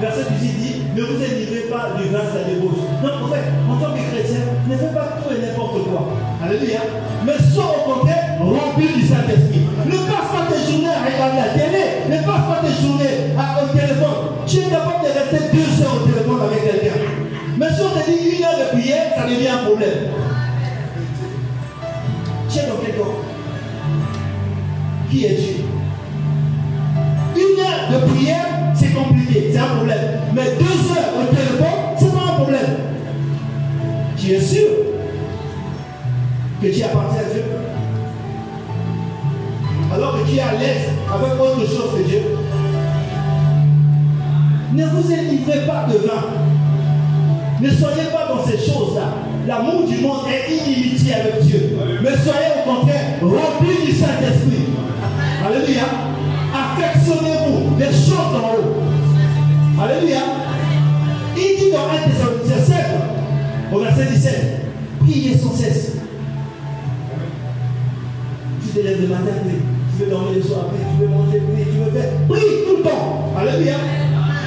verset 0.00 0.24
18 0.40 0.48
dit, 0.60 0.65
ne 0.96 1.02
vous 1.02 1.22
élivrez 1.22 1.68
pas 1.68 1.92
du 2.00 2.08
vin 2.08 2.24
à 2.24 2.48
débauche. 2.48 2.80
Donc 3.02 3.12
en 3.22 3.28
fait, 3.28 3.44
en 3.68 3.76
tant 3.76 3.92
que 3.92 4.00
chrétien, 4.00 4.40
ne 4.66 4.76
fais 4.76 4.94
pas 4.94 5.20
tout 5.20 5.28
et 5.28 5.44
n'importe 5.44 5.84
quoi. 5.84 6.08
Alléluia. 6.42 6.80
Mais 7.24 7.36
sois 7.52 7.68
au 7.68 7.92
contraire 7.92 8.40
rempli 8.40 8.88
du 8.94 9.06
Saint-Esprit. 9.06 9.68
Ne 9.84 9.92
passe 9.92 10.32
pas 10.32 10.48
tes 10.48 10.72
journées 10.72 10.88
à 10.88 11.04
regarder 11.04 11.36
la 11.36 11.52
télé. 11.52 11.84
Ne 12.08 12.16
passe 12.24 12.46
pas 12.48 12.60
tes 12.64 12.72
journées 12.80 13.36
à, 13.36 13.62
au 13.62 13.76
téléphone. 13.76 14.40
Tu 14.46 14.56
es 14.58 14.70
capable 14.72 15.04
de 15.04 15.12
rester 15.12 15.52
deux 15.52 15.84
heures 15.84 16.00
au 16.00 16.08
téléphone 16.08 16.40
avec 16.48 16.64
quelqu'un. 16.64 16.96
Mais 17.58 17.68
si 17.68 17.80
on 17.84 17.92
te 17.92 18.10
dit 18.10 18.36
une 18.36 18.44
heure 18.44 18.58
de 18.58 18.78
prière, 18.78 19.12
ça 19.16 19.24
devient 19.28 19.48
un 19.48 19.64
problème. 19.66 20.16
Tu 22.48 22.58
es 22.58 22.62
dans 22.62 22.80
quel 22.82 22.96
corps 22.96 23.20
Qui 25.10 25.24
es 25.26 25.36
Ne 47.66 47.72
soyez 47.72 48.10
pas 48.12 48.32
dans 48.32 48.46
ces 48.46 48.58
choses-là. 48.58 49.14
L'amour 49.48 49.88
du 49.88 49.98
monde 49.98 50.26
est 50.28 50.54
inimitié 50.54 51.14
avec 51.14 51.40
Dieu. 51.42 51.76
Mais 52.00 52.10
soyez 52.10 52.52
au 52.60 52.70
contraire 52.70 53.18
remplis 53.20 53.86
du 53.86 53.92
Saint-Esprit. 53.92 54.66
Alléluia. 55.44 55.82
Affectionnez-vous 56.54 57.76
les 57.76 57.86
choses 57.86 58.34
en 58.34 58.54
haut. 58.54 59.82
Alléluia. 59.82 60.20
Il 61.36 61.58
dit 61.58 61.72
dans 61.72 61.90
1 61.90 62.08
Thessaloniciens 62.08 62.76
7, 62.76 62.84
au 63.72 63.80
verset 63.80 64.06
17, 64.12 64.62
priez 65.00 65.36
sans 65.36 65.52
cesse. 65.52 65.96
Tu 68.62 68.68
te 68.68 68.86
lèves 68.86 69.02
le 69.02 69.08
matin. 69.08 69.32
Tu 69.98 70.04
veux 70.04 70.10
dormir 70.10 70.32
le 70.36 70.42
soir. 70.42 70.66
Tu 70.70 71.02
veux 71.02 71.08
manger. 71.08 71.42
Tu 71.56 71.78
veux 71.78 71.90
faire. 71.90 72.10
Prie 72.28 72.40
tout 72.68 72.76
le 72.76 72.82
temps. 72.82 73.32
Alléluia. 73.36 73.74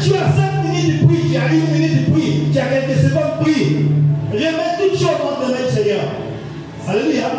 Tu 0.01 0.13
as 0.13 0.31
5 0.31 0.63
minutes 0.63 1.01
de 1.01 1.07
prière, 1.07 1.18
une 1.47 1.71
minute 1.73 2.07
de 2.07 2.11
prière, 2.11 2.35
tu 2.51 2.59
as 2.59 2.65
quelques 2.65 2.99
secondes 3.01 3.39
de 3.39 3.43
prière. 3.43 3.81
Remets 4.31 4.77
toutes 4.77 4.99
choses 4.99 5.19
entre 5.23 5.47
les 5.47 5.53
mains 5.53 5.69
du 5.69 5.75
Seigneur. 5.75 6.03
Alléluia. 6.87 7.29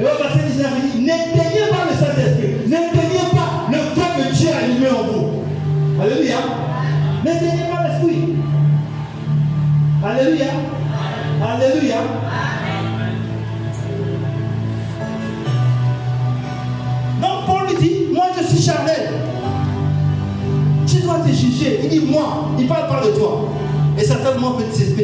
Et 0.00 0.02
au 0.02 0.22
verset 0.22 0.48
19, 0.50 0.72
il 0.82 0.90
dit 0.90 1.06
N'éteignez 1.06 1.66
pas 1.70 1.86
le 1.88 1.96
Saint-Esprit. 1.96 2.52
N'éteignez 2.66 3.28
pas 3.32 3.66
le 3.70 3.78
feu 3.78 4.08
que 4.16 4.34
Dieu 4.34 4.48
a 4.48 4.64
allumé 4.64 4.88
en 4.88 5.02
vous. 5.04 6.02
Alléluia. 6.02 6.38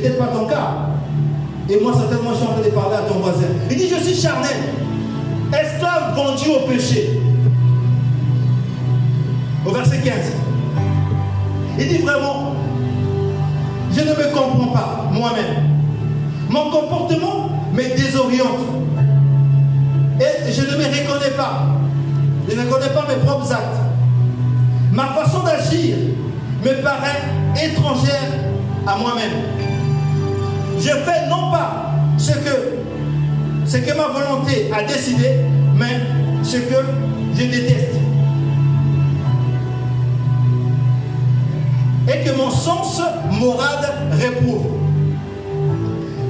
Peut-être 0.00 0.18
pas 0.18 0.26
ton 0.26 0.46
cas. 0.46 0.74
Et 1.68 1.80
moi, 1.80 1.92
certainement, 1.92 2.30
je 2.32 2.36
suis 2.36 2.46
en 2.46 2.52
train 2.52 2.62
de 2.62 2.70
parler 2.70 2.96
à 2.96 3.02
ton 3.02 3.20
voisin. 3.20 3.46
Il 3.70 3.76
dit 3.76 3.88
Je 3.88 4.02
suis 4.02 4.20
charnel, 4.20 4.50
esclave 5.52 6.14
vendu 6.14 6.48
au 6.50 6.68
péché? 6.68 7.20
Au 9.66 9.70
verset 9.70 9.98
15. 9.98 10.14
Il 11.78 11.88
dit 11.88 11.98
vraiment 11.98 12.54
Je 13.92 14.00
ne 14.00 14.10
me 14.10 14.34
comprends 14.34 14.72
pas 14.72 15.10
moi-même. 15.12 15.68
Mon 16.48 16.70
comportement 16.70 17.50
me 17.72 17.96
désoriente. 17.96 18.60
Et 20.20 20.52
je 20.52 20.62
ne 20.62 20.76
me 20.76 20.84
reconnais 20.84 21.36
pas. 21.36 21.66
Je 22.48 22.56
ne 22.56 22.62
reconnais 22.62 22.92
pas 22.92 23.06
mes 23.08 23.24
propres 23.24 23.52
actes. 23.52 23.80
Ma 24.92 25.06
façon 25.06 25.44
d'agir 25.44 25.96
me 26.64 26.82
paraît 26.82 27.22
étrangère 27.64 28.32
à 28.86 28.96
moi-même. 28.96 29.59
Je 30.80 30.88
fais 30.88 31.28
non 31.28 31.50
pas 31.50 31.92
ce 32.16 32.32
que, 32.32 33.96
ma 33.96 34.08
volonté 34.08 34.70
a 34.72 34.82
décidé, 34.82 35.40
mais 35.76 36.00
ce 36.42 36.56
que 36.56 36.74
je 37.34 37.44
déteste. 37.44 37.96
Et 42.08 42.24
que 42.24 42.34
mon 42.34 42.50
sens 42.50 43.02
moral 43.30 43.92
réprouve. 44.12 44.68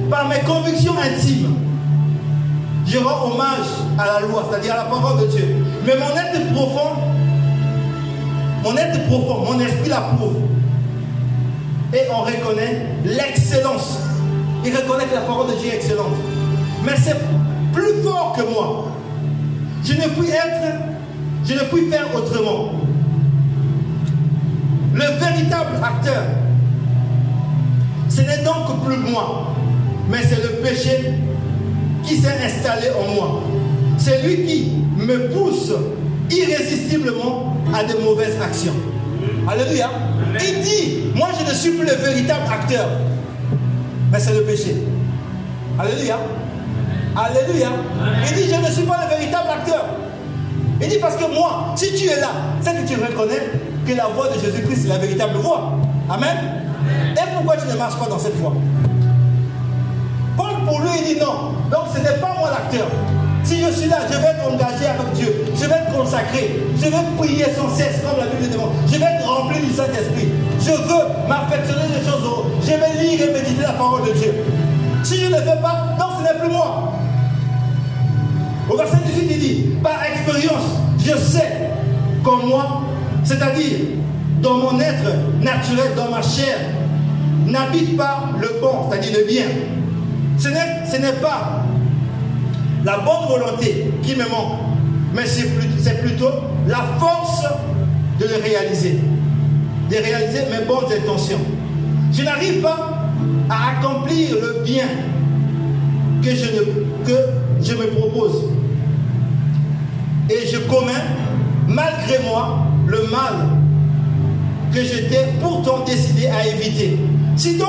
Par 0.09 0.27
mes 0.27 0.39
convictions 0.39 0.95
intimes, 0.97 1.55
je 2.85 2.97
rends 2.97 3.31
hommage 3.31 3.67
à 3.97 4.05
la 4.05 4.27
loi, 4.27 4.49
c'est-à-dire 4.49 4.73
à 4.73 4.77
la 4.77 4.83
parole 4.83 5.21
de 5.21 5.27
Dieu. 5.27 5.65
Mais 5.85 5.93
mon 5.95 6.09
être 6.09 6.53
profond, 6.53 6.97
mon 8.63 8.75
être 8.75 9.07
profond, 9.07 9.45
mon 9.45 9.59
esprit 9.61 9.89
la 9.89 10.01
prouve. 10.01 10.35
Et 11.93 12.01
on 12.13 12.23
reconnaît 12.23 12.87
l'excellence. 13.05 14.10
Il 14.65 14.75
reconnaît 14.75 15.05
que 15.05 15.15
la 15.15 15.21
parole 15.21 15.47
de 15.51 15.55
Dieu 15.59 15.71
est 15.71 15.75
excellente. 15.75 16.15
Mais 16.85 16.93
c'est 16.97 17.17
plus 17.73 18.01
fort 18.03 18.35
que 18.37 18.43
moi. 18.43 18.87
Je 19.83 19.93
ne 19.93 20.07
puis 20.09 20.29
être, 20.29 20.77
je 21.45 21.53
ne 21.53 21.59
puis 21.59 21.89
faire 21.89 22.05
autrement. 22.15 22.73
Le 24.93 25.19
véritable 25.19 25.77
acteur, 25.81 26.23
ce 28.09 28.21
n'est 28.21 28.43
donc 28.43 28.85
plus 28.85 28.97
moi, 28.97 29.53
mais 30.09 30.19
c'est 30.21 30.43
le 30.43 30.61
péché 30.61 31.13
qui 32.03 32.17
s'est 32.17 32.35
installé 32.43 32.87
en 32.99 33.13
moi. 33.15 33.41
C'est 33.97 34.21
lui 34.23 34.45
qui 34.45 34.71
me 34.97 35.29
pousse 35.29 35.71
irrésistiblement 36.29 37.55
à 37.73 37.83
de 37.83 37.93
mauvaises 38.03 38.39
actions. 38.41 38.75
Alléluia. 39.49 39.89
Il 40.35 40.61
dit, 40.61 40.99
moi 41.15 41.29
je 41.39 41.49
ne 41.49 41.55
suis 41.55 41.71
plus 41.71 41.85
le 41.85 41.95
véritable 41.95 42.43
acteur, 42.51 42.87
mais 44.11 44.19
c'est 44.19 44.33
le 44.33 44.43
péché. 44.43 44.75
Alléluia. 45.79 46.17
Alléluia. 47.15 47.69
Il 48.27 48.35
dit, 48.35 48.53
je 48.53 48.59
ne 48.59 48.71
suis 48.71 48.83
pas 48.83 48.99
le 49.03 49.15
véritable 49.15 49.49
acteur. 49.49 49.85
Il 50.81 50.87
dit, 50.87 50.97
parce 50.97 51.15
que 51.15 51.33
moi, 51.33 51.73
si 51.75 51.93
tu 51.93 52.07
es 52.07 52.19
là, 52.19 52.31
c'est 52.61 52.73
que 52.73 52.87
tu 52.87 52.95
reconnais 52.95 53.51
que 53.87 53.93
la 53.93 54.07
voix 54.07 54.27
de 54.27 54.39
Jésus-Christ 54.39 54.85
est 54.85 54.89
la 54.89 54.97
véritable 54.97 55.37
voix. 55.37 55.73
Amen. 56.09 56.37
Et 57.13 57.35
pourquoi 57.35 57.57
tu 57.57 57.67
ne 57.67 57.77
marches 57.77 57.97
pas 57.97 58.07
dans 58.07 58.19
cette 58.19 58.35
voie? 58.35 58.53
Paul, 60.35 60.65
pour 60.65 60.81
lui, 60.81 60.89
il 60.99 61.13
dit 61.13 61.19
non. 61.19 61.53
Donc 61.69 61.87
ce 61.93 61.99
n'est 61.99 62.19
pas 62.19 62.35
moi 62.37 62.49
l'acteur. 62.51 62.87
Si 63.43 63.59
je 63.59 63.71
suis 63.71 63.89
là, 63.89 63.97
je 64.07 64.17
vais 64.17 64.27
être 64.27 64.45
engagé 64.47 64.85
avec 64.87 65.13
Dieu. 65.13 65.45
Je 65.55 65.65
vais 65.65 65.75
être 65.75 65.91
consacré. 65.95 66.61
Je 66.77 66.85
vais 66.85 66.97
prier 67.17 67.45
sans 67.55 67.69
cesse, 67.75 68.01
comme 68.01 68.19
la 68.19 68.27
Bible 68.27 68.43
le 68.43 68.47
demande. 68.49 68.71
Je 68.87 68.97
vais 68.97 69.05
être 69.05 69.25
rempli 69.27 69.59
du 69.59 69.73
Saint-Esprit. 69.73 70.29
Je 70.61 70.71
veux 70.71 71.27
m'affectionner 71.27 71.87
des 71.87 72.05
choses. 72.05 72.45
Je 72.63 72.69
vais 72.69 73.03
lire 73.03 73.27
et 73.27 73.33
méditer 73.33 73.63
la 73.63 73.73
parole 73.73 74.03
de 74.07 74.11
Dieu. 74.13 74.33
Si 75.03 75.17
je 75.17 75.25
ne 75.25 75.31
le 75.31 75.37
fais 75.37 75.59
pas, 75.61 75.95
donc 75.99 76.09
ce 76.19 76.23
n'est 76.23 76.39
plus 76.39 76.49
moi. 76.49 76.93
Au 78.69 78.77
verset 78.77 78.97
18, 79.05 79.27
il 79.31 79.39
dit, 79.39 79.63
par 79.81 80.03
expérience, 80.03 80.63
je 80.99 81.17
sais 81.17 81.69
qu'en 82.23 82.45
moi, 82.45 82.81
c'est-à-dire 83.23 83.77
dans 84.41 84.57
mon 84.57 84.79
être 84.79 85.11
naturel, 85.41 85.93
dans 85.95 86.09
ma 86.09 86.21
chair, 86.21 86.57
n'habite 87.47 87.97
pas 87.97 88.29
le 88.39 88.59
bon, 88.61 88.89
c'est-à-dire 88.89 89.17
le 89.19 89.25
bien. 89.27 89.45
Ce 90.37 90.47
n'est 90.47 91.13
pas 91.13 91.63
la 92.83 92.97
bonne 92.99 93.27
volonté 93.27 93.91
qui 94.03 94.15
me 94.15 94.23
manque, 94.29 94.59
mais 95.13 95.25
c'est 95.25 96.01
plutôt 96.01 96.31
la 96.67 96.83
force 96.99 97.43
de 98.19 98.25
le 98.25 98.41
réaliser, 98.41 98.99
de 99.91 99.97
réaliser 99.97 100.43
mes 100.49 100.65
bonnes 100.65 100.85
intentions. 100.85 101.39
Je 102.13 102.23
n'arrive 102.23 102.61
pas 102.61 103.09
à 103.49 103.77
accomplir 103.77 104.35
le 104.35 104.63
bien 104.63 104.87
que 106.23 106.29
je, 106.33 107.73
me 107.73 107.87
propose. 107.87 108.45
Et 110.29 110.47
je 110.47 110.57
commets, 110.59 110.93
malgré 111.67 112.19
moi, 112.23 112.67
le 112.87 112.99
mal 113.09 113.33
que 114.73 114.81
j'étais 114.81 115.33
pourtant 115.41 115.83
décidé 115.85 116.27
à 116.27 116.47
éviter. 116.47 116.97
Si 117.35 117.57
donc 117.57 117.67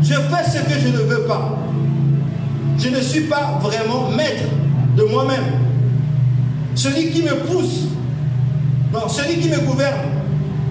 je 0.00 0.14
fais 0.14 0.50
ce 0.50 0.62
que 0.64 0.80
je 0.80 0.88
ne 0.88 0.98
veux 0.98 1.24
pas, 1.24 1.58
je 2.78 2.88
ne 2.88 3.00
suis 3.00 3.22
pas 3.22 3.58
vraiment 3.60 4.08
maître 4.10 4.44
de 4.96 5.02
moi-même. 5.04 5.44
Celui 6.74 7.10
qui 7.10 7.22
me 7.22 7.34
pousse, 7.40 7.88
non, 8.92 9.08
celui 9.08 9.36
qui 9.40 9.48
me 9.48 9.58
gouverne 9.60 10.13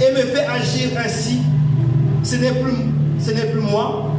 et 0.02 0.12
me 0.12 0.22
fait 0.28 0.46
agir 0.46 0.90
ainsi, 1.04 1.40
ce 2.24 2.36
n'est 2.36 2.52
plus, 2.52 2.92
ce 3.20 3.32
n'est 3.32 3.52
plus 3.52 3.62
moi, 3.62 4.12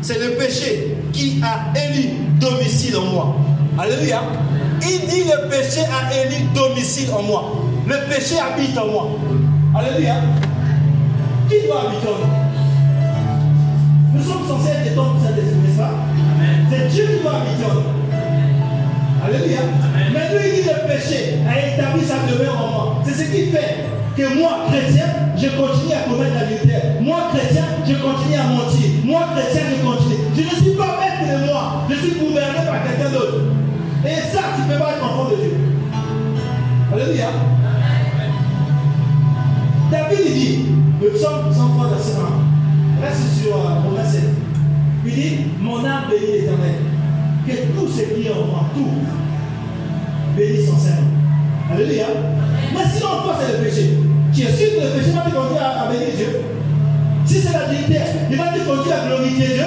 c'est 0.00 0.18
le 0.18 0.32
péché 0.32 0.96
qui 1.12 1.42
a 1.42 1.72
élu 1.78 2.10
domicile 2.40 2.96
en 2.96 3.04
moi. 3.06 3.36
Alléluia. 3.78 4.22
Il 4.82 5.08
dit 5.08 5.24
le 5.24 5.48
péché 5.48 5.80
a 5.80 6.12
élu 6.24 6.44
domicile 6.54 7.10
en 7.12 7.22
moi. 7.22 7.52
Le 7.86 7.96
péché 8.08 8.36
habite 8.38 8.76
en 8.78 8.86
moi. 8.86 9.08
Alléluia. 9.76 10.16
Qui 11.48 11.66
doit 11.66 11.82
habiter 11.88 12.08
en 12.08 12.18
nous? 12.20 12.32
Nous 14.14 14.22
sommes 14.22 14.46
censés 14.46 14.70
être 14.70 14.84
des 14.84 14.94
temps 14.94 15.14
de 15.14 15.20
cet 15.20 15.38
esprit, 15.38 15.58
n'est-ce 15.66 15.78
pas? 15.78 15.94
C'est 16.70 16.88
Dieu 16.88 17.04
qui 17.06 17.22
doit 17.22 17.36
habiter 17.36 17.64
en 17.64 17.74
nous. 17.74 17.88
Alléluia. 19.24 19.60
Mais 20.12 20.38
lui, 20.38 20.48
il 20.48 20.62
dit 20.62 20.68
le 20.68 20.86
péché 20.86 21.38
a 21.48 21.74
établi 21.74 22.04
sa 22.04 22.18
demeure 22.30 22.56
en 22.62 22.68
moi. 22.70 23.02
C'est 23.04 23.14
ce 23.14 23.30
qui 23.30 23.50
fait 23.50 23.87
que 24.18 24.36
moi, 24.36 24.66
chrétien, 24.68 25.06
je 25.36 25.46
continue 25.50 25.94
à 25.94 26.10
commettre 26.10 26.34
l'adultère. 26.34 27.00
Moi, 27.00 27.30
chrétien, 27.32 27.62
je 27.86 27.94
continue 27.94 28.34
à 28.34 28.48
mentir. 28.48 28.90
Moi, 29.04 29.20
chrétien, 29.32 29.62
je 29.70 29.86
continue. 29.86 30.18
Je 30.34 30.42
ne 30.42 30.60
suis 30.60 30.76
pas 30.76 30.98
maître 30.98 31.22
de 31.22 31.46
moi. 31.46 31.86
Je 31.88 31.94
suis 31.94 32.18
gouverné 32.18 32.66
par 32.66 32.82
quelqu'un 32.82 33.10
d'autre. 33.12 33.38
Et 34.04 34.16
ça, 34.34 34.42
tu 34.56 34.62
ne 34.62 34.72
peux 34.72 34.78
pas 34.80 34.90
être 34.96 35.04
enfant 35.04 35.30
de 35.30 35.36
Dieu. 35.36 35.56
Alléluia. 36.92 37.28
David 39.92 40.34
dit, 40.34 40.66
le 41.00 41.10
psaume 41.10 41.54
103, 41.54 41.88
verset 41.88 42.18
1, 42.18 43.06
reste 43.06 43.40
sur 43.40 43.56
mon 43.56 43.90
verset. 43.92 44.24
Il 45.06 45.14
dit, 45.14 45.36
mon 45.60 45.84
âme 45.84 46.10
bénit 46.10 46.40
l'éternel. 46.40 46.74
Que 47.46 47.52
tout 47.52 47.88
ce 47.88 48.02
qui 48.02 48.26
est 48.26 48.32
en 48.32 48.46
moi, 48.46 48.64
tout, 48.74 48.90
bénisse 50.36 50.68
son 50.68 50.76
Seigneur. 50.76 51.04
Alléluia. 51.70 52.06
Mais 52.72 52.84
sinon, 52.92 53.22
toi, 53.22 53.36
c'est 53.38 53.58
le 53.58 53.64
péché. 53.64 53.94
Tu 54.32 54.42
es 54.42 54.52
sûr 54.52 54.68
que 54.76 54.84
le 54.84 54.90
péché 54.98 55.12
va 55.12 55.22
te 55.28 55.34
conduire 55.34 55.62
à, 55.62 55.90
bénir 55.92 56.08
Dieu. 56.16 56.40
Si 57.26 57.40
c'est 57.40 57.52
la 57.52 57.66
dignité, 57.68 58.00
il 58.30 58.36
va 58.36 58.44
te 58.44 58.58
conduire 58.60 58.96
à 58.96 59.06
glorifier 59.06 59.54
Dieu. 59.54 59.64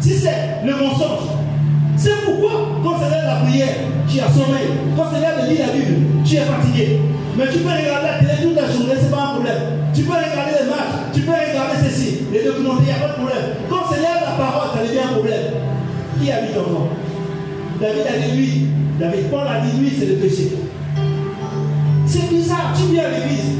Si 0.00 0.18
c'est 0.18 0.66
le 0.66 0.72
mensonge, 0.72 1.32
c'est 1.96 2.24
pourquoi, 2.24 2.80
quand 2.82 2.96
c'est 2.98 3.10
la 3.24 3.36
prière, 3.36 3.74
tu 4.08 4.20
as 4.20 4.28
sommeil. 4.28 4.68
Quand 4.96 5.06
c'est 5.12 5.20
l'heure 5.20 5.40
de 5.40 5.48
lire 5.48 5.66
la 5.66 5.72
Bible, 5.72 6.24
tu 6.24 6.36
es 6.36 6.40
fatigué. 6.40 7.00
Mais 7.36 7.44
tu 7.48 7.58
peux 7.58 7.72
regarder 7.72 8.08
la 8.08 8.18
télé 8.20 8.42
toute 8.42 8.56
la 8.56 8.68
journée, 8.68 8.96
ce 8.98 9.04
n'est 9.04 9.10
pas 9.10 9.22
un 9.22 9.34
problème. 9.36 9.62
Tu 9.94 10.02
peux 10.02 10.12
regarder 10.12 10.52
les 10.60 10.68
matchs, 10.68 11.14
tu 11.14 11.20
peux 11.20 11.32
regarder 11.32 11.76
ceci, 11.88 12.26
les 12.32 12.44
documentaires, 12.44 12.82
il 12.82 12.84
n'y 12.84 12.92
a 12.92 13.08
pas 13.08 13.08
de 13.08 13.18
problème. 13.22 13.46
Quand 13.70 13.84
c'est 13.88 14.00
l'heure 14.00 14.20
de 14.20 14.26
la 14.28 14.36
parole, 14.36 14.68
ça 14.76 14.82
devient 14.84 15.06
un 15.08 15.12
problème. 15.16 15.48
Qui 16.20 16.30
habite 16.30 16.56
en 16.56 16.68
toi 16.68 16.88
David 17.80 18.04
a 18.06 18.18
dit 18.18 18.36
lui. 18.36 18.66
David, 19.00 19.30
Paul 19.30 19.46
a 19.48 19.60
dit 19.60 19.78
lui, 19.78 19.92
c'est 19.98 20.06
le 20.06 20.14
péché. 20.16 20.52
C'est 22.12 22.28
bizarre, 22.28 22.74
tu 22.76 22.92
viens 22.92 23.04
à 23.04 23.08
l'église. 23.08 23.56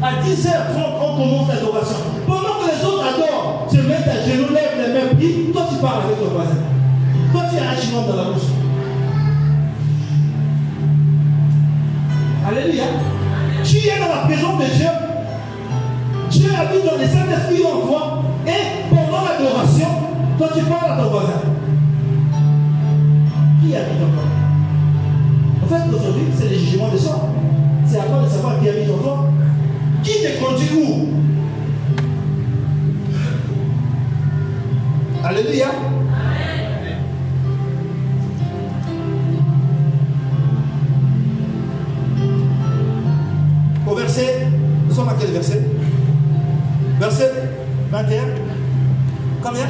À 0.00 0.22
10h30, 0.22 1.02
on 1.02 1.16
commence 1.16 1.48
l'adoration. 1.48 1.96
Pendant 2.28 2.62
que 2.62 2.70
les 2.70 2.86
autres 2.86 3.04
adorent, 3.04 3.66
se 3.68 3.76
mettent 3.78 4.06
à 4.06 4.22
genoux, 4.22 4.54
lèvent 4.54 4.86
les 4.86 4.92
mains, 4.92 5.14
puis 5.18 5.50
toi 5.52 5.62
tu 5.68 5.78
parles 5.82 6.04
avec 6.04 6.20
ton 6.20 6.26
voisin. 6.26 6.62
Toi 7.32 7.42
tu 7.50 7.58
as 7.58 7.70
un 7.70 7.74
chignon 7.76 8.02
dans 8.02 8.14
la 8.14 8.22
bouche. 8.30 8.50
Alléluia. 12.46 12.84
Tu 13.64 13.76
es 13.78 13.98
dans 13.98 14.14
la 14.14 14.26
présence 14.28 14.60
de 14.60 14.76
Dieu. 14.76 14.88
Dieu 16.30 16.50
habite 16.56 16.84
dans 16.84 16.98
les 16.98 17.08
Saint-Esprit 17.08 17.66
en 17.66 17.84
toi. 17.84 18.22
Et 18.46 18.94
pendant 18.94 19.24
l'adoration, 19.24 19.88
toi 20.38 20.48
tu 20.56 20.62
parles 20.66 20.92
à 20.92 21.02
ton 21.02 21.10
voisin. 21.10 21.40
Qui 23.60 23.74
habite 23.74 24.02
en 24.04 24.14
toi 24.14 24.24
En 25.64 25.66
fait, 25.66 25.96
aujourd'hui, 25.96 26.26
c'est 26.38 26.48
le 26.48 26.58
jugement 26.58 26.92
de 26.92 26.96
soi. 26.96 27.28
C'est 27.90 27.98
à 27.98 28.02
toi 28.02 28.22
de 28.22 28.28
savoir 28.28 28.60
qui 28.60 28.68
habite 28.68 28.90
en 28.90 28.98
toi. 28.98 29.26
Qui 30.02 30.12
te 30.20 30.44
conduit 30.44 30.68
où? 30.76 31.08
Alléluia. 35.24 35.68
Au 43.86 43.94
verset, 43.94 44.48
nous 44.86 44.94
sommes 44.94 45.08
à 45.08 45.14
quel 45.18 45.30
verset? 45.30 45.62
Verset 47.00 47.32
21. 47.90 48.22
Combien? 49.42 49.66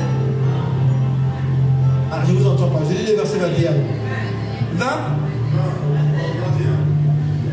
Ah, 2.10 2.22
je 2.26 2.32
ne 2.32 2.38
vous 2.38 2.48
entends 2.48 2.68
pas. 2.68 2.80
Je 2.84 2.94
lis 2.94 3.10
le 3.12 3.16
verset 3.16 3.38
21. 3.38 3.70
20 4.74 4.86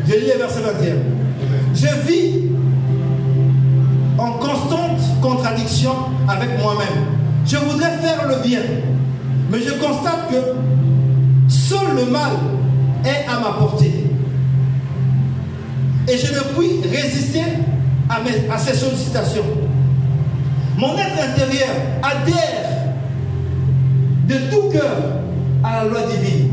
Je 0.08 0.14
lis 0.14 0.26
le 0.32 0.38
verset 0.38 0.60
21. 0.60 0.94
Je 1.74 2.06
vis 2.06 2.48
en 4.18 4.32
constante 4.32 5.00
contradiction 5.20 5.92
avec 6.28 6.60
moi-même. 6.60 7.04
Je 7.44 7.56
voudrais 7.56 7.98
faire 7.98 8.28
le 8.28 8.46
bien, 8.46 8.60
mais 9.50 9.58
je 9.60 9.72
constate 9.74 10.30
que 10.30 11.48
seul 11.48 11.96
le 11.96 12.10
mal 12.10 12.32
est 13.04 13.28
à 13.28 13.40
ma 13.40 13.58
portée. 13.58 14.04
Et 16.08 16.16
je 16.16 16.32
ne 16.32 16.40
puis 16.56 16.88
résister 16.88 17.42
à, 18.08 18.18
à 18.54 18.58
ces 18.58 18.74
sollicitations. 18.74 19.44
Mon 20.76 20.96
être 20.96 21.18
intérieur 21.20 21.68
adhère 22.02 22.94
de 24.28 24.34
tout 24.50 24.68
cœur 24.70 24.96
à 25.64 25.82
la 25.82 25.90
loi 25.90 26.00
divine. 26.02 26.52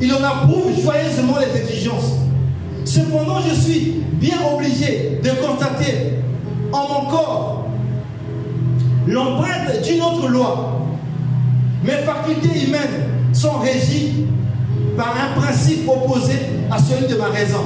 Il 0.00 0.12
en 0.14 0.24
approuve 0.24 0.72
joyeusement 0.82 1.36
les 1.38 1.60
exigences. 1.60 2.22
Cependant, 2.84 3.40
je 3.40 3.54
suis 3.54 4.02
bien 4.14 4.36
obligé 4.54 5.20
de 5.22 5.30
constater 5.30 6.18
en 6.72 6.88
mon 6.88 7.10
corps 7.10 7.66
l'empreinte 9.06 9.82
d'une 9.84 10.02
autre 10.02 10.28
loi. 10.28 10.80
Mes 11.84 11.92
facultés 12.04 12.66
humaines 12.66 13.08
sont 13.32 13.58
régies 13.58 14.26
par 14.96 15.14
un 15.16 15.40
principe 15.40 15.88
opposé 15.88 16.34
à 16.70 16.78
celui 16.78 17.06
de 17.06 17.16
ma 17.16 17.26
raison 17.26 17.62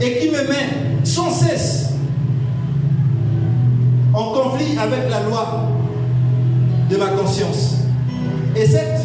et 0.00 0.18
qui 0.18 0.28
me 0.28 0.48
met 0.48 1.04
sans 1.04 1.30
cesse 1.30 1.90
en 4.12 4.32
conflit 4.32 4.76
avec 4.78 5.10
la 5.10 5.22
loi 5.22 5.68
de 6.90 6.96
ma 6.96 7.08
conscience. 7.08 7.76
Et 8.56 8.66
cette 8.66 9.00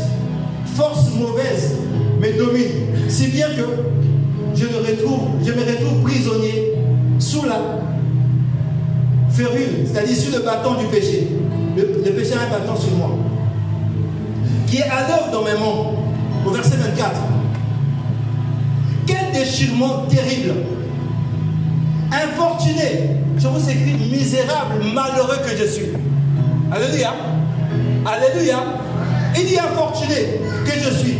force 0.75 1.13
mauvaise 1.15 1.75
me 2.19 2.37
domine, 2.37 3.09
si 3.09 3.27
bien 3.27 3.47
que 3.49 4.14
je 4.55 4.65
me 4.65 5.57
retrouve, 5.67 6.03
prisonnier 6.03 6.73
sous 7.19 7.45
la 7.45 7.59
férule, 9.29 9.85
c'est-à-dire 9.91 10.15
sous 10.15 10.31
le 10.31 10.39
bâton 10.43 10.75
du 10.75 10.85
péché. 10.85 11.27
Le, 11.75 12.01
le 12.05 12.11
péché 12.11 12.33
a 12.33 12.47
un 12.47 12.59
bâton 12.59 12.79
sur 12.79 12.91
moi, 12.91 13.11
qui 14.67 14.77
est 14.77 14.83
à 14.83 15.07
l'œuvre 15.07 15.31
dans 15.31 15.43
mes 15.43 15.59
membres. 15.59 15.93
Au 16.45 16.51
verset 16.51 16.77
24. 16.77 17.11
Quel 19.07 19.31
déchirement 19.33 20.05
terrible 20.07 20.53
infortuné, 22.11 23.09
je 23.37 23.47
vous 23.47 23.69
écris 23.69 23.95
misérable, 24.11 24.75
malheureux 24.93 25.37
que 25.43 25.57
je 25.57 25.65
suis. 25.65 25.87
Alléluia. 26.71 27.13
Alléluia. 28.05 28.59
Il 29.37 29.45
dit 29.47 29.57
infortuné 29.59 30.39
que 30.65 30.71
je 30.71 30.93
suis. 30.95 31.17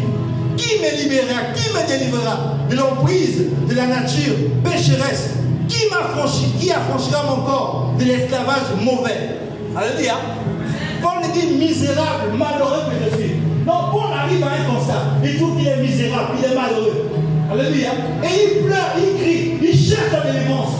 Qui 0.56 0.80
me 0.80 1.04
libérera? 1.04 1.42
Qui 1.56 1.70
me 1.70 1.88
délivrera? 1.88 2.55
De 2.70 2.76
l'emprise 2.76 3.44
de 3.70 3.76
la 3.76 3.88
nature 3.88 4.34
pécheresse 4.64 5.32
Qui 5.68 5.90
m'affranchit 5.90 6.52
Qui 6.60 6.72
affranchira 6.72 7.24
mon 7.24 7.44
corps 7.44 7.94
de 8.00 8.06
l'esclavage 8.06 8.76
mauvais 8.82 9.36
Alléluia. 9.76 10.16
Paul 11.02 11.20
dit 11.34 11.58
misérable, 11.58 12.32
malheureux 12.38 12.88
que 12.90 13.12
je 13.12 13.18
suis. 13.18 13.36
Non, 13.66 13.92
Paul 13.92 14.08
arrive 14.16 14.42
à 14.42 14.56
un 14.56 14.74
constat. 14.74 15.20
Il 15.22 15.36
trouve 15.36 15.58
qu'il 15.58 15.68
est 15.68 15.82
misérable, 15.82 16.40
il 16.40 16.46
est 16.46 16.56
malheureux. 16.56 17.12
Alléluia. 17.52 17.92
Et 18.24 18.56
il 18.56 18.66
pleure, 18.66 18.96
il 18.98 19.22
crie, 19.22 19.58
il 19.62 19.78
cherche 19.78 20.14
la 20.14 20.32
délivrance. 20.32 20.80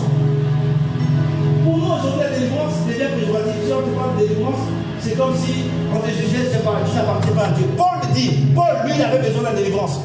Pour 1.62 1.76
nous, 1.76 1.84
aujourd'hui, 1.84 2.24
la 2.24 2.30
délivrance 2.38 2.72
devient 2.88 3.12
péjorative. 3.20 3.60
Si 3.66 3.72
on 3.72 3.82
te 3.84 3.92
parle 3.92 4.16
de 4.16 4.26
délivrance, 4.26 4.62
c'est 5.00 5.16
comme 5.16 5.36
si 5.36 5.68
on 5.92 5.98
te 6.00 6.08
jugeait, 6.08 6.48
tu 6.48 6.56
n'appartiens 6.56 7.34
pas 7.36 7.44
à 7.44 7.50
Dieu. 7.52 7.66
Paul 7.76 8.00
dit, 8.14 8.30
Paul, 8.54 8.80
lui, 8.86 8.94
il 8.96 9.02
avait 9.04 9.28
besoin 9.28 9.40
de 9.40 9.46
la 9.46 9.54
délivrance. 9.60 10.00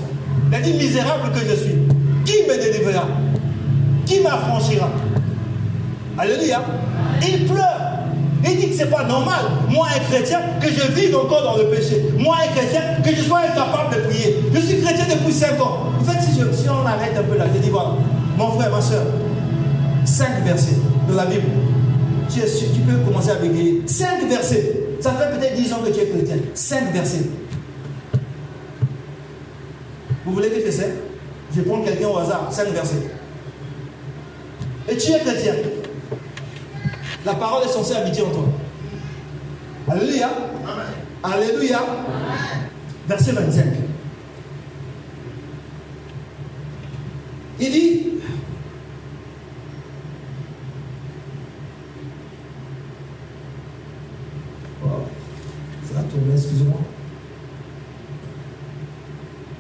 Il 0.52 0.56
a 0.56 0.60
dit, 0.60 0.74
misérable 0.74 1.32
que 1.34 1.40
je 1.40 1.56
suis. 1.56 1.76
Qui 2.26 2.44
me 2.44 2.62
délivrera? 2.62 3.08
Qui 4.06 4.20
m'affranchira? 4.20 4.90
Alléluia. 6.18 6.62
Il 7.26 7.46
pleure. 7.46 7.92
Il 8.44 8.58
dit 8.58 8.70
que 8.70 8.76
ce 8.76 8.84
n'est 8.84 8.90
pas 8.90 9.04
normal, 9.04 9.46
moi 9.70 9.88
un 9.96 10.00
chrétien, 10.00 10.40
que 10.60 10.68
je 10.68 10.92
vive 10.92 11.16
encore 11.16 11.44
dans 11.44 11.58
le 11.58 11.70
péché. 11.70 12.04
Moi 12.18 12.36
un 12.44 12.56
chrétien, 12.56 12.82
que 13.04 13.16
je 13.16 13.22
sois 13.22 13.40
incapable 13.40 13.96
de 13.96 14.02
prier. 14.10 14.36
Je 14.54 14.60
suis 14.60 14.82
chrétien 14.82 15.06
depuis 15.10 15.32
5 15.32 15.62
ans. 15.62 15.78
En 16.00 16.04
fait, 16.04 16.20
si, 16.22 16.68
on 16.68 16.86
arrête 16.86 17.16
un 17.18 17.24
peu 17.24 17.38
là, 17.38 17.46
je 17.54 17.60
dis, 17.60 17.70
voilà, 17.70 17.92
mon 18.38 18.52
frère, 18.52 18.72
ma 18.72 18.82
soeur, 18.82 19.06
5 20.06 20.44
versets 20.44 20.76
de 21.08 21.16
la 21.16 21.26
Bible. 21.26 21.48
Tu, 22.30 22.40
tu 22.42 22.82
peux 22.82 22.98
commencer 23.06 23.30
à 23.30 23.36
bégayer. 23.36 23.84
5 23.86 24.28
versets. 24.28 24.74
Ça 25.00 25.12
fait 25.12 25.38
peut-être 25.38 25.56
10 25.56 25.74
ans 25.74 25.80
que 25.86 25.92
tu 25.92 26.00
es 26.00 26.08
chrétien. 26.08 26.38
5 26.54 26.94
versets. 26.94 27.26
Vous 30.32 30.38
voulez 30.38 30.50
que 30.50 30.66
je 30.66 30.72
sais 30.72 30.94
Je 31.54 31.60
vais 31.60 31.68
prendre 31.68 31.84
quelqu'un 31.84 32.08
au 32.08 32.18
hasard. 32.18 32.48
5 32.50 32.70
versets. 32.70 33.12
Et 34.88 34.96
tu 34.96 35.12
es 35.12 35.20
chrétien. 35.20 35.56
La 37.26 37.34
parole 37.34 37.66
est 37.66 37.68
censée 37.68 37.96
habiter 37.96 38.22
en 38.22 38.30
toi. 38.30 38.46
Alléluia. 39.90 40.30
Alléluia. 41.22 41.82
Verset 43.10 43.34
25. 43.34 43.66
Il 47.60 47.72
dit, 47.72 48.04
ça 54.82 55.94
va 55.94 56.04
tomber, 56.04 56.32
excusez-moi. 56.36 56.80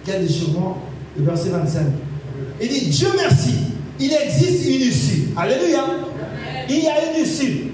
Quel 0.05 0.25
déchirement 0.25 0.77
Le 1.17 1.25
verset 1.25 1.49
25. 1.49 1.81
Il 2.61 2.69
dit, 2.69 2.89
Dieu 2.89 3.07
merci, 3.15 3.53
il 3.99 4.11
existe 4.13 4.65
une 4.65 4.81
issue. 4.81 5.29
Alléluia. 5.35 5.85
Il 6.69 6.83
y 6.83 6.87
a 6.87 7.11
une 7.11 7.23
issue. 7.23 7.71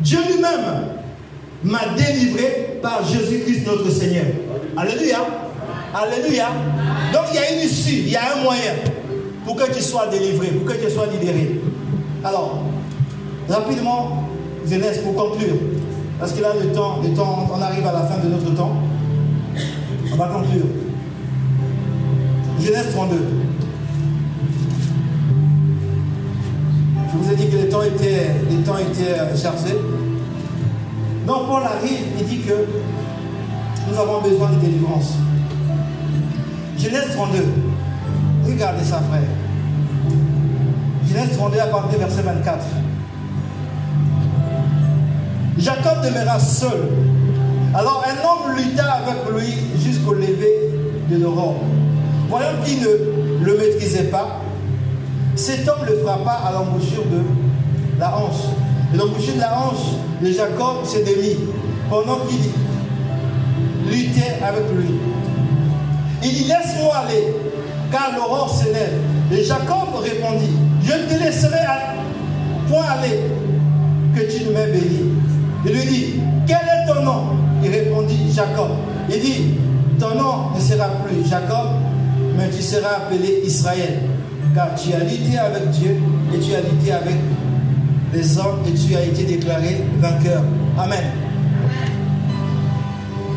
Dieu 0.00 0.18
lui-même 0.26 0.88
m'a 1.64 1.94
délivré 1.96 2.78
par 2.82 3.04
Jésus-Christ 3.04 3.66
notre 3.66 3.90
Seigneur. 3.90 4.26
Alléluia. 4.76 5.18
Alléluia. 5.94 6.48
Donc 7.12 7.24
il 7.30 7.36
y 7.36 7.38
a 7.38 7.52
une 7.52 7.68
issue, 7.68 8.00
il 8.06 8.10
y 8.10 8.16
a 8.16 8.36
un 8.36 8.42
moyen 8.42 8.72
pour 9.44 9.56
que 9.56 9.70
tu 9.72 9.82
sois 9.82 10.06
délivré, 10.08 10.48
pour 10.48 10.72
que 10.72 10.80
tu 10.80 10.90
sois 10.90 11.06
libéré. 11.06 11.60
Alors, 12.24 12.62
rapidement, 13.48 14.28
jeunesse, 14.66 14.98
pour 14.98 15.14
conclure, 15.14 15.56
parce 16.18 16.32
que 16.32 16.42
là, 16.42 16.50
le 16.60 16.72
temps, 16.72 17.00
le 17.02 17.14
temps, 17.14 17.48
on 17.52 17.60
arrive 17.60 17.86
à 17.86 17.92
la 17.92 18.02
fin 18.02 18.18
de 18.24 18.28
notre 18.28 18.54
temps. 18.54 18.76
On 20.12 20.16
va 20.16 20.26
conclure. 20.26 20.66
Genèse 22.60 22.92
32. 22.92 23.16
Je 27.10 27.16
vous 27.16 27.32
ai 27.32 27.36
dit 27.36 27.48
que 27.48 27.56
les 27.56 27.68
temps 27.68 27.82
étaient, 27.82 28.30
étaient 28.50 29.36
chargés. 29.36 29.78
Donc 31.26 31.46
Paul 31.48 31.62
arrive 31.62 32.20
et 32.20 32.24
dit 32.24 32.40
que 32.40 32.52
nous 33.90 33.98
avons 33.98 34.20
besoin 34.20 34.50
de 34.50 34.56
délivrance. 34.56 35.14
Genèse 36.78 37.14
32. 37.14 37.44
Regardez 38.46 38.84
ça, 38.84 39.00
frère. 39.00 39.22
Genèse 41.08 41.36
32 41.36 41.58
à 41.58 41.66
partir 41.66 41.98
verset 41.98 42.22
24. 42.22 42.58
Jacob 45.58 46.04
demeura 46.04 46.38
seul. 46.38 47.21
Alors 47.74 48.04
un 48.06 48.12
homme 48.22 48.54
lutta 48.54 48.84
avec 48.84 49.14
lui 49.34 49.54
jusqu'au 49.82 50.12
lever 50.12 50.70
de 51.10 51.16
l'aurore. 51.16 51.56
Voyant 52.28 52.62
qu'il 52.64 52.80
ne 52.80 53.44
le 53.44 53.56
maîtrisait 53.56 54.04
pas, 54.04 54.40
cet 55.36 55.66
homme 55.66 55.86
le 55.88 55.96
frappa 56.04 56.32
à 56.46 56.52
l'embouchure 56.52 57.04
de 57.06 57.22
la 57.98 58.14
hanche. 58.14 58.44
Et 58.92 58.96
l'embouchure 58.98 59.34
de 59.36 59.40
la 59.40 59.58
hanche 59.58 59.96
de 60.20 60.30
Jacob 60.30 60.84
s'est 60.84 61.02
démis 61.02 61.38
pendant 61.88 62.18
qu'il 62.26 62.50
luttait 63.90 64.36
avec 64.46 64.64
lui. 64.76 64.94
Il 66.22 66.30
dit 66.30 66.44
Laisse-moi 66.44 66.94
aller, 66.94 67.34
car 67.90 68.12
l'aurore 68.14 68.54
s'élève. 68.54 69.00
Et 69.32 69.44
Jacob 69.44 69.94
répondit 70.02 70.56
Je 70.84 70.92
ne 70.92 71.06
te 71.06 71.24
laisserai 71.24 71.58
point 72.68 72.84
aller 72.84 73.18
que 74.14 74.30
tu 74.30 74.44
ne 74.44 74.52
m'aies 74.52 74.72
béni. 74.72 75.10
Il 75.64 75.72
lui 75.72 75.86
dit 75.86 76.20
Quel 76.46 76.58
est 76.58 76.86
ton 76.86 77.02
nom? 77.02 77.41
Il 77.62 77.70
répondit 77.70 78.32
Jacob. 78.32 78.70
Il 79.08 79.20
dit 79.20 79.54
Ton 79.98 80.14
nom 80.14 80.50
ne 80.54 80.60
sera 80.60 80.86
plus 81.04 81.28
Jacob, 81.28 81.68
mais 82.36 82.50
tu 82.50 82.62
seras 82.62 82.96
appelé 82.96 83.42
Israël 83.44 84.00
car 84.54 84.74
tu 84.74 84.92
as 84.92 85.00
lutté 85.00 85.38
avec 85.38 85.70
Dieu 85.70 85.96
et 86.34 86.38
tu 86.38 86.54
as 86.54 86.60
lutté 86.60 86.92
avec 86.92 87.16
les 88.12 88.38
hommes 88.38 88.60
et 88.66 88.74
tu 88.74 88.94
as 88.94 89.04
été 89.04 89.24
déclaré 89.24 89.84
vainqueur. 89.98 90.42
Amen. 90.78 91.04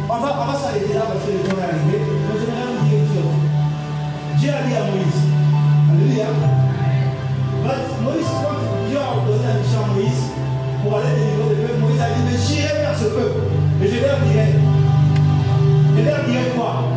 On 0.10 0.20
va, 0.20 0.38
on 0.42 0.52
va 0.52 0.60
s'arrêter 0.60 0.94
là 0.94 1.02
parce 1.08 1.26
que 1.26 1.32
le 1.32 1.40
temps 1.50 1.58
est 1.58 1.64
arrivé. 1.64 2.00
Mais 2.00 2.40
j'aimerais 2.40 2.68
vous 2.78 2.86
dire 2.88 3.00
une 3.00 3.08
chose. 3.08 3.36
Dieu 4.40 4.50
a 4.50 4.68
dit 4.68 4.76
à 4.76 4.82
Moïse, 4.82 5.22
Alléluia. 5.92 6.26
Moïse, 8.04 8.28
quand 8.44 8.88
Dieu 8.90 8.98
a 8.98 9.26
donné 9.26 9.48
la 9.48 9.60
mission 9.60 9.80
à 9.84 9.94
Moïse 9.94 10.45
pour 10.86 11.02
aller 11.02 11.18
délivrer 11.18 11.50
le 11.50 11.58
peuple, 11.66 11.82
Moïse 11.82 12.02
a 12.02 12.14
dit, 12.14 12.22
mais 12.30 12.38
j'irai 12.38 12.78
vers 12.78 12.94
ce 12.94 13.10
peuple. 13.10 13.42
Et 13.82 13.88
je 13.90 13.98
leur 14.06 14.22
dirai. 14.22 14.54
Je 15.98 16.02
leur 16.06 16.22
dirai 16.30 16.46
quoi? 16.54 16.94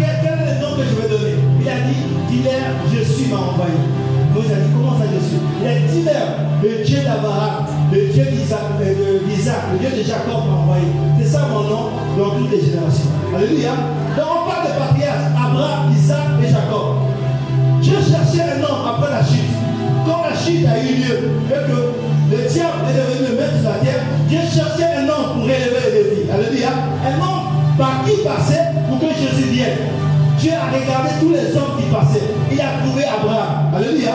Quel, 0.00 0.16
est 0.24 0.48
le 0.48 0.54
nom 0.64 0.72
que 0.80 0.84
je 0.88 0.94
vais 0.96 1.08
donner? 1.12 1.36
Il 1.60 1.68
a 1.68 1.78
dit, 1.84 2.08
dis-leur, 2.32 2.72
je 2.88 3.00
suis 3.04 3.28
m'a 3.28 3.52
envoyé. 3.52 3.76
Moïse 4.32 4.52
a 4.52 4.64
dit, 4.64 4.72
comment 4.72 4.96
ça 4.96 5.04
je 5.12 5.20
suis? 5.20 5.40
Il 5.60 5.68
a 5.68 5.74
dit, 5.76 5.92
dis-leur, 5.92 6.28
le 6.64 6.84
Dieu 6.84 7.00
d'Abraham, 7.04 7.68
le 7.92 8.00
Dieu 8.08 8.24
d'Isaac, 8.32 8.80
euh, 8.80 9.20
le 9.20 9.78
Dieu 9.78 9.90
de 9.92 10.02
Jacob 10.02 10.48
m'a 10.48 10.64
envoyé. 10.64 10.88
C'est 11.20 11.28
ça 11.28 11.52
mon 11.52 11.68
nom 11.68 11.84
dans 12.16 12.32
toutes 12.32 12.50
les 12.50 12.64
générations. 12.64 13.12
Alléluia. 13.36 13.76
Donc 14.16 14.24
on 14.24 14.48
parle 14.48 14.72
de 14.72 14.72
patriarches, 14.72 15.28
Abraham, 15.36 15.92
Isaac 15.92 16.40
et 16.40 16.48
Jacob. 16.48 17.12
Dieu 17.82 17.96
cherchait 18.00 18.56
un 18.56 18.58
nom 18.64 18.88
après 18.88 19.12
la 19.12 19.22
chute. 19.22 19.52
Quand 20.06 20.24
la 20.24 20.34
chute 20.34 20.64
a 20.66 20.80
eu 20.80 20.96
lieu 20.96 21.30
et 21.50 21.68
que 21.68 22.07
le 22.30 22.48
diable 22.48 22.84
est 22.90 22.96
devenu 22.96 23.30
le 23.30 23.34
maître 23.36 23.58
sur 23.60 23.70
la 23.70 23.80
terre, 23.80 24.02
Dieu 24.28 24.40
cherchait 24.44 24.92
un 25.00 25.04
nom 25.08 25.40
pour 25.40 25.48
élever 25.48 25.80
les 25.88 25.92
défis. 26.04 26.24
Alléluia. 26.28 26.68
Un 27.00 27.16
nom 27.16 27.48
par 27.78 28.04
qui 28.04 28.20
passait 28.22 28.76
pour 28.88 29.00
que 29.00 29.08
Jésus 29.14 29.48
vienne. 29.48 29.78
Dieu 30.38 30.52
a 30.52 30.68
regardé 30.68 31.10
tous 31.20 31.32
les 31.32 31.56
hommes 31.56 31.80
qui 31.80 31.88
passaient. 31.88 32.28
Il 32.52 32.60
a 32.60 32.84
trouvé 32.84 33.04
Abraham. 33.04 33.72
Alléluia. 33.74 34.14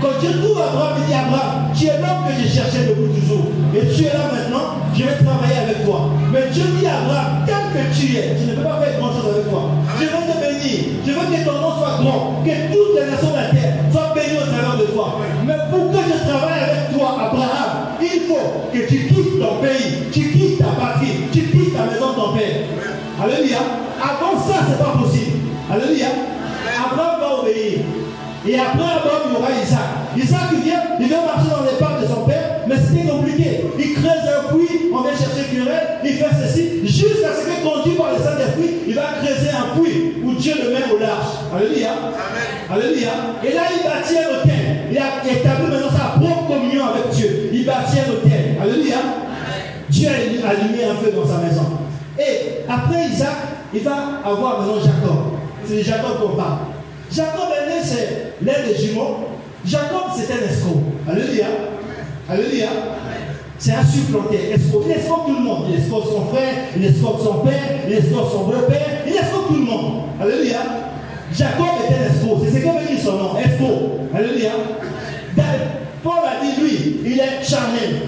Quand 0.00 0.16
Dieu 0.18 0.32
trouve 0.40 0.56
Abraham, 0.56 1.04
il 1.04 1.06
dit 1.06 1.14
Abraham, 1.14 1.68
tu 1.76 1.84
es 1.84 2.00
l'homme 2.00 2.24
que 2.24 2.32
j'ai 2.40 2.48
cherché 2.48 2.88
depuis 2.88 3.20
toujours. 3.20 3.52
Et 3.76 3.84
tu 3.92 4.08
es 4.08 4.12
là 4.16 4.32
maintenant, 4.32 4.80
je 4.96 5.04
vais 5.04 5.20
travailler 5.20 5.60
avec 5.60 5.84
toi. 5.84 6.08
Mais 6.32 6.48
Dieu 6.50 6.64
dit 6.80 6.86
à 6.88 7.04
Abraham, 7.04 7.44
tel 7.44 7.62
que 7.76 7.82
tu 7.92 8.16
es, 8.16 8.40
tu 8.40 8.48
ne 8.48 8.56
peux 8.56 8.64
pas 8.64 8.80
faire 8.80 8.96
grand 8.98 9.12
chose 9.12 9.28
avec 9.28 9.46
toi. 9.52 9.68
Je 10.00 10.08
vais 10.08 10.24
te 10.24 10.34
bénir. 10.40 10.78
Je 11.04 11.12
veux 11.12 11.26
que 11.28 11.38
ton 11.44 11.60
nom 11.60 11.76
soit 11.76 12.00
grand. 12.00 12.40
Que 12.40 12.72
toutes 12.72 12.96
les 12.96 13.06
nations 13.12 13.30
de 13.30 13.36
la 13.36 13.48
terre 13.52 13.74
soient 13.92 14.09
de 14.78 14.86
toi. 14.92 15.20
Mais 15.46 15.54
pour 15.70 15.90
que 15.90 15.98
je 15.98 16.28
travaille 16.28 16.60
avec 16.60 16.98
toi, 16.98 17.16
Abraham, 17.26 17.96
il 18.00 18.20
faut 18.28 18.68
que 18.72 18.78
tu 18.88 19.06
quittes 19.06 19.40
ton 19.40 19.56
pays, 19.60 20.10
tu 20.12 20.30
quittes 20.32 20.58
ta 20.58 20.72
patrie, 20.80 21.28
tu 21.32 21.42
quittes 21.42 21.74
ta 21.76 21.84
maison 21.84 22.10
de 22.10 22.14
ton 22.14 22.32
père. 22.34 22.66
Alléluia. 23.22 23.58
Avant 24.02 24.38
ça, 24.40 24.60
c'est 24.68 24.82
pas 24.82 24.98
possible. 24.98 25.38
Alléluia. 25.70 26.06
Abraham 26.84 27.20
va 27.20 27.40
obéir. 27.40 27.80
Et 28.46 28.58
après 28.58 28.84
Abraham, 28.84 29.28
il 29.28 29.32
y 29.32 29.36
aura 29.36 29.50
Isaac. 29.50 29.88
Isaac, 30.16 30.48
il 30.52 30.60
vient, 30.60 30.82
il 30.98 31.08
vient 31.08 31.24
marcher 31.24 31.50
dans 31.50 31.62
les 31.62 31.78
pas 31.78 31.89
mais 32.70 32.76
c'était 32.76 33.08
compliqué. 33.08 33.66
Il 33.76 33.94
creuse 33.94 34.22
un 34.30 34.54
puits, 34.54 34.92
on 34.94 35.02
vient 35.02 35.10
chercher 35.10 35.50
querelle, 35.50 35.98
il 36.04 36.12
fait 36.12 36.24
ceci, 36.40 36.86
jusqu'à 36.86 37.34
ce 37.34 37.46
que 37.46 37.66
conduit 37.66 37.96
par 37.98 38.12
le 38.12 38.22
Saint-Esprit, 38.22 38.86
il 38.86 38.94
va 38.94 39.18
creuser 39.20 39.50
un 39.50 39.74
puits 39.76 40.22
où 40.22 40.32
Dieu 40.34 40.54
le 40.62 40.70
met 40.70 40.84
au 40.94 40.98
large. 41.00 41.50
Alléluia. 41.52 41.90
Alléluia. 42.70 43.10
Et 43.42 43.52
là, 43.54 43.62
il 43.74 43.82
bâtit 43.82 44.18
un 44.18 44.38
hôtel. 44.38 44.86
Il 44.92 44.98
a 44.98 45.28
établi 45.28 45.66
maintenant 45.66 45.90
sa 45.90 46.20
propre 46.20 46.46
communion 46.46 46.84
avec 46.86 47.10
Dieu. 47.10 47.50
Il 47.52 47.66
bâtit 47.66 47.98
un 48.06 48.12
hôtel. 48.12 48.56
Alléluia. 48.62 48.96
Dieu 49.88 50.08
a 50.08 50.48
allumé 50.50 50.84
un 50.84 50.94
feu 50.94 51.12
dans 51.12 51.26
sa 51.26 51.38
maison. 51.38 51.66
Et 52.16 52.62
après 52.68 53.08
Isaac, 53.12 53.34
il 53.74 53.80
va 53.80 54.20
avoir 54.24 54.60
maintenant 54.60 54.80
Jacob. 54.80 55.40
C'est 55.66 55.82
Jacob 55.82 56.20
qu'on 56.20 56.36
parle. 56.36 56.58
Jacob 57.12 57.48
est 57.50 57.66
né, 57.66 57.82
c'est 57.82 58.34
l'air 58.42 58.64
des 58.64 58.76
jumeaux. 58.76 59.26
Jacob, 59.64 60.12
c'est 60.14 60.32
un 60.32 60.48
escroc. 60.48 60.82
Alléluia. 61.08 61.46
Alléluia. 62.30 62.68
C'est 63.58 63.72
un 63.72 63.84
supplanté. 63.84 64.52
Escroc. 64.54 64.84
Il 64.86 64.92
escroque 64.92 65.26
tout 65.26 65.34
le 65.34 65.40
monde. 65.40 65.64
Il 65.68 65.80
escroque 65.80 66.04
son 66.04 66.26
frère, 66.26 66.54
il 66.76 66.84
escroque 66.84 67.20
son 67.22 67.34
père, 67.44 67.80
il 67.88 67.92
escroque 67.92 68.30
son 68.32 68.44
beau-père, 68.44 69.02
il 69.06 69.12
escroque 69.12 69.48
tout 69.48 69.54
le 69.54 69.64
monde. 69.64 70.02
Alléluia. 70.20 70.58
Jacob 71.34 71.66
un 71.88 72.14
escroc. 72.14 72.40
C'est 72.44 72.50
ce 72.50 72.64
que 72.64 72.68
veut 72.68 72.86
dire 72.88 73.04
son 73.04 73.12
nom. 73.12 73.38
Escroc. 73.38 74.08
Alléluia. 74.14 74.52
Paul 76.02 76.12
a 76.24 76.42
dit, 76.42 76.62
lui, 76.62 77.00
il 77.04 77.20
est 77.20 77.44
charnel. 77.44 78.02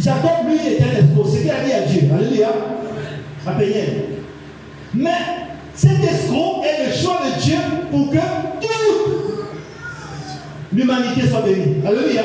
Jacob, 0.00 0.48
lui, 0.48 0.58
un 0.80 1.04
escroc. 1.04 1.28
C'est 1.30 1.36
ce 1.36 1.42
qu'il 1.42 1.50
a 1.50 1.64
dit 1.64 1.72
à 1.72 1.80
Dieu. 1.82 2.10
Alléluia. 2.12 2.48
À 3.46 3.52
payer. 3.52 4.06
Mais 4.94 5.10
cet 5.74 6.02
escroc 6.02 6.62
est 6.64 6.86
le 6.88 6.92
choix 6.92 7.20
de 7.24 7.40
Dieu 7.40 7.58
pour 7.90 8.10
que 8.10 8.16
l'humanité 10.78 11.28
soit 11.28 11.42
bénie. 11.42 11.82
Alléluia. 11.84 12.22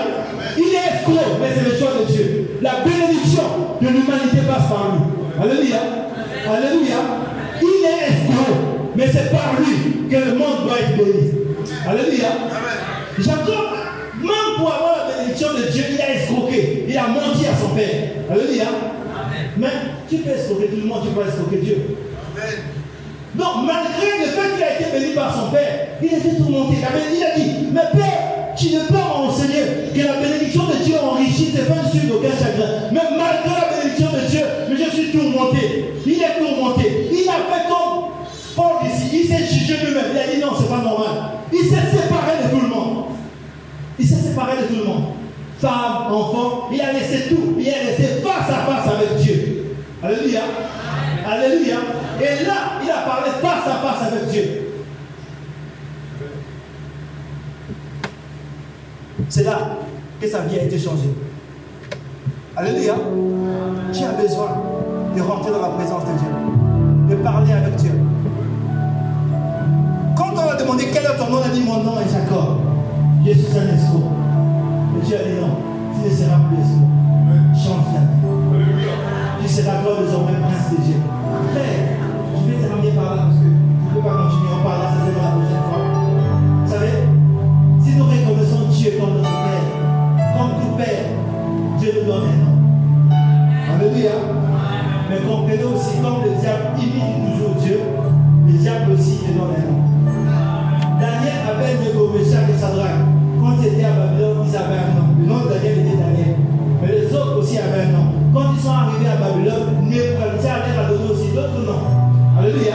Il 0.57 0.63
est 0.63 0.95
escroc, 0.95 1.39
mais 1.41 1.49
c'est 1.55 1.69
le 1.69 1.75
choix 1.75 1.91
de 1.99 2.05
Dieu. 2.11 2.57
La 2.61 2.81
bénédiction 2.85 3.43
de 3.81 3.87
l'humanité 3.87 4.45
passe 4.47 4.69
par 4.69 4.93
lui. 4.93 5.41
Alléluia. 5.41 5.79
Alléluia. 6.47 6.99
Il 7.61 7.85
est 7.85 8.13
escroc, 8.13 8.53
mais 8.95 9.07
c'est 9.07 9.31
par 9.31 9.55
lui 9.57 10.07
que 10.07 10.15
le 10.15 10.37
monde 10.37 10.67
doit 10.67 10.79
être 10.79 10.97
béni. 10.97 11.31
Alléluia. 11.87 12.29
Jacob, 13.17 13.73
même 14.21 14.55
pour 14.57 14.71
avoir 14.71 15.07
la 15.07 15.17
bénédiction 15.17 15.47
de 15.53 15.71
Dieu, 15.71 15.83
il 15.91 16.01
a 16.01 16.13
escroqué. 16.13 16.85
Il 16.87 16.97
a 16.97 17.07
menti 17.07 17.47
à 17.47 17.57
son 17.59 17.73
père. 17.73 18.21
Alléluia. 18.29 18.65
Mais 19.57 19.67
tu 20.07 20.17
peux 20.17 20.29
escroquer 20.29 20.67
tout 20.67 20.77
le 20.77 20.87
monde, 20.87 21.01
tu 21.03 21.09
peux 21.09 21.27
escroquer 21.27 21.57
Dieu. 21.57 21.77
Donc, 23.33 23.65
malgré 23.65 24.19
le 24.19 24.25
fait 24.25 24.53
qu'il 24.53 24.63
a 24.63 24.79
été 24.79 24.99
béni 24.99 25.13
par 25.15 25.33
son 25.35 25.49
père, 25.49 25.87
il 26.03 26.07
était 26.07 26.35
tourmenté. 26.35 26.75
Il 27.15 27.23
a 27.23 27.35
dit, 27.35 27.67
mais 27.73 27.81
père, 27.99 28.32
tu 28.63 28.75
ne 28.75 28.79
peux 28.83 28.93
m'enseigner 28.93 29.91
que 29.93 29.99
la 29.99 30.21
bénédiction 30.21 30.63
de 30.63 30.83
Dieu 30.83 30.95
enrichit 31.03 31.51
ses 31.51 31.63
fins 31.63 31.83
sur 31.91 32.15
aucun 32.15 32.29
chagrin. 32.29 32.87
Mais 32.93 33.01
malgré 33.17 33.59
la 33.59 33.75
bénédiction 33.75 34.07
de 34.11 34.29
Dieu, 34.29 34.39
je 34.69 34.95
suis 34.95 35.11
tourmenté. 35.11 35.93
Il 36.05 36.21
est 36.21 36.39
tourmenté. 36.39 37.09
Il 37.11 37.27
a 37.27 37.33
fait 37.33 37.67
comme 37.67 38.11
Paul 38.55 38.87
ici. 38.87 39.09
Il 39.13 39.27
s'est 39.27 39.45
jugé 39.53 39.77
lui-même. 39.85 40.05
Il 40.13 40.17
a 40.17 40.33
dit 40.33 40.41
non, 40.41 40.53
c'est 40.57 40.69
pas 40.69 40.81
normal. 40.81 41.09
Il 41.51 41.63
s'est 41.63 41.91
séparé 41.91 42.43
de 42.43 42.55
tout 42.55 42.61
le 42.61 42.69
monde. 42.69 43.05
Il 43.99 44.07
s'est 44.07 44.29
séparé 44.29 44.53
de 44.61 44.73
tout 44.73 44.79
le 44.79 44.85
monde. 44.85 45.03
Femme, 45.59 46.11
enfant, 46.11 46.69
il 46.71 46.79
a 46.79 46.93
laissé 46.93 47.27
tout. 47.29 47.55
Il 47.59 47.67
est 47.67 47.71
resté 47.71 48.21
face 48.23 48.49
à 48.49 48.65
face 48.65 48.93
avec 48.93 49.17
Dieu. 49.17 49.75
Alléluia. 50.01 50.41
Alléluia. 51.29 51.77
Et 52.21 52.45
là, 52.45 52.53
il 52.81 52.89
a 52.89 53.09
parlé 53.09 53.29
face 53.41 53.67
à 53.67 53.87
face 53.87 54.07
avec 54.07 54.29
Dieu. 54.29 54.62
C'est 59.33 59.45
là 59.45 59.57
que 60.21 60.27
sa 60.27 60.41
vie 60.41 60.59
a 60.59 60.63
été 60.65 60.77
changée. 60.77 61.09
Alléluia. 62.55 62.93
Tu 63.91 64.03
as 64.03 64.11
besoin 64.11 64.49
de 65.15 65.21
rentrer 65.23 65.49
dans 65.49 65.61
la 65.63 65.69
présence 65.69 66.03
de 66.03 66.19
Dieu, 66.19 67.15
de 67.17 67.23
parler 67.23 67.51
avec 67.51 67.75
Dieu. 67.77 67.93
Quand 70.15 70.33
on 70.35 70.51
a 70.51 70.55
demandé 70.55 70.85
quel 70.93 71.05
est 71.05 71.17
ton 71.17 71.31
nom, 71.31 71.39
on 71.39 71.49
a 71.49 71.49
dit 71.49 71.63
mon 71.63 71.83
nom 71.83 71.99
est 71.99 72.13
Jacob. 72.13 72.59
Je 73.25 73.31
suis 73.31 73.57
un 73.57 73.73
escroc. 73.73 74.05
Mais 74.93 75.01
Dieu 75.03 75.17
a 75.17 75.23
dit 75.23 75.41
non, 75.41 75.57
tu 75.95 76.11
ne 76.11 76.15
seras 76.15 76.37
plus 76.49 76.61
escroc. 76.61 76.93
Change 77.57 77.89
la 77.89 78.01
vie. 78.01 78.85
Tu 79.41 79.47
seras 79.49 79.81
toi 79.81 79.93
désormais 80.05 80.37
prince 80.45 80.77
de 80.77 80.83
Dieu. 80.83 80.97
Frère, 81.53 81.97
je 82.37 82.51
vais 82.51 82.67
terminer 82.67 82.91
par 82.91 83.15
là 83.15 83.21
parce 83.23 83.37
que 83.37 83.49
je 83.49 83.49
ne 83.49 83.95
peux 83.95 84.07
pas 84.07 84.13
continuer. 84.13 84.53
On 84.53 84.63
parlera 84.63 84.93
certainement 84.93 85.25
la 85.25 85.52
Comme 88.83 89.15
notre 89.15 89.29
Père, 89.29 90.35
comme 90.37 90.59
tout 90.59 90.75
Père, 90.75 91.07
Dieu 91.79 91.91
nous 91.95 92.11
donne 92.11 92.23
un 92.27 92.35
nom. 92.43 92.55
Alléluia. 93.79 94.11
Mais 95.09 95.19
comprenez 95.25 95.63
aussi, 95.63 96.01
comme 96.03 96.19
le 96.25 96.35
diable 96.35 96.75
imite 96.77 97.31
toujours 97.31 97.55
Dieu, 97.63 97.79
le 98.45 98.51
diable 98.51 98.91
aussi 98.91 99.19
te 99.19 99.31
donne 99.31 99.55
un 99.55 99.71
nom. 99.71 100.99
Daniel 100.99 101.47
avait 101.47 101.79
Nego, 101.79 102.11
Meshach 102.11 102.49
et 102.49 102.59
Sadrach. 102.59 103.07
Quand 103.39 103.55
ils 103.61 103.67
étaient 103.67 103.85
à 103.85 103.91
Babylone, 103.91 104.43
ils 104.49 104.55
avaient 104.57 104.75
un 104.75 104.99
nom. 104.99 105.07
Le 105.17 105.25
nom 105.27 105.39
de 105.45 105.53
Daniel 105.53 105.79
était 105.79 105.97
Daniel. 106.03 106.35
Mais 106.81 106.87
les 106.91 107.15
autres 107.15 107.37
aussi 107.39 107.57
avaient 107.59 107.87
un 107.87 107.91
nom. 107.95 108.07
Quand 108.33 108.51
ils 108.53 108.61
sont 108.61 108.69
arrivés 108.69 109.07
à 109.07 109.15
Babylone, 109.15 109.79
Nebuchadnezzar 109.87 110.57
leur 110.67 110.85
a 110.85 110.89
donné 110.89 111.09
aussi 111.09 111.31
d'autres 111.31 111.63
noms. 111.63 111.87
Alléluia. 112.37 112.73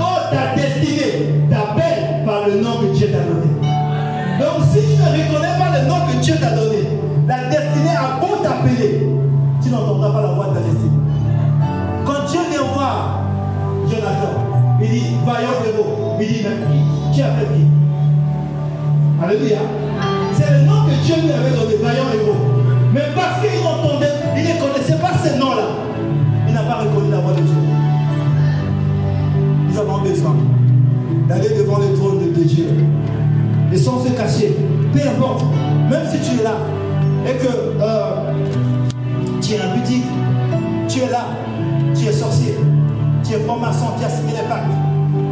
Oh, 0.00 0.24
ta 0.32 0.56
destinée 0.56 1.44
t'appelle 1.50 1.69
ne 5.30 5.36
reconnais 5.36 5.58
pas 5.58 5.78
le 5.78 5.88
nom 5.88 6.06
que 6.06 6.22
Dieu 6.22 6.34
t'a 6.40 6.50
donné, 6.50 6.88
la 7.26 7.44
destinée 7.48 7.96
a 7.96 8.20
beau 8.20 8.42
t'appeler, 8.42 9.08
tu 9.62 9.70
n'entendras 9.70 10.10
pas 10.10 10.22
la 10.22 10.28
voix 10.32 10.46
de 10.48 10.54
ta 10.54 10.60
destinée. 10.60 10.90
Quand 12.04 12.26
Dieu 12.28 12.40
vient 12.50 12.72
voir 12.74 13.20
Jonathan, 13.88 14.50
il 14.82 14.88
dit, 14.88 15.16
vaillant 15.24 15.60
héros. 15.66 16.16
Il 16.20 16.26
dit, 16.26 16.40
mais 16.42 17.12
qui 17.12 17.22
a 17.22 17.26
fait 17.26 17.46
qui? 17.54 17.66
Alléluia. 19.22 19.58
C'est 20.32 20.50
le 20.50 20.60
nom 20.64 20.84
que 20.86 21.04
Dieu 21.04 21.14
lui 21.22 21.32
avait 21.32 21.50
donné, 21.50 21.76
vaillant 21.82 22.10
héros. 22.14 22.36
Mais 22.92 23.02
parce 23.14 23.40
qu'il 23.40 23.60
entendait, 23.66 24.08
il 24.36 24.42
ne 24.42 24.60
connaissait 24.60 24.98
pas 24.98 25.12
ce 25.22 25.38
nom-là, 25.38 25.66
il 26.48 26.54
n'a 26.54 26.62
pas 26.62 26.76
reconnu 26.76 27.10
la 27.10 27.18
voix 27.18 27.32
de 27.32 27.42
Dieu. 27.42 27.54
Nous 29.68 29.78
avons 29.78 30.02
besoin 30.02 30.36
d'aller 31.28 31.50
devant 31.50 31.78
le 31.78 31.94
trône 31.94 32.32
de 32.34 32.42
Dieu 32.42 32.66
et 33.72 33.76
sans 33.76 34.04
se 34.04 34.10
cacher, 34.10 34.56
peu 34.92 35.00
importe, 35.00 35.44
même 35.90 36.06
si 36.10 36.18
tu 36.20 36.40
es 36.40 36.44
là 36.44 36.56
et 37.26 37.36
que 37.36 37.48
euh, 37.80 38.32
tu 39.40 39.54
es 39.54 39.60
un 39.60 39.76
boutique, 39.76 40.04
tu 40.88 41.00
es 41.00 41.10
là, 41.10 41.26
tu 41.94 42.06
es 42.06 42.12
sorcier, 42.12 42.54
tu 43.24 43.34
es 43.34 43.40
franc-maçon, 43.40 43.86
tu 43.98 44.04
as 44.04 44.10
signé 44.10 44.32
les 44.32 44.48
pactes. 44.48 44.70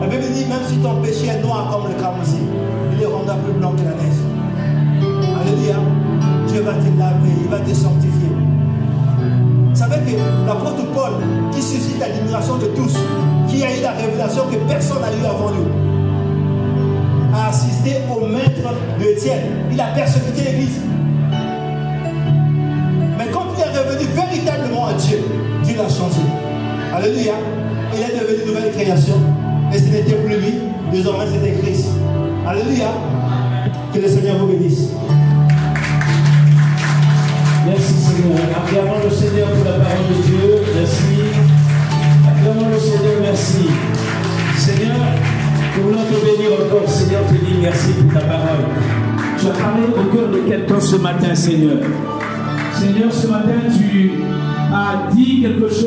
La 0.01 0.07
Bible 0.07 0.33
dit 0.33 0.45
même 0.47 0.65
si 0.67 0.77
ton 0.79 1.01
péché 1.03 1.27
est 1.27 1.43
noir 1.43 1.71
comme 1.73 1.91
le 1.91 2.01
cramoisi, 2.01 2.39
il 2.93 3.01
le 3.01 3.09
rendra 3.09 3.35
plus 3.35 3.53
blanc 3.53 3.73
que 3.73 3.83
la 3.83 3.95
neige. 3.95 4.19
Alléluia. 5.41 5.77
Dieu 6.49 6.63
va 6.63 6.73
te 6.73 6.99
laver, 6.99 7.31
il 7.43 7.49
va 7.49 7.59
te 7.59 7.75
sanctifier. 7.75 8.33
Vous 9.71 9.77
savez 9.77 9.97
que 9.97 10.17
l'apôtre 10.47 10.91
Paul, 10.95 11.13
qui 11.53 11.63
suscite 11.63 11.99
l'admiration 12.01 12.57
de 12.57 12.67
tous, 12.67 12.95
qui 13.49 13.63
a 13.63 13.77
eu 13.77 13.83
la 13.83 13.93
révélation 13.93 14.45
que 14.51 14.57
personne 14.69 15.01
n'a 15.01 15.13
eu 15.13 15.25
avant 15.25 15.51
lui, 15.51 15.65
a 17.39 17.49
assisté 17.49 17.97
au 18.11 18.26
maître 18.26 18.74
de 18.99 19.05
Étienne. 19.05 19.66
Il 19.70 19.80
a 19.80 19.86
persécuté 19.89 20.43
l'Église. 20.43 20.80
Mais 23.18 23.26
quand 23.32 23.47
il 23.57 23.61
est 23.61 23.78
revenu 23.78 24.07
véritablement 24.14 24.86
à 24.89 24.93
Dieu, 24.95 25.18
Dieu 25.64 25.76
l'a 25.76 25.89
changé. 25.89 26.20
Alléluia. 26.95 27.34
Il 27.95 28.01
est 28.01 28.18
devenu 28.18 28.43
une 28.43 28.49
nouvelle 28.49 28.72
création. 28.72 29.14
Et 29.72 29.78
ce 29.78 29.84
n'était 29.84 30.14
plus 30.14 30.36
lui, 30.36 30.55
désormais 30.93 31.26
c'était 31.32 31.53
Christ. 31.61 31.89
Alléluia. 32.47 32.89
Que 33.93 34.01
le 34.01 34.09
Seigneur 34.09 34.39
vous 34.39 34.47
bénisse. 34.47 34.91
Merci 37.66 37.93
Seigneur. 37.93 38.39
Acclamons 38.57 39.05
le 39.05 39.11
Seigneur 39.11 39.49
pour 39.49 39.64
la 39.64 39.78
parole 39.78 40.09
de 40.09 40.22
Dieu. 40.22 40.62
Merci. 40.74 41.05
Acclamons 42.26 42.68
le 42.70 42.78
Seigneur. 42.78 43.20
Merci. 43.22 43.68
Seigneur, 44.57 44.97
nous 45.79 45.85
voulons 45.85 46.05
te 46.05 46.24
bénir 46.24 46.53
encore. 46.53 46.89
Seigneur, 46.89 47.22
te 47.26 47.35
dis 47.35 47.59
merci 47.61 47.93
pour 47.93 48.12
ta 48.12 48.26
parole. 48.26 48.64
Tu 49.39 49.47
as 49.47 49.51
parlé 49.51 49.83
au 49.87 50.14
cœur 50.14 50.29
de 50.31 50.39
quelqu'un 50.49 50.81
ce 50.81 50.97
matin, 50.97 51.35
Seigneur. 51.35 51.79
Seigneur, 52.74 53.12
ce 53.12 53.26
matin, 53.29 53.61
tu 53.76 54.12
as 54.72 55.14
dit 55.14 55.43
quelque 55.43 55.68
chose. 55.68 55.87